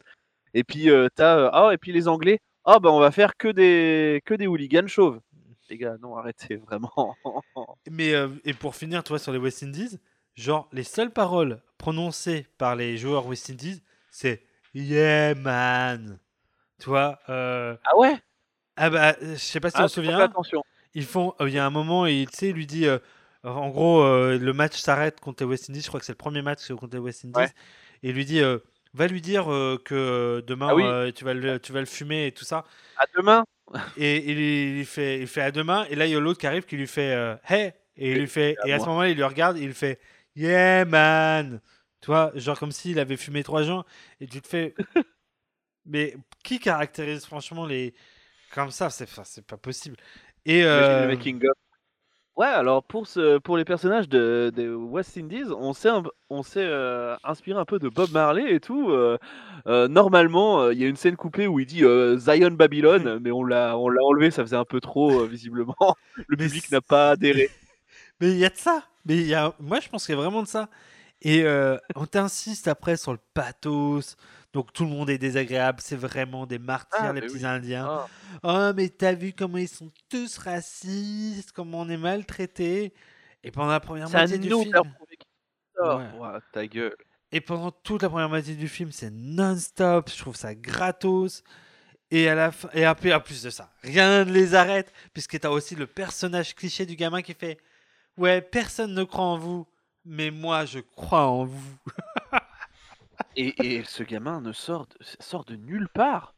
Et 0.54 0.64
puis 0.66 0.90
t'as 1.16 1.38
euh, 1.38 1.50
ah 1.54 1.70
et 1.74 1.78
puis 1.78 1.94
les 1.94 2.08
Anglais, 2.10 2.40
ah 2.66 2.80
bah 2.80 2.92
on 2.92 3.00
va 3.00 3.12
faire 3.12 3.38
que 3.38 3.48
des 3.48 4.22
que 4.26 4.34
des 4.34 4.48
hooligans 4.48 4.88
chauves. 4.88 5.20
Les 5.70 5.78
gars, 5.78 5.96
non 6.02 6.16
arrêtez 6.16 6.56
vraiment. 6.68 7.16
Mais 7.90 8.14
euh, 8.14 8.30
et 8.44 8.54
pour 8.54 8.76
finir, 8.76 9.04
toi, 9.04 9.20
sur 9.20 9.32
les 9.32 9.38
West 9.40 9.64
Indies, 9.64 10.00
genre 10.36 10.70
les 10.72 10.84
seules 10.84 11.12
paroles 11.12 11.62
prononcées 11.78 12.48
par 12.58 12.76
les 12.76 12.98
joueurs 12.98 13.26
West 13.28 13.50
Indies, 13.50 13.82
c'est 14.12 14.44
Yeah 14.74 15.36
man. 15.36 16.20
Tu 16.80 16.90
vois 16.90 17.20
euh, 17.30 17.76
ah 17.86 17.98
ouais? 17.98 18.16
Ah 18.78 18.90
bah, 18.90 19.16
je 19.22 19.36
sais 19.36 19.60
pas 19.60 19.70
si 19.70 19.78
Ah, 19.78 19.84
faut 19.84 19.88
faire 19.88 20.04
souviens. 20.04 20.20
attention. 20.20 20.62
Ils 20.94 21.06
font. 21.06 21.34
euh, 21.42 21.48
Il 21.50 21.54
y 21.56 21.60
a 21.60 21.66
un 21.66 21.70
moment, 21.70 22.06
il 22.06 22.28
tu 22.30 22.36
sais, 22.38 22.50
il 22.50 22.56
lui 22.56 22.68
dit. 22.68 22.86
euh, 22.88 23.00
en 23.44 23.70
gros, 23.70 24.02
euh, 24.02 24.38
le 24.40 24.54
match 24.54 24.76
s'arrête 24.78 25.20
contre 25.20 25.44
les 25.44 25.50
West 25.50 25.70
Indies. 25.70 25.82
Je 25.82 25.88
crois 25.88 26.00
que 26.00 26.06
c'est 26.06 26.12
le 26.14 26.18
premier 26.18 26.42
match 26.42 26.68
contre 26.74 26.94
les 26.96 27.00
West 27.00 27.24
Indies. 27.26 27.38
Ouais. 27.40 27.52
Et 28.04 28.10
il 28.10 28.16
lui 28.16 28.26
dit 28.26 28.42
euh, 28.42 28.58
Va 28.96 29.08
lui 29.08 29.20
dire 29.20 29.52
euh, 29.52 29.78
que 29.84 30.42
demain 30.48 30.68
Ah 30.70 30.76
oui. 30.76 30.84
euh, 30.86 31.12
tu, 31.12 31.26
vas 31.26 31.34
le, 31.34 31.60
tu 31.60 31.74
vas 31.74 31.82
le 31.82 31.86
fumer 31.86 32.28
et 32.28 32.32
tout 32.32 32.46
ça. 32.46 32.64
À 32.98 33.04
demain. 33.18 33.44
Et 33.98 34.32
il, 34.32 34.40
il 34.80 34.86
fait, 34.86 35.20
il 35.20 35.28
fait 35.28 35.42
à 35.42 35.52
demain. 35.52 35.86
Et 35.90 35.96
là, 35.96 36.06
il 36.06 36.14
y 36.14 36.16
a 36.16 36.20
l'autre 36.20 36.40
qui 36.40 36.48
arrive 36.48 36.64
qui 36.64 36.78
lui 36.78 36.88
fait 36.88 37.12
euh, 37.12 37.36
Hey 37.50 37.74
Et 37.98 38.12
il 38.12 38.20
lui 38.20 38.28
fait. 38.28 38.56
à 38.64 38.68
Et 38.70 38.74
à 38.74 38.80
ce 38.80 38.86
moment-là, 38.86 39.10
il 39.10 39.18
lui 39.18 39.24
regarde 39.24 39.58
et 39.58 39.64
il 39.64 39.74
fait 39.74 40.00
Yeah 40.38 40.86
man 40.86 41.60
Tu 42.00 42.08
vois, 42.08 42.32
genre 42.36 42.58
comme 42.58 42.72
s'il 42.72 42.98
avait 42.98 43.18
fumé 43.18 43.44
trois 43.44 43.64
joints. 43.64 43.84
Et 44.22 44.28
tu 44.28 44.42
te 44.42 44.48
fais. 44.48 44.74
Mais 45.86 46.16
qui 46.44 46.60
caractérise 46.60 47.26
franchement 47.26 47.66
les. 47.66 47.94
Comme 48.54 48.72
ça, 48.72 48.90
c'est 48.90 49.10
pas 49.46 49.58
possible. 49.58 49.98
Et. 50.46 50.60
Imagine 50.60 50.70
euh, 50.72 51.02
le 51.02 51.08
making 51.08 51.46
of. 51.46 51.58
Ouais, 52.36 52.48
alors 52.48 52.84
pour, 52.84 53.08
ce, 53.08 53.38
pour 53.38 53.56
les 53.56 53.64
personnages 53.64 54.10
de, 54.10 54.52
de 54.54 54.74
West 54.76 55.18
Indies, 55.18 55.46
on 55.58 55.72
s'est 55.72 55.88
un- 55.88 56.04
on 56.30 56.44
s'est 56.44 56.60
euh, 56.66 57.16
inspiré 57.24 57.58
un 57.58 57.64
peu 57.64 57.80
de 57.80 57.88
Bob 57.88 58.12
Marley 58.12 58.54
et 58.54 58.60
tout. 58.60 58.90
euh, 58.92 59.18
euh, 59.68 59.88
normalement, 59.88 60.60
euh, 60.64 60.74
il 60.74 60.80
y 60.82 60.84
a 60.84 60.88
une 60.90 60.98
scène 60.98 61.16
coupée 61.16 61.48
où 61.48 61.60
il 61.62 61.66
dit 61.66 61.86
euh, 61.86 62.18
Zion 62.18 62.52
Babylon, 62.52 63.20
mais 63.22 63.32
on 63.32 63.44
l'a 63.46 63.78
on 63.78 63.88
l'a 63.88 64.04
enlevé, 64.04 64.32
ça 64.32 64.44
faisait 64.44 64.58
un 64.58 64.66
peu 64.66 64.82
trop 64.82 65.22
euh, 65.22 65.28
visiblement. 65.28 65.76
Le 66.28 66.36
Mais 66.38 66.48
public 66.48 66.70
n'a 66.72 66.82
pas 66.82 67.12
adhéré. 67.12 67.52
Mais 68.22 68.32
il 68.32 68.38
y 68.38 68.46
a 68.46 68.50
de 68.50 68.58
ça. 68.58 68.84
Mais 69.06 69.16
il 69.18 69.28
y 69.28 69.34
a... 69.34 69.54
Moi, 69.60 69.80
je 69.80 69.90
pense 69.90 70.06
qu'il 70.06 70.16
y 70.16 70.18
a 70.18 70.22
vraiment 70.22 70.44
de 70.44 70.48
ça. 70.48 70.70
Et 71.22 71.44
euh, 71.44 71.78
on 71.96 72.06
t'insiste 72.06 72.68
après 72.68 72.98
sur 72.98 73.14
le 73.14 73.20
pathos. 73.34 74.18
Donc 74.56 74.72
tout 74.72 74.86
le 74.86 74.90
monde 74.90 75.10
est 75.10 75.18
désagréable. 75.18 75.80
C'est 75.82 75.98
vraiment 75.98 76.46
des 76.46 76.60
martyrs, 76.60 76.98
Ah, 77.02 77.12
les 77.12 77.20
petits 77.20 77.40
oui. 77.40 77.46
Indiens. 77.46 78.06
Ah. 78.42 78.70
Oh, 78.72 78.74
mais 78.74 78.88
t'as 78.88 79.14
vu 79.14 79.34
comment 79.34 79.58
ils 79.58 79.68
sont 79.68 79.92
tous 80.08 80.38
racistes, 80.38 81.52
comment 81.52 81.82
on 81.82 81.90
est 81.90 81.98
maltraités. 81.98 82.94
Et 83.44 83.52
pendant 83.52 83.72
la 83.72 83.82
première 83.82 84.08
C'est 84.08 84.16
à 84.16 84.20
moitié 84.20 84.38
du 84.38 84.48
film. 84.48 84.72
Ouais. 85.78 86.06
Ouah, 86.18 86.40
ta 86.54 86.66
gueule. 86.68 86.96
Et 87.34 87.42
pendant 87.42 87.70
toute 87.70 88.02
la 88.02 88.10
première 88.10 88.30
moitié 88.30 88.56
du 88.56 88.70
film, 88.70 88.94
c'est 88.94 89.12
non-stop. 89.12 90.10
Je 90.10 90.18
trouve 90.20 90.38
ça 90.38 90.56
gratos. 90.56 91.44
Et 92.10 92.30
à 92.30 92.36
la 92.36 92.54
fin, 92.54 92.70
et 92.74 92.88
en 92.88 92.96
plus 92.96 93.44
de 93.44 93.50
ça, 93.50 93.74
rien 93.84 94.24
ne 94.24 94.32
les 94.32 94.56
arrête, 94.56 94.94
puisque 95.12 95.38
t'as 95.38 95.50
aussi 95.50 95.76
le 95.76 95.86
personnage 95.86 96.56
cliché 96.56 96.86
du 96.86 96.96
gamin 96.96 97.22
qui 97.22 97.34
fait 97.34 97.58
Ouais, 98.16 98.42
personne 98.42 98.94
ne 98.94 99.04
croit 99.04 99.26
en 99.26 99.38
vous, 99.38 99.68
mais 100.06 100.32
moi 100.32 100.64
je 100.64 100.80
crois 100.80 101.26
en 101.26 101.44
vous. 101.44 101.78
Et, 103.36 103.76
et 103.78 103.84
ce 103.84 104.04
gamin 104.04 104.42
ne 104.42 104.52
sort 104.52 104.88
de, 104.88 104.96
sort 105.20 105.46
de 105.46 105.56
nulle 105.56 105.90
part. 105.90 106.34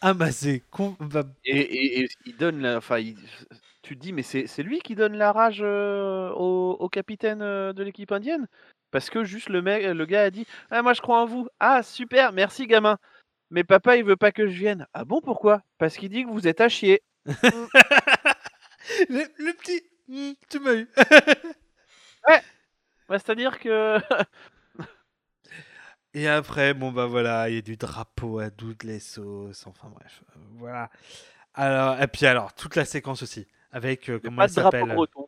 Ah 0.00 0.14
bah 0.14 0.30
c'est 0.32 0.62
con. 0.70 0.96
bah, 1.00 1.24
Et, 1.44 1.58
et- 1.58 2.00
et 2.02 2.08
il 2.26 2.36
donne 2.36 2.60
la. 2.60 2.76
Enfin, 2.78 2.98
il- 2.98 3.16
tu 3.82 3.96
te 3.96 4.00
dis, 4.02 4.12
mais 4.12 4.22
c'est 4.22 4.46
c'est 4.46 4.62
lui 4.62 4.80
qui 4.80 4.94
donne 4.94 5.16
la 5.16 5.32
rage 5.32 5.60
euh, 5.62 6.30
au, 6.30 6.76
au 6.78 6.88
capitaine 6.88 7.42
euh, 7.42 7.72
de 7.72 7.82
l'équipe 7.82 8.12
indienne? 8.12 8.46
Parce 8.90 9.10
que 9.10 9.24
juste 9.24 9.48
le, 9.48 9.60
mec, 9.62 9.84
le 9.84 10.06
gars 10.06 10.22
a 10.24 10.30
dit 10.30 10.46
Ah, 10.70 10.82
moi 10.82 10.92
je 10.94 11.00
crois 11.00 11.20
en 11.22 11.26
vous. 11.26 11.48
Ah, 11.60 11.82
super, 11.82 12.32
merci 12.32 12.66
gamin. 12.66 12.98
Mais 13.50 13.64
papa, 13.64 13.96
il 13.96 14.04
veut 14.04 14.16
pas 14.16 14.32
que 14.32 14.46
je 14.48 14.52
vienne. 14.58 14.86
Ah 14.94 15.04
bon, 15.04 15.20
pourquoi? 15.22 15.62
Parce 15.78 15.96
qu'il 15.96 16.10
dit 16.10 16.24
que 16.24 16.30
vous 16.30 16.48
êtes 16.48 16.60
à 16.60 16.68
chier. 16.68 17.02
le, 19.08 19.24
le 19.38 19.52
petit. 19.54 19.82
Hmm, 20.08 20.32
tu 20.48 20.58
m'as 20.60 20.74
eu. 20.74 20.88
Bah, 23.08 23.18
C'est-à-dire 23.18 23.58
que. 23.58 23.98
Et 26.18 26.26
après, 26.28 26.74
bon 26.74 26.90
bah 26.90 27.06
voilà, 27.06 27.48
il 27.48 27.54
y 27.54 27.58
a 27.58 27.62
du 27.62 27.76
drapeau 27.76 28.40
à 28.40 28.50
toutes 28.50 28.82
les 28.82 28.98
sauces. 28.98 29.66
Enfin 29.68 29.88
bref, 29.94 30.22
euh, 30.36 30.40
voilà. 30.56 30.90
Alors, 31.54 32.00
et 32.02 32.08
puis 32.08 32.26
alors, 32.26 32.52
toute 32.54 32.74
la 32.74 32.84
séquence 32.84 33.22
aussi, 33.22 33.46
avec 33.70 34.08
euh, 34.10 34.18
comment 34.22 34.38
pas 34.38 34.44
elle 34.46 34.50
drapeau 34.52 34.70
s'appelle 34.78 34.94
breton. 34.96 35.26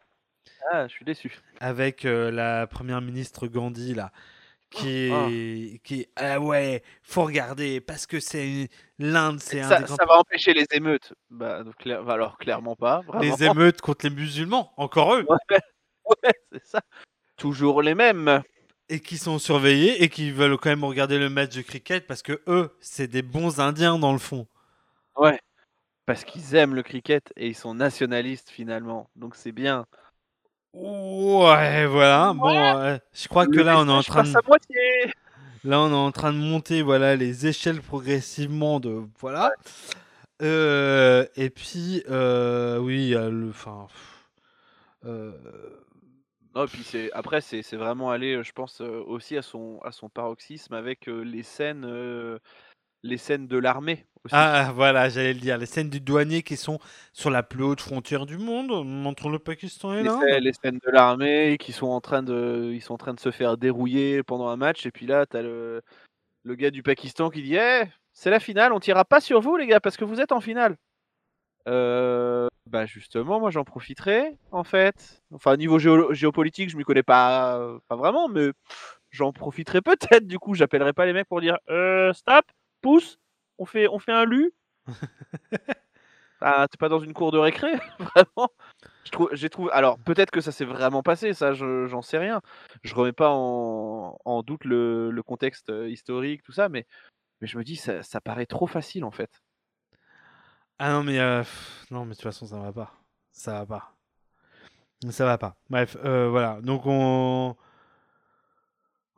Ah, 0.72 0.88
je 0.88 0.92
suis 0.92 1.05
déçu. 1.05 1.38
avec 1.61 2.05
euh, 2.05 2.31
la 2.33 2.66
première 2.66 3.00
ministre 3.00 3.46
Gandhi 3.46 3.94
là 3.94 4.11
qui 4.70 5.11
Oh, 5.12 5.26
est 5.31 5.81
qui 5.85 6.07
ah 6.16 6.38
ouais 6.40 6.83
faut 7.03 7.24
regarder 7.24 7.81
parce 7.81 8.07
que 8.07 8.20
c'est 8.20 8.68
l'Inde 8.98 9.40
c'est 9.40 9.61
un 9.61 9.68
Ça, 9.68 9.79
des 9.79 9.85
grands- 9.85 9.96
ça 9.96 10.05
va 10.07 10.18
empêcher 10.18 10.53
les 10.55 10.66
émeutes. 10.72 11.12
Bah, 11.31 11.62
donc, 11.64 11.76
clair- 11.76 12.03
bah, 12.05 12.14
alors, 12.14 12.37
clairement 12.38 12.74
pas. 12.76 13.00
Vraiment. 13.07 13.20
les 13.37 13.44
émeutes 13.44 13.81
contre 13.81 14.07
les 14.07 14.14
musulmans 14.14 14.72
encore 14.76 15.14
eux 15.14 15.24
Ouais, 16.05 16.31
c'est 16.53 16.64
ça. 16.66 16.81
Toujours 17.37 17.81
les 17.83 17.94
mêmes. 17.94 18.42
Et 18.90 19.00
qui 19.00 19.16
sont 19.16 19.38
surveillés 19.38 20.03
et 20.03 20.09
qui 20.09 20.31
veulent 20.31 20.59
quand 20.59 20.68
même 20.70 20.85
regarder 20.85 21.18
le 21.18 21.31
match 21.31 21.55
de 21.55 21.62
cricket 21.62 22.07
parce 22.07 22.22
que 22.22 22.42
eux 22.46 22.76
c'est 22.81 23.07
des 23.07 23.22
bons 23.22 23.61
Indiens 23.61 23.98
dans 23.98 24.12
le 24.12 24.18
fond 24.18 24.46
Ouais. 25.16 25.38
Parce 26.07 26.24
qu'ils 26.24 26.55
aiment 26.55 26.74
le 26.74 26.83
cricket 26.83 27.33
et 27.37 27.48
ils 27.48 27.55
sont 27.55 27.74
nationalistes 27.74 28.50
finalement. 28.50 29.09
Donc 29.16 29.37
c'est 29.37 29.53
bien. 29.53 29.87
ouais 30.74 31.87
voilà 31.87 32.33
bon 32.35 32.57
euh, 32.57 32.98
je 33.12 33.29
crois 33.29 33.46
que 33.46 33.53
Le 33.53 33.62
là 33.62 33.79
on 33.79 33.88
est 33.88 33.92
en 33.92 34.03
train 34.03 34.24
de. 34.24 34.33
Là, 35.62 35.81
on 35.81 35.90
est 35.90 35.94
en 35.94 36.11
train 36.11 36.33
de 36.33 36.38
monter 36.38 36.81
voilà, 36.81 37.16
les 37.16 37.46
échelles 37.46 37.83
progressivement 37.83 38.81
de. 38.81 39.03
Voilà. 39.18 39.53
Euh, 40.40 41.26
et 41.37 41.50
puis, 41.50 42.03
euh, 42.09 42.79
oui, 42.79 42.94
il 43.03 43.09
y 43.11 43.14
a 43.14 43.29
le. 43.29 43.50
Enfin. 43.50 43.87
Non, 46.54 46.66
puis 46.66 46.82
c'est 46.82 47.12
après 47.12 47.40
c'est 47.40 47.62
c'est 47.62 47.76
vraiment 47.76 48.10
aller, 48.10 48.42
je 48.42 48.52
pense 48.52 48.80
euh, 48.80 49.02
aussi 49.06 49.36
à 49.36 49.42
son 49.42 49.80
à 49.84 49.92
son 49.92 50.08
paroxysme 50.08 50.74
avec 50.74 51.08
euh, 51.08 51.22
les 51.22 51.44
scènes 51.44 51.84
euh, 51.84 52.38
les 53.02 53.18
scènes 53.18 53.46
de 53.46 53.56
l'armée 53.56 54.06
aussi. 54.24 54.34
Ah, 54.36 54.72
voilà, 54.74 55.08
j'allais 55.08 55.32
le 55.32 55.40
dire. 55.40 55.56
Les 55.56 55.66
scènes 55.66 55.88
du 55.88 56.00
douanier 56.00 56.42
qui 56.42 56.56
sont 56.56 56.78
sur 57.12 57.30
la 57.30 57.42
plus 57.42 57.62
haute 57.62 57.80
frontière 57.80 58.26
du 58.26 58.36
monde, 58.36 58.72
entre 59.06 59.30
le 59.30 59.38
Pakistan 59.38 59.94
et 59.94 59.98
les, 59.98 60.02
l'Inde. 60.02 60.22
les 60.40 60.52
scènes 60.52 60.80
de 60.84 60.90
l'armée 60.90 61.56
qui 61.58 61.72
sont 61.72 61.86
en 61.86 62.00
train 62.00 62.22
de 62.22 62.70
ils 62.74 62.82
sont 62.82 62.94
en 62.94 62.98
train 62.98 63.14
de 63.14 63.20
se 63.20 63.30
faire 63.30 63.56
dérouiller 63.56 64.22
pendant 64.24 64.48
un 64.48 64.56
match 64.56 64.86
et 64.86 64.90
puis 64.90 65.06
là 65.06 65.26
t'as 65.26 65.42
le 65.42 65.82
le 66.42 66.54
gars 66.56 66.70
du 66.70 66.82
Pakistan 66.82 67.30
qui 67.30 67.42
dit 67.42 67.56
Eh, 67.56 67.84
c'est 68.12 68.30
la 68.30 68.40
finale, 68.40 68.72
on 68.72 68.80
tirera 68.80 69.04
pas 69.04 69.20
sur 69.20 69.40
vous 69.40 69.56
les 69.56 69.66
gars 69.66 69.80
parce 69.80 69.96
que 69.96 70.04
vous 70.04 70.20
êtes 70.20 70.32
en 70.32 70.40
finale. 70.40 70.76
Euh, 71.68 72.49
bah 72.66 72.87
justement, 72.87 73.38
moi 73.40 73.51
j'en 73.51 73.64
profiterai 73.64 74.38
en 74.51 74.64
fait. 74.64 75.23
Enfin 75.33 75.57
niveau 75.57 75.79
géo- 75.79 76.12
géopolitique, 76.14 76.70
je 76.70 76.77
m'y 76.77 76.85
connais 76.85 77.03
pas 77.03 77.59
euh, 77.59 77.79
pas 77.88 77.96
vraiment, 77.96 78.29
mais 78.29 78.51
j'en 79.11 79.33
profiterai 79.33 79.83
peut-être. 79.83 80.27
Du 80.27 80.38
coup, 80.38 80.55
j'appellerai 80.55 80.92
pas 80.94 81.07
les 81.07 81.12
mecs 81.12 81.29
pour 81.29 81.40
dire 81.40 81.59
euh, 81.70 82.12
stop, 82.14 82.44
pousse, 82.83 83.18
on 83.59 83.66
fait 83.66 83.88
on 83.88 83.99
fait 83.99 84.12
un 84.12 84.25
lu. 84.25 84.53
ah, 86.40 86.66
t'es 86.70 86.77
pas 86.79 86.88
dans 86.88 87.01
une 87.01 87.12
cour 87.12 87.33
de 87.33 87.38
récré, 87.38 87.68
vraiment. 87.99 88.49
Je 89.05 89.11
trouve, 89.12 89.31
j'ai 89.35 89.51
trouvé. 89.51 89.73
Alors 89.73 89.99
peut-être 90.01 90.31
que 90.31 90.40
ça 90.42 90.53
s'est 90.53 90.64
vraiment 90.66 91.03
passé, 91.03 91.35
ça, 91.35 91.55
je- 91.55 91.87
j'en 91.88 92.03
sais 92.03 92.18
rien. 92.18 92.42
Je 92.85 92.94
remets 92.94 93.12
pas 93.12 93.31
en, 93.33 94.18
en 94.25 94.42
doute 94.42 94.64
le, 94.66 95.11
le 95.11 95.23
contexte 95.23 95.70
euh, 95.70 95.90
historique, 95.90 96.42
tout 96.44 96.53
ça, 96.53 96.68
mais 96.70 96.87
mais 97.42 97.49
je 97.49 97.59
me 97.59 97.64
dis 97.64 97.77
ça, 97.77 98.03
ça 98.05 98.20
paraît 98.23 98.46
trop 98.46 98.66
facile 98.68 99.05
en 99.05 99.12
fait. 99.12 99.42
Ah 100.83 100.93
non, 100.93 101.05
mais. 101.05 101.19
euh, 101.19 101.40
pff, 101.43 101.87
non, 101.90 102.07
mais 102.07 102.12
de 102.12 102.14
toute 102.14 102.23
façon, 102.23 102.47
ça 102.47 102.59
va 102.59 102.73
pas. 102.73 102.90
Ça 103.33 103.53
va 103.53 103.66
pas. 103.66 103.95
Ça 105.11 105.27
va 105.27 105.37
pas. 105.37 105.55
Bref, 105.69 105.99
euh, 106.03 106.31
voilà. 106.31 106.59
Donc, 106.62 106.87
on. 106.87 107.55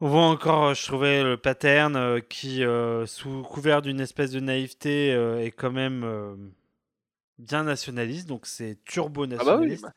On 0.01 0.09
voit 0.09 0.25
encore, 0.25 0.65
euh, 0.65 0.75
je 0.75 0.85
trouvais, 0.85 1.23
le 1.23 1.37
pattern 1.37 1.95
euh, 1.95 2.19
qui, 2.19 2.65
sous 3.07 3.43
couvert 3.43 3.81
d'une 3.81 4.01
espèce 4.01 4.33
de 4.33 4.41
naïveté, 4.41 5.11
est 5.11 5.53
quand 5.53 5.71
même 5.71 6.53
bien 7.39 7.63
nationaliste. 7.63 8.27
Donc, 8.27 8.47
c'est 8.47 8.83
turbo 8.85 9.25
Ah 9.39 9.45
bah 9.45 9.59
oui, 9.59 9.79
bah. 9.81 9.93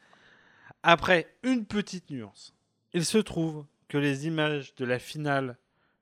Après, 0.84 1.36
une 1.42 1.66
petite 1.66 2.12
nuance. 2.12 2.54
Il 2.94 3.06
se 3.06 3.18
trouve 3.18 3.66
que 3.88 3.98
les 3.98 4.28
images 4.28 4.76
de 4.76 4.86
la 4.86 5.00
finale, 5.00 5.58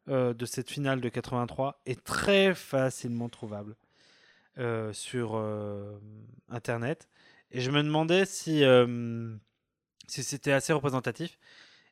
de 0.08 0.46
cette 0.46 0.70
finale 0.70 1.00
de 1.00 1.08
83, 1.08 1.80
est 1.86 2.04
très 2.04 2.54
facilement 2.54 3.30
trouvable 3.30 3.78
euh, 4.60 4.94
sur 4.94 5.36
euh, 5.36 6.00
Internet. 6.50 7.10
Et 7.52 7.62
je 7.62 7.72
me 7.72 7.82
demandais 7.82 8.26
si, 8.26 8.64
euh, 8.64 9.36
si 10.08 10.24
c'était 10.24 10.52
assez 10.52 10.74
représentatif. 10.74 11.40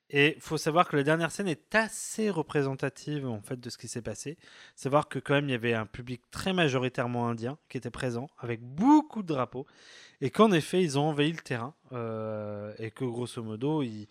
Et 0.09 0.35
il 0.35 0.41
faut 0.41 0.57
savoir 0.57 0.87
que 0.87 0.97
la 0.97 1.03
dernière 1.03 1.31
scène 1.31 1.47
est 1.47 1.73
assez 1.73 2.29
représentative 2.29 3.27
en 3.27 3.41
fait 3.41 3.59
de 3.59 3.69
ce 3.69 3.77
qui 3.77 3.87
s'est 3.87 4.01
passé. 4.01 4.37
Savoir 4.75 5.07
que 5.07 5.19
quand 5.19 5.33
même 5.33 5.47
il 5.47 5.51
y 5.51 5.55
avait 5.55 5.73
un 5.73 5.85
public 5.85 6.21
très 6.31 6.53
majoritairement 6.53 7.29
indien 7.29 7.57
qui 7.69 7.77
était 7.77 7.89
présent 7.89 8.29
avec 8.37 8.61
beaucoup 8.61 9.23
de 9.23 9.27
drapeaux 9.27 9.65
et 10.19 10.29
qu'en 10.29 10.51
effet 10.51 10.83
ils 10.83 10.99
ont 10.99 11.03
envahi 11.03 11.31
le 11.31 11.39
terrain 11.39 11.73
et 12.77 12.91
que 12.91 13.05
grosso 13.05 13.41
modo 13.41 13.83
ils, 13.83 14.07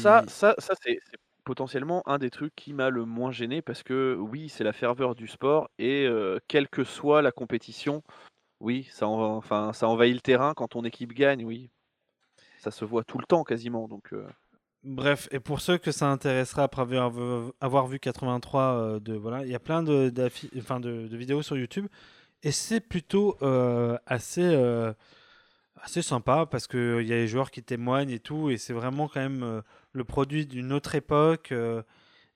Ça, 0.00 0.24
ça, 0.26 0.56
ça 0.58 0.74
c'est 0.82 0.98
potentiellement 1.46 2.02
un 2.06 2.18
des 2.18 2.28
trucs 2.28 2.54
qui 2.54 2.74
m'a 2.74 2.90
le 2.90 3.06
moins 3.06 3.30
gêné 3.30 3.62
parce 3.62 3.82
que 3.82 4.16
oui, 4.18 4.50
c'est 4.50 4.64
la 4.64 4.74
ferveur 4.74 5.14
du 5.14 5.28
sport 5.28 5.70
et 5.78 6.06
quelle 6.48 6.68
que 6.68 6.84
soit 6.84 7.22
la 7.22 7.32
compétition, 7.32 8.02
oui, 8.60 8.88
ça, 8.90 9.06
en- 9.06 9.36
enfin, 9.36 9.72
ça 9.72 9.88
envahit 9.88 10.14
le 10.14 10.20
terrain 10.20 10.52
quand 10.54 10.68
ton 10.68 10.84
équipe 10.84 11.12
gagne, 11.12 11.44
oui. 11.44 11.70
Ça 12.58 12.70
se 12.70 12.84
voit 12.84 13.04
tout 13.04 13.18
le 13.18 13.24
temps 13.24 13.44
quasiment. 13.44 13.86
Donc, 13.86 14.12
Bref, 14.82 15.28
et 15.30 15.40
pour 15.40 15.60
ceux 15.60 15.78
que 15.78 15.92
ça 15.92 16.10
intéressera 16.10 16.64
après 16.64 16.82
avoir, 16.82 17.10
vu- 17.10 17.52
avoir 17.60 17.86
vu 17.86 17.98
83, 17.98 18.62
euh, 18.62 19.00
de, 19.00 19.14
voilà, 19.14 19.44
il 19.44 19.50
y 19.50 19.54
a 19.54 19.60
plein 19.60 19.82
de, 19.82 20.10
de, 20.10 21.16
vidéos 21.16 21.42
sur 21.42 21.56
YouTube 21.56 21.86
et 22.42 22.52
c'est 22.52 22.80
plutôt 22.80 23.36
assez, 24.06 24.42
assez 25.86 26.02
sympa 26.02 26.46
parce 26.46 26.66
qu'il 26.66 27.06
y 27.06 27.12
a 27.12 27.16
les 27.16 27.28
joueurs 27.28 27.52
qui 27.52 27.62
témoignent 27.62 28.10
et 28.10 28.18
tout 28.18 28.50
et 28.50 28.58
c'est 28.58 28.72
vraiment 28.72 29.06
quand 29.06 29.20
même 29.20 29.44
euh, 29.44 29.62
le 29.92 30.04
produit 30.04 30.44
d'une 30.44 30.72
autre 30.72 30.96
époque 30.96 31.52
euh, 31.52 31.82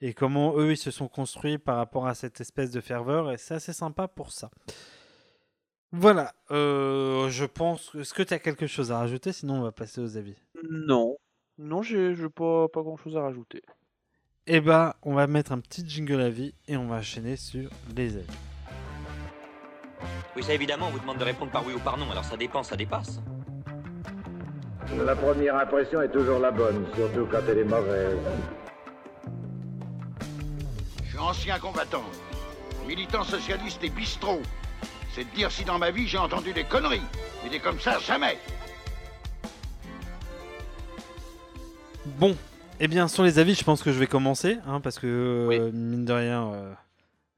et 0.01 0.15
comment 0.15 0.57
eux 0.57 0.71
ils 0.71 0.77
se 0.77 0.93
sont 0.93 1.09
construits 1.09 1.59
par 1.59 1.77
rapport 1.77 2.07
à 2.07 2.15
cette 2.15 2.41
espèce 2.41 2.71
de 2.71 2.81
ferveur 2.81 3.33
et 3.33 3.39
c'est 3.39 3.55
assez 3.55 3.73
sympa 3.73 4.07
pour 4.07 4.31
ça. 4.31 4.51
Voilà, 5.93 6.33
euh, 6.53 7.29
je 7.31 7.45
pense. 7.45 7.93
Est-ce 7.97 8.15
que 8.15 8.23
tu 8.23 8.33
as 8.33 8.39
quelque 8.39 8.69
chose 8.69 8.93
à 8.93 8.99
rajouter? 8.99 9.33
Sinon, 9.33 9.55
on 9.55 9.63
va 9.63 9.73
passer 9.73 10.01
aux 10.01 10.17
avis. 10.17 10.37
non, 10.71 11.17
non, 11.59 11.83
j'ai 11.83 12.15
j'ai 12.15 12.29
pas, 12.29 12.69
pas 12.69 12.83
grand 12.83 12.97
chose 12.97 13.17
à 13.17 13.23
rajouter. 13.23 13.63
Eh 14.47 14.61
ben, 14.61 14.95
on 15.03 15.15
va 15.15 15.27
mettre 15.27 15.51
un 15.51 15.59
petit 15.59 15.85
jingle 15.87 16.21
à 16.21 16.31
vie 16.31 16.55
et 16.69 16.77
on 16.77 16.87
va 16.87 16.97
enchaîner 16.99 17.35
sur 17.35 17.69
les 17.97 18.17
avis. 18.17 18.39
Oui, 20.37 20.45
ça 20.45 20.55
évidemment, 20.55 20.87
on 20.87 20.91
vous 20.91 21.01
demande 21.01 21.19
de 21.19 21.25
répondre 21.25 21.51
par 21.51 21.67
oui 21.67 21.75
ou 21.75 21.81
par 21.81 21.99
non, 21.99 22.09
alors 22.13 22.25
ça 22.25 22.37
dépend, 22.37 22.63
ça 22.63 22.77
dépasse. 22.77 23.21
La 25.05 25.15
première 25.15 25.57
impression 25.57 26.03
est 26.03 26.09
toujours 26.09 26.41
la 26.41 26.51
bonne, 26.51 26.87
surtout 26.95 27.27
quand 27.31 27.41
elle 27.49 27.59
est 27.59 27.65
mauvaise. 27.65 28.19
Je 31.05 31.09
suis 31.09 31.19
ancien 31.19 31.59
combattant, 31.59 32.05
militant 32.87 33.23
socialiste 33.23 33.83
et 33.85 33.91
bistrot. 33.91 34.41
C'est 35.13 35.25
de 35.25 35.35
dire 35.35 35.51
si 35.51 35.65
dans 35.65 35.79
ma 35.79 35.91
vie 35.91 36.07
j'ai 36.07 36.19
entendu 36.19 36.53
des 36.53 36.65
conneries. 36.65 37.03
Mais 37.43 37.51
des 37.51 37.61
comme 37.61 37.81
ça, 37.81 37.99
jamais. 37.99 38.37
Bon, 42.19 42.37
eh 42.81 42.89
bien, 42.89 43.09
sur 43.09 43.23
les 43.23 43.39
avis, 43.39 43.55
je 43.55 43.63
pense 43.63 43.83
que 43.83 43.93
je 43.93 43.99
vais 43.99 44.07
commencer, 44.07 44.59
hein, 44.67 44.81
parce 44.81 44.99
que, 44.99 45.07
euh, 45.07 45.71
mine 45.73 46.05
de 46.05 46.13
rien, 46.13 46.53
euh, 46.53 46.75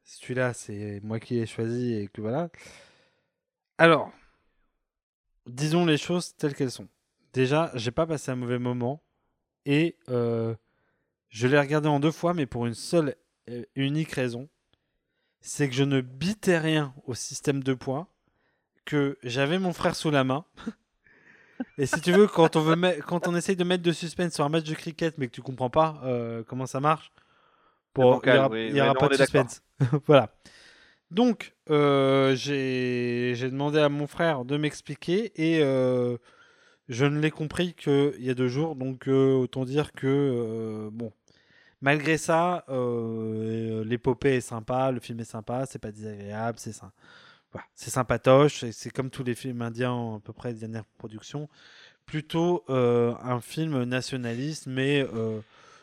celui-là, 0.04 0.54
c'est 0.54 1.00
moi 1.02 1.18
qui 1.18 1.34
l'ai 1.34 1.46
choisi 1.46 1.94
et 1.94 2.08
que 2.08 2.20
voilà. 2.20 2.48
Alors, 3.78 4.10
disons 5.46 5.84
les 5.84 5.98
choses 5.98 6.34
telles 6.36 6.54
qu'elles 6.54 6.70
sont. 6.70 6.88
Déjà, 7.32 7.70
j'ai 7.74 7.90
pas 7.90 8.06
passé 8.06 8.30
un 8.30 8.36
mauvais 8.36 8.58
moment 8.58 9.02
et 9.64 9.96
euh, 10.08 10.54
je 11.30 11.46
l'ai 11.46 11.58
regardé 11.58 11.88
en 11.88 12.00
deux 12.00 12.10
fois, 12.10 12.34
mais 12.34 12.46
pour 12.46 12.66
une 12.66 12.74
seule 12.74 13.16
et 13.46 13.68
unique 13.74 14.12
raison. 14.12 14.48
C'est 15.40 15.68
que 15.68 15.74
je 15.74 15.82
ne 15.82 16.00
bitais 16.00 16.58
rien 16.58 16.94
au 17.04 17.14
système 17.14 17.62
de 17.62 17.74
points, 17.74 18.06
que 18.84 19.18
j'avais 19.22 19.58
mon 19.58 19.72
frère 19.72 19.96
sous 19.96 20.10
la 20.10 20.24
main. 20.24 20.44
Et 21.78 21.86
si 21.86 22.00
tu 22.00 22.12
veux, 22.12 22.26
quand 22.26 22.56
on, 22.56 22.60
veut 22.60 22.76
quand 23.06 23.28
on 23.28 23.36
essaye 23.36 23.56
de 23.56 23.64
mettre 23.64 23.82
de 23.82 23.92
suspense 23.92 24.34
sur 24.34 24.44
un 24.44 24.48
match 24.48 24.64
de 24.64 24.74
cricket, 24.74 25.16
mais 25.18 25.28
que 25.28 25.32
tu 25.32 25.42
comprends 25.42 25.70
pas 25.70 26.00
euh, 26.04 26.42
comment 26.46 26.66
ça 26.66 26.80
marche, 26.80 27.12
bon, 27.94 28.20
il 28.24 28.32
n'y 28.32 28.38
aura, 28.38 28.48
oui, 28.50 28.66
il 28.66 28.70
y 28.70 28.72
oui, 28.74 28.80
aura 28.80 28.94
non, 28.94 29.00
pas 29.00 29.08
de 29.08 29.16
suspense. 29.16 29.62
voilà. 30.06 30.34
Donc, 31.10 31.54
euh, 31.70 32.34
j'ai 32.34 33.34
j'ai 33.36 33.50
demandé 33.50 33.78
à 33.78 33.88
mon 33.88 34.06
frère 34.06 34.44
de 34.44 34.56
m'expliquer 34.56 35.32
et 35.36 35.62
euh, 35.62 36.16
je 36.88 37.04
ne 37.04 37.20
l'ai 37.20 37.30
compris 37.30 37.74
qu'il 37.74 38.14
y 38.20 38.30
a 38.30 38.34
deux 38.34 38.48
jours. 38.48 38.76
Donc, 38.76 39.08
euh, 39.08 39.34
autant 39.34 39.64
dire 39.64 39.92
que, 39.92 40.06
euh, 40.06 40.90
bon, 40.92 41.12
malgré 41.80 42.18
ça, 42.18 42.64
euh, 42.68 43.84
l'épopée 43.84 44.36
est 44.36 44.40
sympa, 44.40 44.90
le 44.90 45.00
film 45.00 45.20
est 45.20 45.24
sympa, 45.24 45.66
c'est 45.66 45.78
pas 45.78 45.92
désagréable, 45.92 46.58
c'est 46.58 46.72
sympa. 46.72 46.92
Voilà, 47.52 47.66
c'est 47.74 47.90
sympatoche, 47.90 48.64
c'est 48.70 48.90
comme 48.90 49.10
tous 49.10 49.24
les 49.24 49.34
films 49.34 49.62
indiens 49.62 50.16
à 50.16 50.20
peu 50.20 50.32
près 50.32 50.54
de 50.54 50.58
dernière 50.58 50.86
production, 50.98 51.48
plutôt 52.06 52.64
un 52.68 53.40
film 53.42 53.84
nationaliste, 53.84 54.66
mais 54.66 55.06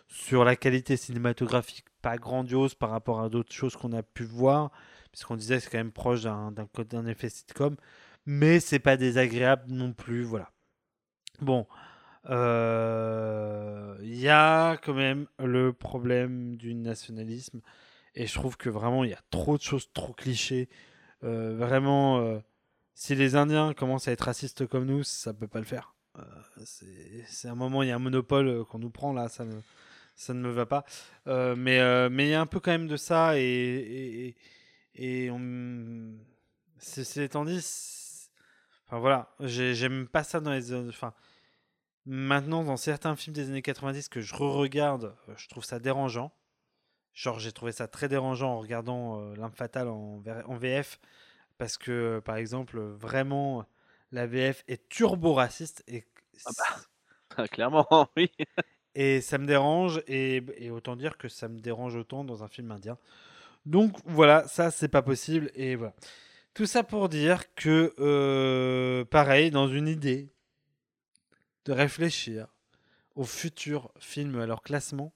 sur 0.07 0.43
la 0.43 0.55
qualité 0.55 0.97
cinématographique 0.97 1.85
pas 2.01 2.17
grandiose 2.17 2.73
par 2.73 2.89
rapport 2.89 3.21
à 3.21 3.29
d'autres 3.29 3.53
choses 3.53 3.75
qu'on 3.75 3.93
a 3.93 4.01
pu 4.01 4.23
voir, 4.23 4.71
puisqu'on 5.11 5.35
disait 5.35 5.59
c'est 5.59 5.69
quand 5.69 5.77
même 5.77 5.91
proche 5.91 6.21
d'un 6.23 7.05
effet 7.05 7.29
sitcom, 7.29 7.75
mais 8.25 8.59
c'est 8.59 8.79
pas 8.79 8.97
désagréable 8.97 9.65
non 9.67 9.93
plus, 9.93 10.23
voilà. 10.23 10.51
Bon, 11.41 11.67
euh, 12.29 13.97
il 14.01 14.17
y 14.19 14.29
a 14.29 14.77
quand 14.77 14.93
même 14.93 15.27
le 15.39 15.73
problème 15.73 16.57
du 16.57 16.75
nationalisme, 16.75 17.61
et 18.15 18.27
je 18.27 18.33
trouve 18.35 18.57
que 18.57 18.69
vraiment 18.69 19.03
il 19.05 19.11
y 19.11 19.15
a 19.15 19.21
trop 19.31 19.57
de 19.57 19.63
choses 19.63 19.89
trop 19.93 20.13
clichés. 20.13 20.69
Euh, 21.23 21.55
vraiment, 21.57 22.19
euh, 22.21 22.39
si 22.95 23.15
les 23.15 23.35
Indiens 23.35 23.73
commencent 23.75 24.07
à 24.09 24.13
être 24.13 24.23
racistes 24.25 24.67
comme 24.67 24.85
nous, 24.85 25.03
ça 25.03 25.33
peut 25.33 25.47
pas 25.47 25.59
le 25.59 25.65
faire. 25.65 25.95
Euh, 26.19 26.23
c'est 26.65 27.25
c'est 27.27 27.49
un 27.49 27.55
moment, 27.55 27.83
il 27.83 27.89
y 27.89 27.91
a 27.91 27.97
un 27.97 27.99
monopole 27.99 28.47
euh, 28.49 28.63
qu'on 28.65 28.79
nous 28.79 28.91
prend 28.91 29.13
là, 29.13 29.29
ça 29.29 29.45
ne, 29.45 29.55
ça 30.15 30.33
ne 30.33 30.41
me 30.41 30.49
va 30.51 30.65
pas. 30.67 30.85
Euh, 31.27 31.55
mais 31.57 31.79
euh, 31.79 32.09
mais 32.11 32.27
il 32.27 32.31
y 32.31 32.35
a 32.35 32.41
un 32.41 32.45
peu 32.47 32.59
quand 32.61 32.71
même 32.71 32.87
de 32.87 32.97
ça 32.97 33.37
et 33.39 34.35
et, 34.95 35.25
et- 35.25 35.31
on, 35.31 36.13
ceci 36.79 37.21
étant 37.21 37.45
dit, 37.45 37.61
c'est- 37.61 38.29
enfin 38.87 38.99
voilà, 38.99 39.35
j'ai- 39.41 39.75
j'aime 39.75 40.07
pas 40.07 40.23
ça 40.23 40.39
dans 40.39 40.51
les, 40.53 40.73
enfin 40.89 41.13
maintenant 42.09 42.63
dans 42.63 42.77
certains 42.77 43.15
films 43.15 43.35
des 43.35 43.49
années 43.49 43.61
90 43.61 44.09
que 44.09 44.19
je 44.21 44.33
re-regarde, 44.35 45.15
euh, 45.29 45.33
je 45.37 45.47
trouve 45.47 45.63
ça 45.63 45.79
dérangeant. 45.79 46.33
Genre, 47.13 47.39
j'ai 47.39 47.51
trouvé 47.51 47.71
ça 47.71 47.87
très 47.87 48.07
dérangeant 48.07 48.53
en 48.53 48.59
regardant 48.59 49.19
euh, 49.19 49.35
L'Arme 49.35 49.51
Fatale 49.53 49.87
en, 49.89 50.21
VF, 50.57 50.99
parce 51.57 51.77
que, 51.77 51.91
euh, 51.91 52.21
par 52.21 52.37
exemple, 52.37 52.77
euh, 52.77 52.93
vraiment, 52.95 53.65
la 54.11 54.25
VF 54.25 54.63
est 54.67 54.87
turbo-raciste, 54.89 55.83
et, 55.87 56.05
Ah, 57.35 57.47
Clairement, 57.51 57.87
oui. 58.17 58.31
et 58.95 59.21
ça 59.21 59.37
me 59.37 59.45
dérange, 59.45 60.01
et, 60.07 60.43
et 60.57 60.71
autant 60.71 60.95
dire 60.95 61.17
que 61.17 61.27
ça 61.27 61.47
me 61.47 61.59
dérange 61.59 61.95
autant 61.95 62.23
dans 62.23 62.43
un 62.43 62.47
film 62.47 62.71
indien. 62.71 62.97
Donc 63.65 63.97
voilà, 64.05 64.47
ça, 64.47 64.71
c'est 64.71 64.87
pas 64.87 65.01
possible, 65.01 65.51
et 65.55 65.75
voilà. 65.75 65.93
Tout 66.53 66.65
ça 66.65 66.83
pour 66.83 67.09
dire 67.09 67.53
que, 67.55 67.93
euh, 67.99 69.05
pareil, 69.05 69.51
dans 69.51 69.67
une 69.67 69.87
idée 69.87 70.29
de 71.69 71.73
réfléchir 71.73 72.47
au 73.15 73.23
futur 73.23 73.91
film 73.99 74.39
à 74.39 74.45
leur 74.45 74.61
classement, 74.61 75.13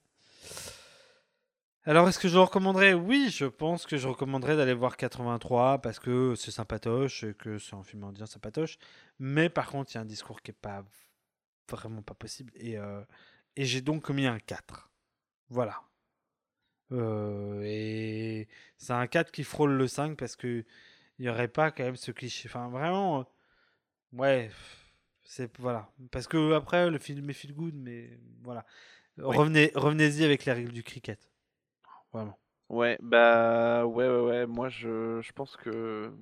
alors, 1.86 2.08
est-ce 2.08 2.18
que 2.18 2.28
je 2.28 2.38
recommanderais? 2.38 2.94
Oui, 2.94 3.28
je 3.30 3.44
pense 3.44 3.84
que 3.84 3.98
je 3.98 4.08
recommanderais 4.08 4.56
d'aller 4.56 4.72
voir 4.72 4.96
83 4.96 5.82
parce 5.82 5.98
que 5.98 6.34
c'est 6.34 6.50
sympatoche, 6.50 7.24
et 7.24 7.34
que 7.34 7.58
c'est 7.58 7.74
un 7.74 7.82
film 7.82 8.04
indien 8.04 8.24
sympatoche. 8.24 8.78
Mais 9.18 9.50
par 9.50 9.68
contre, 9.68 9.92
il 9.92 9.96
y 9.96 9.98
a 9.98 10.00
un 10.00 10.06
discours 10.06 10.40
qui 10.40 10.52
est 10.52 10.54
pas 10.54 10.82
vraiment 11.68 12.00
pas 12.00 12.14
possible. 12.14 12.52
Et, 12.56 12.78
euh, 12.78 13.02
et 13.56 13.66
j'ai 13.66 13.82
donc 13.82 14.08
mis 14.08 14.26
un 14.26 14.38
4. 14.38 14.90
Voilà. 15.50 15.82
Euh, 16.92 17.60
et 17.64 18.48
c'est 18.78 18.94
un 18.94 19.06
4 19.06 19.30
qui 19.30 19.44
frôle 19.44 19.72
le 19.72 19.86
5 19.86 20.16
parce 20.16 20.36
que 20.36 20.64
il 21.18 21.22
n'y 21.22 21.28
aurait 21.28 21.48
pas 21.48 21.70
quand 21.70 21.84
même 21.84 21.96
ce 21.96 22.12
cliché. 22.12 22.48
Enfin, 22.48 22.68
vraiment, 22.68 23.20
euh, 23.20 23.24
ouais, 24.14 24.50
c'est 25.24 25.58
voilà. 25.58 25.88
Parce 26.10 26.26
que 26.26 26.52
après, 26.52 26.90
le 26.90 26.98
film 26.98 27.28
est 27.30 27.34
feel 27.34 27.54
good, 27.54 27.74
mais 27.74 28.18
voilà. 28.42 28.64
Oui. 29.18 29.36
Revenez, 29.36 29.72
revenez-y 29.74 30.24
avec 30.24 30.44
les 30.44 30.52
règles 30.52 30.72
du 30.72 30.82
cricket. 30.82 31.30
Vraiment. 32.12 32.38
Ouais, 32.68 32.98
bah 33.02 33.86
ouais, 33.86 34.08
ouais, 34.08 34.20
ouais. 34.20 34.46
Moi, 34.46 34.68
je, 34.68 35.20
je 35.20 35.32
pense 35.32 35.56
que 35.56 36.12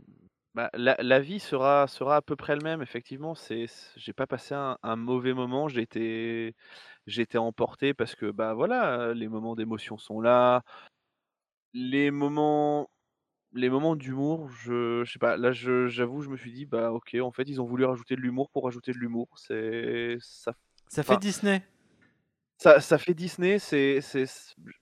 bah, 0.55 0.70
la, 0.74 0.96
la 1.00 1.20
vie 1.20 1.40
sera, 1.40 1.86
sera 1.86 2.16
à 2.16 2.22
peu 2.22 2.36
près 2.36 2.57
le 2.57 2.62
même. 2.62 2.82
Effectivement, 2.82 3.34
c'est, 3.34 3.66
j'ai 3.96 4.12
pas 4.12 4.26
passé 4.26 4.55
un, 4.55 4.78
un 4.82 4.96
mauvais 4.96 5.32
moment. 5.32 5.68
J'ai 5.68 5.82
été, 5.82 6.55
j'ai 7.07 7.22
été 7.22 7.38
emporté 7.38 7.94
parce 7.94 8.14
que 8.14 8.30
bah 8.30 8.55
voilà, 8.55 9.14
les 9.14 9.28
moments 9.28 9.55
d'émotion 9.55 9.98
sont 9.98 10.20
là. 10.20 10.62
Les 11.74 12.11
moments, 12.11 12.90
les 13.55 13.70
moments 13.70 13.96
d'humour, 13.96 14.48
je, 14.50 15.05
je 15.05 15.12
sais 15.12 15.18
pas. 15.18 15.36
Là, 15.36 15.53
je, 15.53 15.86
j'avoue, 15.88 16.22
je 16.22 16.28
me 16.30 16.36
suis 16.36 16.53
dit 16.53 16.66
bah 16.66 16.92
ok, 16.92 17.16
en 17.20 17.32
fait, 17.32 17.44
ils 17.44 17.61
ont 17.61 17.66
voulu 17.66 17.84
rajouter 17.84 18.16
de 18.16 18.20
l'humour 18.20 18.50
pour 18.50 18.64
rajouter 18.64 18.92
de 18.92 18.98
l'humour. 18.98 19.28
C'est 19.36 20.16
ça. 20.20 20.55
Ça 20.88 21.03
fait 21.03 21.12
enfin, 21.12 21.20
Disney. 21.20 21.62
ça, 22.59 22.80
ça 22.80 22.98
fait 22.98 23.14
Disney, 23.14 23.59
c'est, 23.59 24.00
c'est, 24.00 24.26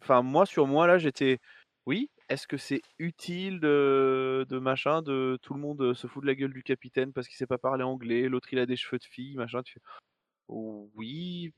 enfin 0.02 0.22
moi 0.22 0.44
sur 0.46 0.66
moi 0.66 0.86
là 0.86 0.98
j'étais, 0.98 1.38
oui, 1.86 2.10
est-ce 2.28 2.46
que 2.46 2.56
c'est 2.56 2.82
utile 2.98 3.60
de, 3.60 4.46
de 4.48 4.58
machin, 4.58 5.02
de 5.02 5.38
tout 5.42 5.54
le 5.54 5.60
monde 5.60 5.94
se 5.94 6.06
fout 6.06 6.22
de 6.22 6.26
la 6.26 6.34
gueule 6.34 6.52
du 6.52 6.62
capitaine 6.62 7.12
parce 7.12 7.28
qu'il 7.28 7.36
sait 7.36 7.46
pas 7.46 7.58
parler 7.58 7.84
anglais, 7.84 8.28
l'autre 8.28 8.52
il 8.52 8.58
a 8.58 8.66
des 8.66 8.76
cheveux 8.76 8.98
de 8.98 9.04
fille, 9.04 9.36
machin, 9.36 9.62
tu 9.62 9.74
fais, 9.74 9.80
oh, 10.48 10.90
oui, 10.94 11.52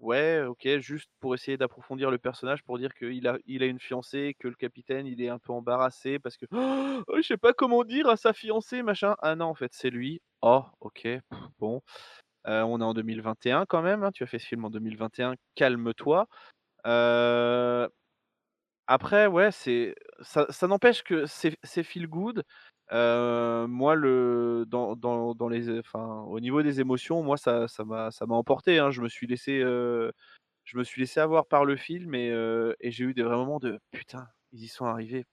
ouais, 0.00 0.42
ok, 0.44 0.66
juste 0.80 1.10
pour 1.20 1.34
essayer 1.34 1.56
d'approfondir 1.58 2.10
le 2.10 2.18
personnage, 2.18 2.62
pour 2.64 2.78
dire 2.78 2.94
qu'il 2.94 3.26
a, 3.28 3.38
il 3.46 3.62
a 3.62 3.66
une 3.66 3.80
fiancée, 3.80 4.36
que 4.40 4.48
le 4.48 4.54
capitaine 4.56 5.06
il 5.06 5.22
est 5.22 5.28
un 5.28 5.38
peu 5.38 5.52
embarrassé 5.52 6.18
parce 6.18 6.36
que, 6.36 6.46
oh, 7.08 7.16
je 7.16 7.22
sais 7.22 7.36
pas 7.38 7.52
comment 7.52 7.84
dire 7.84 8.08
à 8.08 8.16
sa 8.16 8.32
fiancée, 8.32 8.82
machin, 8.82 9.16
ah 9.20 9.36
non 9.36 9.46
en 9.46 9.54
fait 9.54 9.72
c'est 9.74 9.90
lui, 9.90 10.20
oh, 10.42 10.64
ok, 10.80 11.08
bon. 11.58 11.82
Euh, 12.48 12.62
on 12.62 12.80
est 12.80 12.84
en 12.84 12.94
2021 12.94 13.66
quand 13.66 13.82
même, 13.82 14.02
hein, 14.04 14.12
tu 14.12 14.24
as 14.24 14.26
fait 14.26 14.38
ce 14.38 14.46
film 14.46 14.64
en 14.64 14.70
2021, 14.70 15.34
calme-toi. 15.56 16.28
Euh, 16.86 17.88
Après, 18.86 19.26
ouais, 19.28 19.52
c'est 19.52 19.94
ça, 20.22 20.46
ça 20.50 20.66
n'empêche 20.66 21.02
que 21.04 21.24
c'est 21.26 21.82
feel 21.84 22.08
good. 22.08 22.42
Euh, 22.92 23.66
moi, 23.68 23.94
le 23.94 24.64
dans, 24.66 24.96
dans, 24.96 25.34
dans 25.34 25.48
les, 25.48 25.78
enfin, 25.78 26.22
au 26.28 26.40
niveau 26.40 26.62
des 26.62 26.80
émotions, 26.80 27.22
moi, 27.22 27.36
ça 27.36 27.68
ça 27.68 27.84
m'a 27.84 28.10
ça 28.10 28.26
m'a 28.26 28.34
emporté. 28.34 28.78
hein. 28.78 28.90
Je 28.90 29.00
me 29.00 29.08
suis 29.08 29.26
laissé 29.26 29.60
euh, 29.60 30.10
je 30.64 30.76
me 30.76 30.84
suis 30.84 31.00
laissé 31.00 31.20
avoir 31.20 31.46
par 31.46 31.64
le 31.64 31.76
film 31.76 32.14
et, 32.14 32.30
euh, 32.30 32.74
et 32.80 32.90
j'ai 32.90 33.04
eu 33.04 33.14
des 33.14 33.22
vrais 33.22 33.36
moments 33.36 33.60
de 33.60 33.78
putain, 33.92 34.26
ils 34.52 34.64
y 34.64 34.68
sont 34.68 34.86
arrivés. 34.86 35.24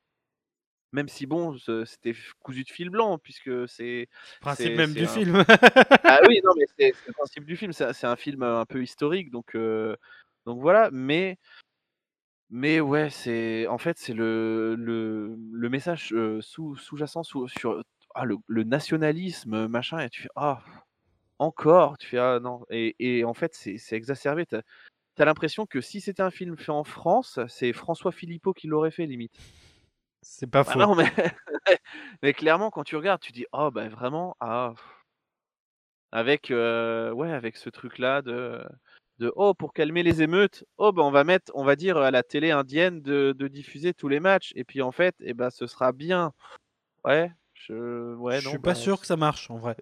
Même 0.94 1.10
si 1.10 1.26
bon, 1.26 1.58
ce- 1.58 1.84
c'était 1.84 2.16
cousu 2.40 2.64
de 2.64 2.70
fil 2.70 2.90
blanc 2.90 3.18
puisque 3.18 3.68
c'est 3.68 4.08
Principe 4.40 4.68
c'est 4.68 4.76
même 4.76 4.90
c'est 4.92 5.00
du 5.00 5.06
un 5.06 5.08
film. 5.08 5.44
ah 6.06 6.20
oui, 6.28 6.40
non, 6.44 6.52
mais 6.58 6.66
c'est 6.78 6.94
c'est 6.94 7.08
le 7.08 7.14
principe 7.14 7.46
du 7.46 7.58
film. 7.58 7.74
C'est 7.74 7.86
un 7.86 7.94
c'est 7.94 8.08
un 8.08 8.16
film 8.16 8.42
euh, 8.44 8.60
un 8.62 8.66
peu 8.66 8.82
historique, 8.82 9.30
donc, 9.32 9.56
euh, 9.56 9.96
donc 10.46 10.62
voilà. 10.62 10.90
Mais, 10.92 11.38
mais 12.50 12.80
ouais, 12.80 13.10
c'est 13.10 13.68
en 13.68 13.78
fait 13.78 13.98
c'est 13.98 14.14
le, 14.14 14.76
le, 14.76 15.36
le 15.52 15.70
message 15.70 16.14
euh, 16.14 16.40
sous, 16.42 16.76
sous-jacent 16.78 17.24
sous- 17.24 17.48
sur 17.48 17.84
ah, 18.16 18.26
le, 18.26 18.38
le 18.48 18.64
nationalisme, 18.64 19.68
machin, 19.68 20.00
et 20.00 20.10
tu 20.10 20.22
fais 20.24 20.30
ah 20.36 20.62
encore, 21.40 21.98
tu 21.98 22.08
fais 22.08 22.18
ah 22.20 22.40
non. 22.42 22.66
Et, 22.70 22.96
et 23.00 23.26
en 23.26 23.34
fait 23.34 23.54
c'est 23.56 23.78
c'est 23.78 23.96
exacerbé. 23.96 24.46
T'as 24.46 24.62
as, 25.20 25.26
l'impression 25.26 25.66
que 25.66 25.82
si 25.82 26.02
c'était 26.02 26.24
un 26.24 26.32
film 26.32 26.58
fait 26.58 26.72
en 26.72 26.84
France, 26.84 27.40
c'est 27.50 27.74
François 27.74 28.12
Philippot 28.12 28.54
qui 28.54 28.68
l'aurait 28.68 28.92
fait 28.92 29.06
limite. 29.06 29.38
C'est 30.22 30.48
pas 30.50 30.64
Ah 30.68 30.74
faux. 30.74 30.80
non, 30.80 30.96
mais, 30.96 31.06
mais 32.24 32.34
clairement 32.34 32.72
quand 32.72 32.84
tu 32.84 32.96
regardes, 32.96 33.22
tu 33.22 33.32
dis 33.32 33.46
oh 33.54 33.72
bah 33.72 33.90
vraiment 33.90 34.36
ah. 34.40 34.74
Avec, 36.12 36.48
ouais, 36.50 37.32
avec 37.32 37.58
ce 37.58 37.70
truc-là 37.70 38.22
de 38.22 38.64
de: 39.20 39.32
«Oh, 39.36 39.54
pour 39.54 39.74
calmer 39.74 40.04
les 40.04 40.22
émeutes, 40.22 40.66
oh, 40.78 40.92
bah, 40.92 41.04
on 41.04 41.12
va 41.12 41.24
mettre 41.24 41.52
on 41.56 41.64
va 41.64 41.76
dire 41.76 41.98
à 41.98 42.12
la 42.12 42.24
télé 42.24 42.52
indienne 42.52 43.02
de 43.02 43.34
de 43.38 43.48
diffuser 43.48 43.94
tous 43.94 44.08
les 44.10 44.20
matchs 44.20 44.54
et 44.56 44.64
puis 44.64 44.82
en 44.82 44.92
fait, 44.92 45.16
et 45.22 45.34
bah, 45.34 45.50
ce 45.52 45.68
sera 45.68 45.92
bien». 45.92 46.34
Ouais, 47.06 47.32
je 47.54 48.16
ouais, 48.16 48.42
Je 48.42 48.46
non, 48.46 48.50
suis 48.50 48.60
pas 48.60 48.74
bah, 48.74 48.76
sûr 48.76 49.00
que 49.00 49.08
ça 49.08 49.18
marche 49.18 49.50
en 49.52 49.58
vrai. 49.58 49.78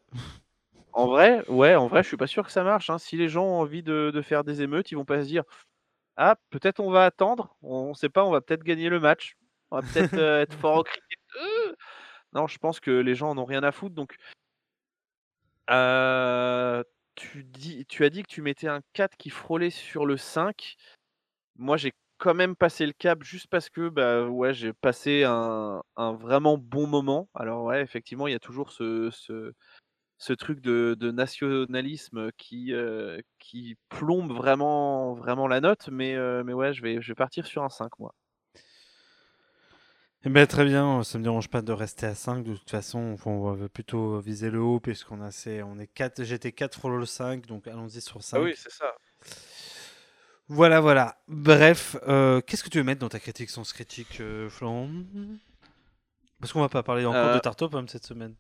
En 0.93 1.07
vrai, 1.07 1.43
ouais, 1.49 1.75
en 1.75 1.88
vrai, 1.88 2.03
je 2.03 2.07
suis 2.07 2.17
pas 2.17 2.27
sûr 2.27 2.45
que 2.45 2.51
ça 2.51 2.63
marche. 2.63 2.89
hein. 2.89 2.97
Si 2.97 3.17
les 3.17 3.27
gens 3.29 3.43
ont 3.45 3.59
envie 3.59 3.83
de, 3.83 4.11
de 4.13 4.21
faire 4.21 4.43
des 4.43 4.61
émeutes, 4.61 4.91
ils 4.91 4.95
vont 4.95 5.05
pas 5.05 5.21
se 5.21 5.27
dire 5.27 5.43
Ah, 6.17 6.38
peut-être 6.51 6.79
on 6.81 6.91
va 6.91 7.05
attendre, 7.05 7.57
on 7.63 7.93
sait 7.95 8.09
pas, 8.09 8.25
on 8.25 8.31
va 8.31 8.41
peut-être 8.41 8.63
gagner 8.63 8.89
le 8.89 8.99
match, 9.01 9.38
on 9.71 9.77
va 9.77 9.83
peut-être 9.83 10.17
euh, 10.17 10.41
être 10.43 10.55
fort 10.55 10.77
au 10.77 10.83
cricket. 10.83 11.19
Euh. 11.41 11.73
Non, 12.33 12.47
je 12.47 12.57
pense 12.59 12.79
que 12.81 12.91
les 12.91 13.15
gens 13.15 13.31
en 13.31 13.38
ont 13.39 13.45
rien 13.45 13.63
à 13.63 13.71
foutre. 13.73 13.95
Donc, 13.95 14.17
euh, 15.69 16.83
tu, 17.16 18.03
as 18.03 18.09
dit 18.09 18.24
que 18.24 18.28
tu 18.28 18.41
mettais 18.41 18.68
un 18.68 18.82
4 18.93 19.18
qui 19.18 19.30
frôlait 19.30 19.70
sur 19.70 20.05
le 20.05 20.18
5. 20.18 20.76
Moi, 21.57 21.78
j'ai 21.78 21.93
quand 22.18 22.34
même 22.34 22.55
passé 22.55 22.86
le 22.86 22.93
cap 22.93 23.24
juste 23.24 23.47
parce 23.47 23.70
que 23.70 23.89
bah, 23.89 24.28
ouais, 24.28 24.53
j'ai 24.53 24.74
passé 24.74 25.24
un, 25.26 25.82
vraiment 25.97 26.57
bon 26.57 26.88
moment. 26.88 27.30
Alors, 27.34 27.63
ouais, 27.66 27.82
effectivement, 27.82 28.28
il 28.28 28.32
y 28.32 28.36
a 28.36 28.39
toujours 28.39 28.72
ce, 28.72 29.11
truc 30.38 30.61
de, 30.61 31.11
nationalisme 31.11 32.32
qui, 32.38 32.74
euh, 32.74 33.20
plombe 33.89 34.32
vraiment, 34.32 35.47
la 35.47 35.61
note. 35.61 35.89
Mais, 35.91 36.16
euh, 36.16 36.43
mais 36.43 36.53
ouais, 36.53 36.74
je 36.74 36.82
vais, 36.82 37.01
je 37.01 37.09
vais 37.09 37.16
partir 37.16 37.45
sur 37.45 37.63
un 37.63 37.70
5, 37.70 37.91
moi. 37.99 38.13
Eh 40.28 40.30
ben, 40.30 40.47
très 40.47 40.65
bien, 40.65 41.03
ça 41.03 41.19
me 41.19 41.23
dérange 41.23 41.49
pas 41.49 41.61
de 41.61 41.71
rester 41.71 42.07
à 42.07 42.15
5. 42.15 42.43
De 42.43 42.55
toute 42.55 42.69
façon, 42.69 43.15
on 43.26 43.53
va 43.53 43.69
plutôt 43.69 44.19
viser 44.19 44.49
le 44.49 44.59
haut 44.59 44.80
puisqu'on 44.80 45.21
a 45.21 45.30
on 45.63 45.80
est 45.80 45.88
4, 45.88 46.23
j'étais 46.23 46.51
4 46.51 46.73
frôle 46.80 46.99
le 46.99 47.05
5, 47.05 47.45
donc 47.45 47.67
allons-y 47.67 48.01
sur 48.01 48.23
5. 48.23 48.38
Ah 48.38 48.41
oui, 48.41 48.53
c'est 48.57 48.71
ça. 48.71 48.95
Voilà, 50.47 50.80
voilà. 50.80 51.17
Bref, 51.28 51.95
euh, 52.07 52.41
qu'est-ce 52.41 52.63
que 52.63 52.69
tu 52.69 52.80
veux 52.80 52.84
mettre 52.84 53.01
dans 53.01 53.09
ta 53.09 53.19
critique 53.19 53.51
sans 53.51 53.71
critique, 53.71 54.19
euh, 54.19 54.49
Florent? 54.49 54.89
Parce 56.39 56.53
qu'on 56.53 56.61
va 56.61 56.69
pas 56.69 56.84
parler 56.84 57.05
encore 57.05 57.32
de 57.32 57.38
Euh, 57.38 57.39
tarte 57.39 57.61
aux 57.61 57.69
pommes 57.69 57.88
cette 57.88 58.05
semaine. 58.05 58.36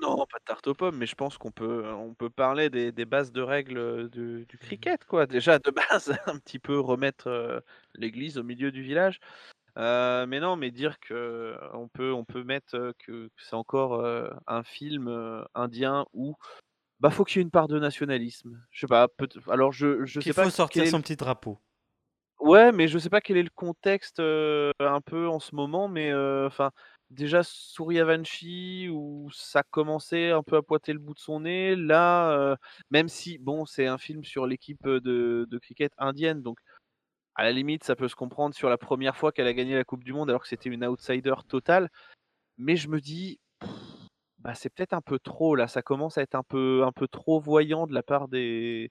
Non, 0.00 0.26
pas 0.26 0.38
de 0.38 0.44
tarte 0.44 0.66
aux 0.66 0.74
pommes, 0.74 0.96
mais 0.96 1.06
je 1.06 1.14
pense 1.14 1.36
qu'on 1.36 1.50
peut, 1.50 1.84
on 1.92 2.14
peut 2.14 2.30
parler 2.30 2.70
des, 2.70 2.90
des 2.90 3.04
bases 3.04 3.32
de 3.32 3.42
règles 3.42 4.08
du, 4.08 4.46
du 4.46 4.58
cricket, 4.58 5.04
quoi. 5.04 5.26
Déjà, 5.26 5.58
de 5.58 5.70
base, 5.90 6.16
un 6.26 6.38
petit 6.38 6.58
peu 6.58 6.80
remettre 6.80 7.28
euh, 7.28 7.60
l'église 7.94 8.38
au 8.38 8.42
milieu 8.42 8.72
du 8.72 8.82
village. 8.82 9.20
Euh, 9.78 10.26
mais 10.26 10.40
non, 10.40 10.56
mais 10.56 10.70
dire 10.70 10.98
que 11.00 11.56
on 11.74 11.88
peut, 11.88 12.12
on 12.12 12.24
peut 12.24 12.42
mettre 12.44 12.92
que, 12.98 13.28
que 13.28 13.30
c'est 13.38 13.54
encore 13.54 13.94
euh, 14.00 14.28
un 14.46 14.62
film 14.64 15.08
euh, 15.08 15.44
indien 15.54 16.06
où 16.12 16.34
bah 17.00 17.10
faut 17.10 17.24
qu'il 17.24 17.38
y 17.38 17.40
ait 17.40 17.44
une 17.44 17.50
part 17.52 17.68
de 17.68 17.78
nationalisme. 17.80 18.62
Je 18.72 18.80
sais 18.82 18.88
pas. 18.88 19.08
peut- 19.08 19.28
alors 19.50 19.72
je, 19.72 20.04
je 20.06 20.20
sais 20.20 20.24
Qu'il 20.24 20.34
pas 20.34 20.44
faut 20.44 20.50
sortir 20.50 20.86
son 20.86 21.00
le- 21.00 21.02
petit 21.02 21.16
drapeau. 21.16 21.58
Ouais, 22.40 22.72
mais 22.72 22.88
je 22.88 22.98
sais 22.98 23.10
pas 23.10 23.20
quel 23.20 23.36
est 23.36 23.42
le 23.42 23.50
contexte 23.54 24.18
un 24.18 25.00
peu 25.04 25.28
en 25.28 25.40
ce 25.40 25.54
moment, 25.54 25.88
mais 25.88 26.12
enfin 26.14 26.70
déjà 27.10 27.42
Suryavanshi 27.42 28.88
où 28.90 29.28
ça 29.32 29.62
commençait 29.62 30.30
un 30.30 30.42
peu 30.42 30.56
à 30.56 30.62
pointer 30.62 30.92
le 30.94 31.00
bout 31.00 31.12
de 31.14 31.18
son 31.18 31.40
nez, 31.40 31.76
là, 31.76 32.30
euh, 32.32 32.56
même 32.90 33.08
si 33.08 33.36
bon 33.38 33.66
c'est 33.66 33.86
un 33.86 33.98
film 33.98 34.24
sur 34.24 34.46
l'équipe 34.46 34.86
de, 34.86 35.46
de 35.50 35.58
cricket 35.58 35.92
indienne, 35.98 36.40
donc 36.42 36.58
à 37.34 37.44
la 37.44 37.52
limite 37.52 37.84
ça 37.84 37.96
peut 37.96 38.08
se 38.08 38.16
comprendre 38.16 38.54
sur 38.54 38.68
la 38.68 38.78
première 38.78 39.16
fois 39.16 39.32
qu'elle 39.32 39.46
a 39.46 39.54
gagné 39.54 39.74
la 39.74 39.84
Coupe 39.84 40.04
du 40.04 40.12
Monde 40.12 40.30
alors 40.30 40.42
que 40.42 40.48
c'était 40.48 40.70
une 40.70 40.84
outsider 40.86 41.34
totale, 41.48 41.90
mais 42.58 42.76
je 42.76 42.88
me 42.88 43.00
dis 43.00 43.40
bah 44.38 44.54
c'est 44.54 44.70
peut-être 44.70 44.94
un 44.94 45.02
peu 45.02 45.18
trop 45.18 45.54
là, 45.54 45.68
ça 45.68 45.82
commence 45.82 46.18
à 46.18 46.22
être 46.22 46.34
un 46.34 46.42
peu 46.42 46.84
un 46.84 46.92
peu 46.92 47.08
trop 47.08 47.40
voyant 47.40 47.86
de 47.86 47.94
la 47.94 48.02
part 48.02 48.28
des 48.28 48.90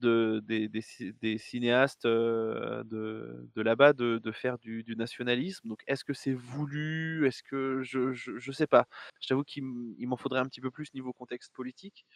de, 0.00 0.42
des, 0.46 0.68
des 0.68 0.80
ci- 0.80 1.12
des 1.20 1.38
cinéastes 1.38 2.06
euh, 2.06 2.82
de, 2.84 3.62
là-bas 3.62 3.92
de, 3.92 4.20
faire 4.32 4.58
du, 4.58 4.84
nationalisme. 4.96 5.68
Donc, 5.68 5.82
est-ce 5.86 6.04
que 6.04 6.14
c'est 6.14 6.32
voulu? 6.32 7.26
Est-ce 7.26 7.42
que 7.42 7.82
je, 7.82 8.12
je, 8.12 8.52
sais 8.52 8.66
pas. 8.66 8.86
Je 9.20 9.28
t'avoue 9.28 9.44
qu'il 9.44 9.64
m'en 9.64 10.16
faudrait 10.16 10.40
un 10.40 10.46
petit 10.46 10.60
peu 10.60 10.70
plus 10.70 10.92
niveau 10.94 11.12
contexte 11.12 11.52
politique. 11.54 12.06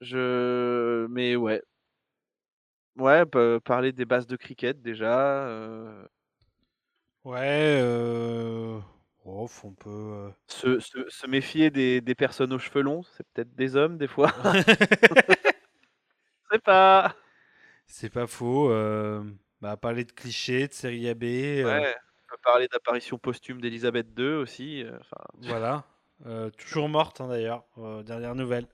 Je, 0.00 1.06
mais 1.08 1.36
ouais, 1.36 1.62
ouais, 2.96 3.24
pa- 3.26 3.60
parler 3.60 3.92
des 3.92 4.04
bases 4.04 4.26
de 4.26 4.36
cricket 4.36 4.80
déjà. 4.82 5.46
euh, 5.46 6.06
Ouais, 7.24 7.78
euh... 7.82 8.78
on 9.24 9.46
peut. 9.72 9.90
euh, 9.90 10.30
se, 10.46 10.78
se, 10.78 10.98
se 11.08 11.26
méfier 11.26 11.70
des, 11.70 12.00
des 12.00 12.14
personnes 12.14 12.52
aux 12.52 12.58
cheveux 12.58 12.82
longs, 12.82 13.02
c'est 13.16 13.26
peut-être 13.32 13.54
des 13.56 13.74
hommes 13.76 13.98
des 13.98 14.06
fois. 14.06 14.30
Je 14.54 14.62
sais 16.52 16.58
pas. 16.60 17.14
C'est 17.86 18.10
pas 18.10 18.26
faux. 18.26 18.70
euh, 18.70 19.22
Bah, 19.60 19.76
parler 19.76 20.04
de 20.04 20.12
clichés, 20.12 20.68
de 20.68 20.72
série 20.72 21.08
AB. 21.08 21.24
euh, 21.24 21.64
Ouais. 21.64 21.94
On 22.28 22.34
peut 22.34 22.40
parler 22.44 22.68
d'apparition 22.68 23.18
posthume 23.18 23.60
d'Elisabeth 23.60 24.08
II 24.18 24.26
aussi. 24.34 24.82
euh, 24.84 24.96
Enfin, 25.00 25.24
Voilà. 25.38 25.84
Euh, 26.26 26.50
toujours 26.50 26.88
morte 26.88 27.20
hein, 27.20 27.28
d'ailleurs. 27.28 27.64
euh, 27.78 28.02
dernière 28.02 28.34
nouvelle. 28.34 28.66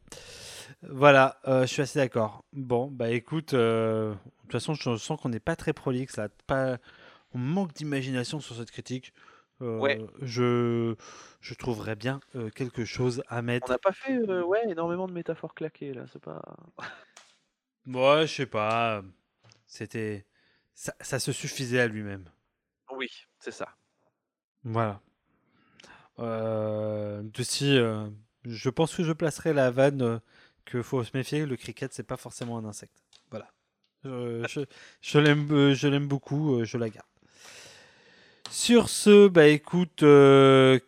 Voilà, 0.82 1.40
euh, 1.46 1.62
je 1.62 1.66
suis 1.66 1.82
assez 1.82 1.98
d'accord. 1.98 2.44
Bon, 2.52 2.88
bah 2.88 3.10
écoute, 3.10 3.54
euh, 3.54 4.12
de 4.14 4.18
toute 4.42 4.52
façon, 4.52 4.74
je 4.74 4.96
sens 4.96 5.20
qu'on 5.20 5.28
n'est 5.28 5.40
pas 5.40 5.56
très 5.56 5.72
prolixe 5.72 6.16
là. 6.16 6.28
Pas... 6.46 6.78
On 7.34 7.38
manque 7.38 7.72
d'imagination 7.74 8.40
sur 8.40 8.56
cette 8.56 8.70
critique. 8.70 9.12
Euh, 9.60 9.78
Ouais. 9.78 10.00
je... 10.20 10.94
je 11.40 11.54
trouverais 11.54 11.94
bien 11.94 12.20
quelque 12.54 12.84
chose 12.84 13.22
à 13.28 13.38
On 13.38 13.42
mettre. 13.42 13.70
n'a 13.70 13.78
pas 13.78 13.92
fait 13.92 14.18
ouais, 14.18 14.62
énormément 14.68 15.06
de 15.06 15.12
métaphores 15.12 15.54
claquées 15.54 15.94
là, 15.94 16.04
c'est 16.12 16.22
pas. 16.22 16.42
Ouais, 17.86 18.26
je 18.28 18.32
sais 18.34 18.46
pas. 18.46 19.02
C'était. 19.66 20.24
Ça, 20.74 20.94
ça 21.00 21.18
se 21.18 21.32
suffisait 21.32 21.80
à 21.80 21.86
lui-même. 21.88 22.30
Oui, 22.96 23.08
c'est 23.40 23.50
ça. 23.50 23.68
Voilà. 24.64 25.00
Euh, 26.18 27.22
aussi, 27.38 27.76
euh, 27.76 28.06
je 28.44 28.68
pense 28.70 28.94
que 28.94 29.02
je 29.02 29.12
placerai 29.12 29.52
la 29.52 29.70
vanne 29.70 30.20
que 30.64 30.82
faut 30.82 31.02
se 31.04 31.10
méfier. 31.14 31.46
Le 31.46 31.56
cricket, 31.56 31.92
c'est 31.92 32.02
pas 32.06 32.16
forcément 32.16 32.58
un 32.58 32.64
insecte. 32.64 32.94
Voilà. 33.30 33.48
Je, 34.04 34.44
je, 34.48 34.60
je 35.00 35.18
l'aime, 35.18 35.48
euh, 35.52 35.74
je 35.74 35.88
l'aime 35.88 36.08
beaucoup. 36.08 36.56
euh, 36.60 36.64
je 36.64 36.76
la 36.78 36.88
garde. 36.90 37.06
Sur 38.50 38.88
ce, 38.88 39.28
bah 39.28 39.46
écoute, 39.46 40.02
euh, 40.02 40.78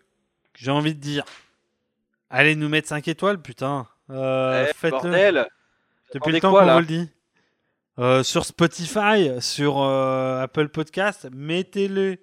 j'ai 0.54 0.70
envie 0.70 0.94
de 0.94 1.00
dire, 1.00 1.24
allez 2.28 2.56
nous 2.56 2.68
mettre 2.68 2.88
5 2.88 3.08
étoiles, 3.08 3.40
putain. 3.40 3.88
Euh, 4.10 4.66
Eh, 4.68 4.74
faites-le. 4.74 5.00
bordel 5.00 5.48
Depuis 6.12 6.32
le 6.32 6.40
temps 6.40 6.52
qu'on 6.52 6.72
vous 6.72 6.78
le 6.80 6.84
dit. 6.86 7.08
Euh, 7.98 8.22
sur 8.24 8.44
Spotify, 8.44 9.30
sur 9.40 9.80
euh, 9.80 10.42
Apple 10.42 10.68
Podcast, 10.68 11.28
mettez-le. 11.32 12.18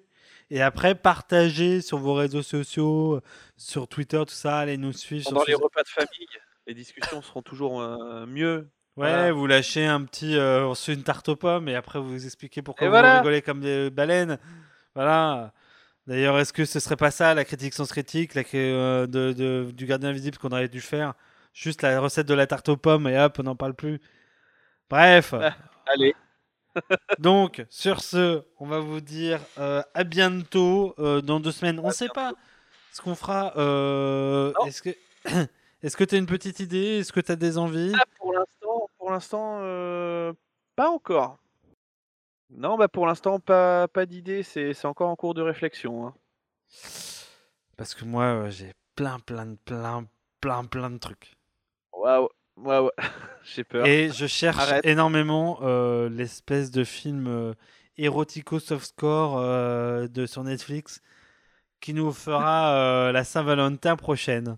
Et 0.50 0.60
après, 0.60 0.94
partagez 0.94 1.80
sur 1.80 1.96
vos 1.98 2.12
réseaux 2.14 2.42
sociaux, 2.42 3.20
sur 3.56 3.88
Twitter, 3.88 4.18
tout 4.28 4.34
ça. 4.34 4.58
Allez 4.58 4.76
nous 4.76 4.92
suivre. 4.92 5.24
Pendant 5.24 5.40
sur 5.40 5.48
les 5.48 5.54
repas 5.54 5.82
de 5.82 5.88
famille, 5.88 6.28
les 6.66 6.74
discussions 6.74 7.22
seront 7.22 7.42
toujours 7.42 7.80
euh, 7.80 8.26
mieux. 8.26 8.70
Ouais, 8.96 9.08
Voilà. 9.10 9.32
vous 9.32 9.46
lâchez 9.46 9.86
un 9.86 10.04
petit. 10.04 10.36
Euh, 10.36 10.66
on 10.66 10.74
se 10.74 10.84
fait 10.86 10.94
une 10.94 11.02
tarte 11.02 11.28
aux 11.28 11.36
pommes 11.36 11.68
et 11.68 11.74
après 11.74 11.98
vous 11.98 12.24
expliquez 12.24 12.60
pourquoi 12.62 12.84
Et 12.86 12.88
vous 12.88 12.92
voilà. 12.92 13.18
rigolez 13.18 13.40
comme 13.42 13.60
des 13.60 13.90
baleines. 13.90 14.38
Voilà. 14.94 15.52
D'ailleurs, 16.06 16.38
est-ce 16.38 16.52
que 16.52 16.64
ce 16.64 16.80
serait 16.80 16.96
pas 16.96 17.10
ça 17.10 17.32
la 17.34 17.44
critique 17.44 17.72
sans 17.74 17.86
critique 17.88 18.34
la, 18.34 18.42
euh, 18.54 19.06
de, 19.06 19.32
de- 19.32 19.70
du 19.72 19.86
gardien 19.86 20.10
invisible 20.10 20.36
qu'on 20.38 20.50
aurait 20.50 20.68
dû 20.68 20.80
faire? 20.80 21.14
Juste 21.54 21.82
la 21.82 22.00
recette 22.00 22.26
de 22.26 22.34
la 22.34 22.46
tarte 22.46 22.68
aux 22.68 22.76
pommes 22.76 23.06
et 23.08 23.18
hop, 23.18 23.36
on 23.38 23.44
n'en 23.44 23.56
parle 23.56 23.74
plus. 23.74 24.00
Bref. 24.90 25.32
Allez. 25.86 26.14
Donc, 27.18 27.64
sur 27.70 28.00
ce, 28.00 28.42
on 28.58 28.66
va 28.66 28.78
vous 28.80 29.00
dire 29.00 29.40
euh, 29.58 29.82
à 29.94 30.04
bientôt 30.04 30.94
euh, 30.98 31.20
dans 31.20 31.40
deux 31.40 31.52
semaines. 31.52 31.78
On 31.78 31.88
ne 31.88 31.92
sait 31.92 32.08
pas 32.08 32.32
ce 32.92 33.00
qu'on 33.00 33.14
fera. 33.14 33.52
Est-ce 34.66 34.82
que 34.82 34.90
est-ce 35.82 35.96
que 35.96 36.04
tu 36.04 36.14
as 36.14 36.18
une 36.18 36.26
petite 36.26 36.60
idée? 36.60 36.98
Est-ce 37.00 37.12
que 37.12 37.20
tu 37.20 37.32
as 37.32 37.36
des 37.36 37.58
envies? 37.58 37.92
Ah, 37.94 38.04
pour 38.16 38.32
l'instant, 38.32 38.88
pour 38.98 39.10
l'instant, 39.10 39.58
euh, 39.62 40.32
pas 40.76 40.88
encore. 40.90 41.38
Non, 42.50 42.76
bah 42.76 42.88
pour 42.88 43.06
l'instant, 43.06 43.40
pas, 43.40 43.88
pas 43.88 44.06
d'idée. 44.06 44.42
C'est 44.42 44.74
c'est 44.74 44.86
encore 44.86 45.08
en 45.08 45.16
cours 45.16 45.34
de 45.34 45.42
réflexion. 45.42 46.06
hein. 46.06 46.14
Parce 47.76 47.94
que 47.94 48.04
moi, 48.04 48.24
euh, 48.24 48.50
j'ai 48.50 48.72
plein, 48.94 49.18
plein, 49.20 49.46
de- 49.46 49.56
plein, 49.64 50.06
plein, 50.40 50.64
plein 50.64 50.90
de 50.90 50.98
trucs. 50.98 51.34
Waouh, 51.92 52.28
waouh, 52.56 52.90
j'ai 53.44 53.64
peur. 53.64 53.86
Et 53.86 54.10
je 54.10 54.26
cherche 54.26 54.58
Arrête. 54.58 54.84
énormément 54.86 55.58
euh, 55.62 56.08
l'espèce 56.10 56.70
de 56.70 56.84
film 56.84 57.26
euh, 57.26 57.54
érotico 57.96 58.58
softcore 58.58 59.38
euh, 59.38 60.06
de 60.08 60.26
sur 60.26 60.44
Netflix 60.44 61.00
qui 61.80 61.94
nous 61.94 62.12
fera 62.12 62.74
euh, 62.74 63.12
la 63.12 63.24
Saint-Valentin 63.24 63.96
prochaine. 63.96 64.56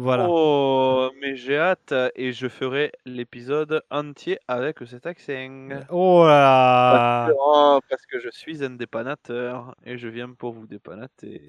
Voilà. 0.00 0.26
Oh, 0.30 1.10
mais 1.20 1.36
j'ai 1.36 1.58
hâte 1.58 1.92
et 2.14 2.32
je 2.32 2.48
ferai 2.48 2.90
l'épisode 3.04 3.82
entier 3.90 4.38
avec 4.48 4.78
cet 4.86 5.04
accent. 5.04 5.68
Oh 5.90 6.24
là 6.26 7.26
Parce 7.26 7.30
que, 7.30 7.36
oh, 7.38 7.80
parce 7.90 8.06
que 8.06 8.18
je 8.18 8.30
suis 8.30 8.64
un 8.64 8.70
dépanateur 8.70 9.74
et 9.84 9.98
je 9.98 10.08
viens 10.08 10.32
pour 10.32 10.54
vous 10.54 10.66
dépanater. 10.66 11.42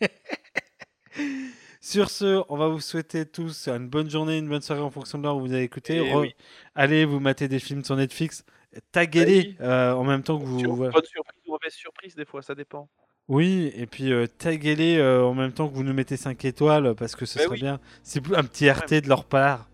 Sur 1.82 2.08
ce, 2.08 2.42
on 2.48 2.56
va 2.56 2.68
vous 2.68 2.80
souhaiter 2.80 3.26
tous 3.26 3.68
une 3.68 3.88
bonne 3.88 4.08
journée, 4.08 4.38
une 4.38 4.48
bonne 4.48 4.62
soirée 4.62 4.80
en 4.80 4.90
fonction 4.90 5.18
de 5.18 5.24
l'heure 5.24 5.36
où 5.36 5.40
vous 5.40 5.52
avez 5.52 5.64
écouté. 5.64 5.98
Eh 5.98 6.10
Re- 6.10 6.20
oui. 6.20 6.34
Allez 6.74 7.04
vous 7.04 7.20
mater 7.20 7.48
des 7.48 7.58
films 7.58 7.84
sur 7.84 7.96
Netflix. 7.96 8.46
Taguez-les 8.92 9.56
euh, 9.60 9.92
en 9.92 10.04
même 10.04 10.22
temps 10.22 10.38
que 10.38 10.44
vous. 10.44 10.74
Bonne 10.74 10.90
surprise 11.04 11.42
ou 11.46 11.52
mauvaise 11.52 11.74
surprise, 11.74 12.14
des 12.14 12.24
fois, 12.24 12.40
ça 12.40 12.54
dépend. 12.54 12.88
Oui, 13.28 13.72
et 13.74 13.86
puis 13.86 14.12
euh, 14.12 14.26
taguez-les 14.38 14.98
euh, 14.98 15.24
en 15.24 15.32
même 15.34 15.52
temps 15.52 15.68
que 15.68 15.74
vous 15.74 15.82
nous 15.82 15.94
mettez 15.94 16.16
5 16.18 16.44
étoiles 16.44 16.94
parce 16.94 17.16
que 17.16 17.24
ce 17.24 17.38
Bah 17.38 17.44
serait 17.44 17.54
oui. 17.54 17.60
bien. 17.62 17.80
C'est 18.02 18.20
un 18.36 18.44
petit 18.44 18.68
RT 18.70 19.00
de 19.00 19.08
leur 19.08 19.24
part. 19.24 19.68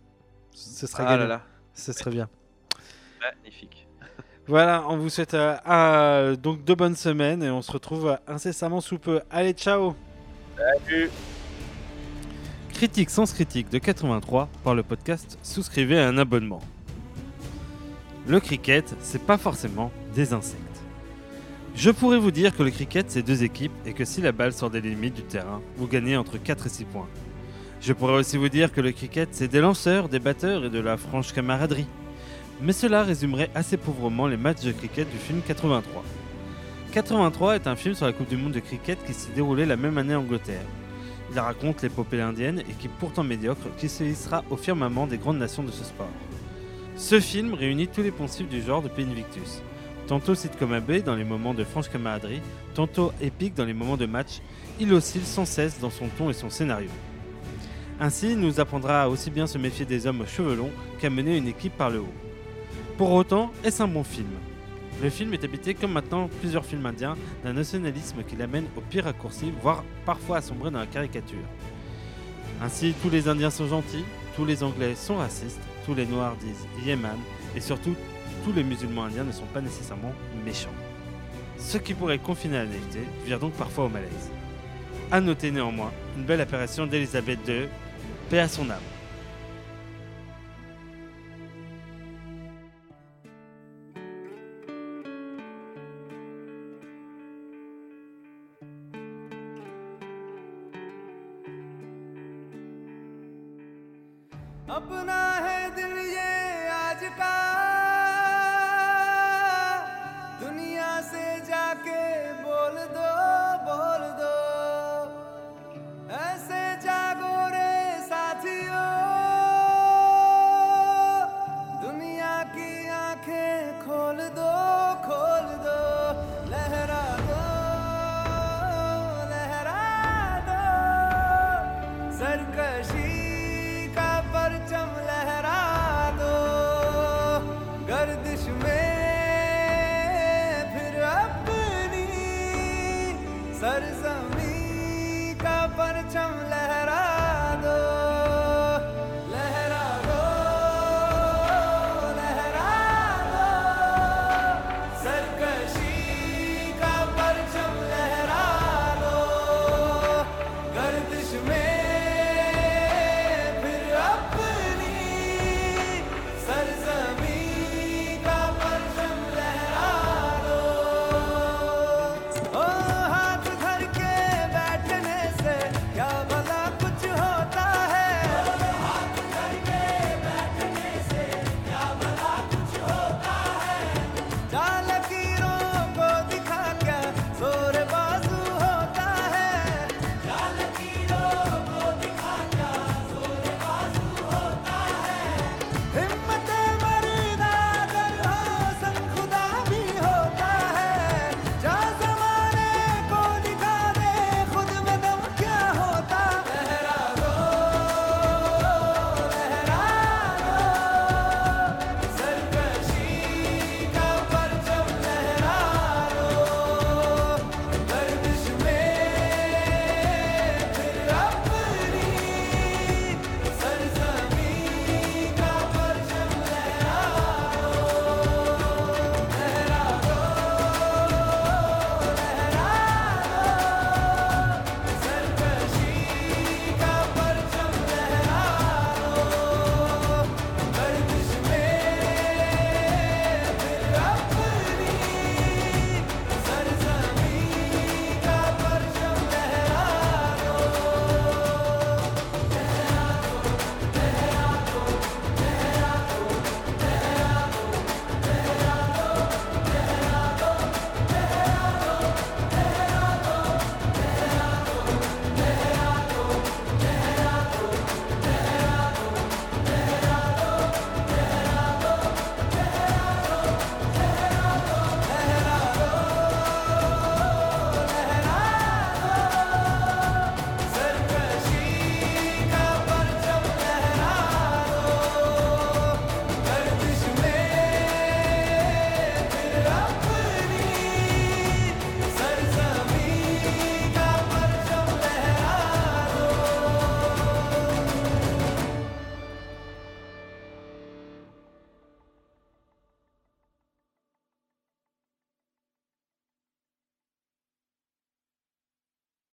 Ce 0.53 0.87
serait 0.87 1.03
Ah 1.07 1.17
là 1.17 1.27
là, 1.27 1.43
Ce 1.75 1.93
serait 1.93 2.11
bien. 2.13 2.29
magnifique. 3.21 3.87
Voilà, 4.47 4.85
on 4.89 4.97
vous 4.97 5.11
souhaite 5.11 5.35
euh, 5.35 5.57
un- 5.65 6.35
donc 6.35 6.65
de 6.65 6.75
bonnes 6.75 6.97
semaines 6.97 7.43
et 7.43 7.51
on 7.51 7.63
se 7.63 7.71
retrouve 7.71 8.17
incessamment 8.27 8.81
sous 8.81 8.99
peu. 8.99 9.21
Allez, 9.31 9.53
ciao 9.53 9.95
Salut. 10.57 11.11
Critique 12.73 13.11
sans 13.11 13.33
critique 13.33 13.69
de 13.69 13.79
83 13.79 14.49
par 14.65 14.75
le 14.75 14.83
podcast 14.83 15.39
Souscrivez 15.43 15.99
à 16.01 16.09
un 16.09 16.19
abonnement. 16.19 16.61
Le 18.27 18.39
cricket, 18.41 18.95
c'est 19.01 19.23
pas 19.25 19.39
forcément 19.39 19.91
des 20.15 20.33
insectes. 20.33 20.63
Je 21.75 21.91
pourrais 21.91 22.19
vous 22.19 22.31
dire 22.31 22.57
que 22.57 22.63
le 22.63 22.71
cricket, 22.71 23.11
c'est 23.11 23.23
deux 23.23 23.43
équipes 23.45 23.73
et 23.87 23.93
que 23.93 24.05
si 24.05 24.21
la 24.21 24.33
balle 24.33 24.53
sort 24.53 24.71
des 24.71 24.81
limites 24.81 25.15
du 25.15 25.23
terrain, 25.23 25.63
vous 25.77 25.87
gagnez 25.87 26.17
entre 26.17 26.37
4 26.37 26.67
et 26.67 26.69
6 26.69 26.85
points. 26.85 27.09
Je 27.81 27.93
pourrais 27.93 28.15
aussi 28.15 28.37
vous 28.37 28.49
dire 28.49 28.73
que 28.73 28.81
le 28.81 28.93
cricket, 28.93 29.29
c'est 29.33 29.49
des 29.49 29.61
lanceurs, 29.61 30.09
des 30.09 30.19
batteurs 30.19 30.67
et 30.67 30.71
de 30.71 30.81
la 30.81 30.97
franche 30.97 31.33
camaraderie. 31.33 31.87
Mais 32.61 32.73
cela 32.73 33.05
résumerait 33.05 33.51
assez 33.55 33.79
pauvrement 33.79 34.27
les 34.27 34.37
matchs 34.37 34.63
de 34.63 34.73
cricket 34.73 35.11
du 35.11 35.17
film 35.17 35.41
83. 35.47 36.05
83 36.93 37.55
est 37.55 37.67
un 37.67 37.77
film 37.77 37.95
sur 37.95 38.05
la 38.05 38.13
Coupe 38.13 38.29
du 38.29 38.37
Monde 38.37 38.53
de 38.53 38.61
cricket 38.61 39.03
qui 39.07 39.15
s'est 39.15 39.33
déroulé 39.35 39.65
la 39.65 39.77
même 39.77 39.97
année 39.97 40.15
en 40.15 40.21
Angleterre. 40.21 40.67
Il 41.33 41.39
raconte 41.39 41.83
l'épopée 41.83 42.21
indienne, 42.21 42.59
équipe 42.69 42.91
pourtant 42.99 43.23
médiocre, 43.23 43.69
qui 43.79 43.89
se 43.89 44.03
hissera 44.03 44.45
au 44.51 44.57
firmament 44.57 45.07
des 45.07 45.17
grandes 45.17 45.39
nations 45.39 45.63
de 45.63 45.71
ce 45.71 45.85
sport. 45.85 46.11
Ce 46.97 47.21
film 47.21 47.55
réunit 47.55 47.89
tous 47.89 48.03
les 48.03 48.11
poncifs 48.11 48.49
du 48.49 48.61
genre 48.61 48.83
depuis 48.83 49.05
Invictus. 49.05 49.63
Tantôt 50.11 50.35
sitcom 50.35 50.73
AB 50.73 51.05
dans 51.05 51.15
les 51.15 51.23
moments 51.23 51.55
de 51.55 51.63
franche 51.63 51.89
camaraderie, 51.89 52.41
tantôt 52.75 53.13
épique 53.21 53.55
dans 53.55 53.65
les 53.65 53.73
moments 53.73 53.97
de 53.97 54.07
match, 54.07 54.41
il 54.81 54.93
oscille 54.93 55.25
sans 55.25 55.45
cesse 55.45 55.79
dans 55.79 55.89
son 55.89 56.09
ton 56.09 56.29
et 56.29 56.33
son 56.33 56.51
scénario. 56.51 56.91
Ainsi, 58.01 58.33
il 58.33 58.41
nous 58.41 58.59
apprendra 58.59 59.03
à 59.03 59.09
aussi 59.09 59.31
bien 59.31 59.47
se 59.47 59.57
méfier 59.57 59.85
des 59.85 60.09
hommes 60.09 60.23
aux 60.23 60.27
cheveux 60.27 60.57
longs 60.57 60.73
qu'à 60.99 61.11
mener 61.11 61.37
une 61.37 61.47
équipe 61.47 61.77
par 61.77 61.91
le 61.91 62.01
haut. 62.01 62.13
Pour 62.99 63.13
autant, 63.13 63.53
est-ce 63.63 63.85
un 63.85 63.87
bon 63.87 64.03
film? 64.03 64.27
Le 65.01 65.11
film 65.11 65.33
est 65.33 65.45
habité, 65.45 65.75
comme 65.75 65.93
maintenant 65.93 66.29
plusieurs 66.41 66.65
films 66.65 66.87
indiens, 66.87 67.17
d'un 67.45 67.53
nationalisme 67.53 68.25
qui 68.25 68.35
l'amène 68.35 68.67
au 68.77 68.81
pire 68.81 69.05
raccourci, 69.05 69.53
voire 69.63 69.85
parfois 70.05 70.39
à 70.39 70.43
sombrer 70.43 70.73
dans 70.73 70.81
la 70.81 70.87
caricature. 70.87 71.39
Ainsi, 72.61 72.95
tous 73.01 73.11
les 73.11 73.29
Indiens 73.29 73.51
sont 73.51 73.69
gentils, 73.69 74.05
tous 74.35 74.45
les 74.45 74.65
Anglais 74.65 74.97
sont 74.97 75.19
racistes, 75.19 75.63
tous 75.87 75.95
les 75.95 76.05
Noirs 76.05 76.35
disent 76.41 76.67
Yemen, 76.85 77.17
et 77.55 77.61
surtout, 77.61 77.95
tous 78.45 78.53
les 78.53 78.63
musulmans 78.63 79.05
indiens 79.05 79.25
ne 79.25 79.33
sont 79.33 79.47
pas 79.47 79.61
nécessairement 79.61 80.13
méchants. 80.45 80.75
Ce 81.59 81.79
qui 81.79 81.95
pourrait 81.95 82.19
confiner 82.19 82.59
la 82.59 82.67
naïveté 82.67 83.01
vire 83.25 83.39
donc 83.39 83.53
parfois 83.53 83.85
au 83.85 83.89
malaise. 83.89 84.31
A 85.13 85.21
noter 85.21 85.51
néanmoins 85.51 85.93
une 86.17 86.25
belle 86.25 86.41
apparition 86.41 86.87
d'Elisabeth 86.87 87.41
II, 87.47 87.69
paix 88.31 88.41
à 88.41 88.49
son 88.49 88.71
âme. 88.71 88.79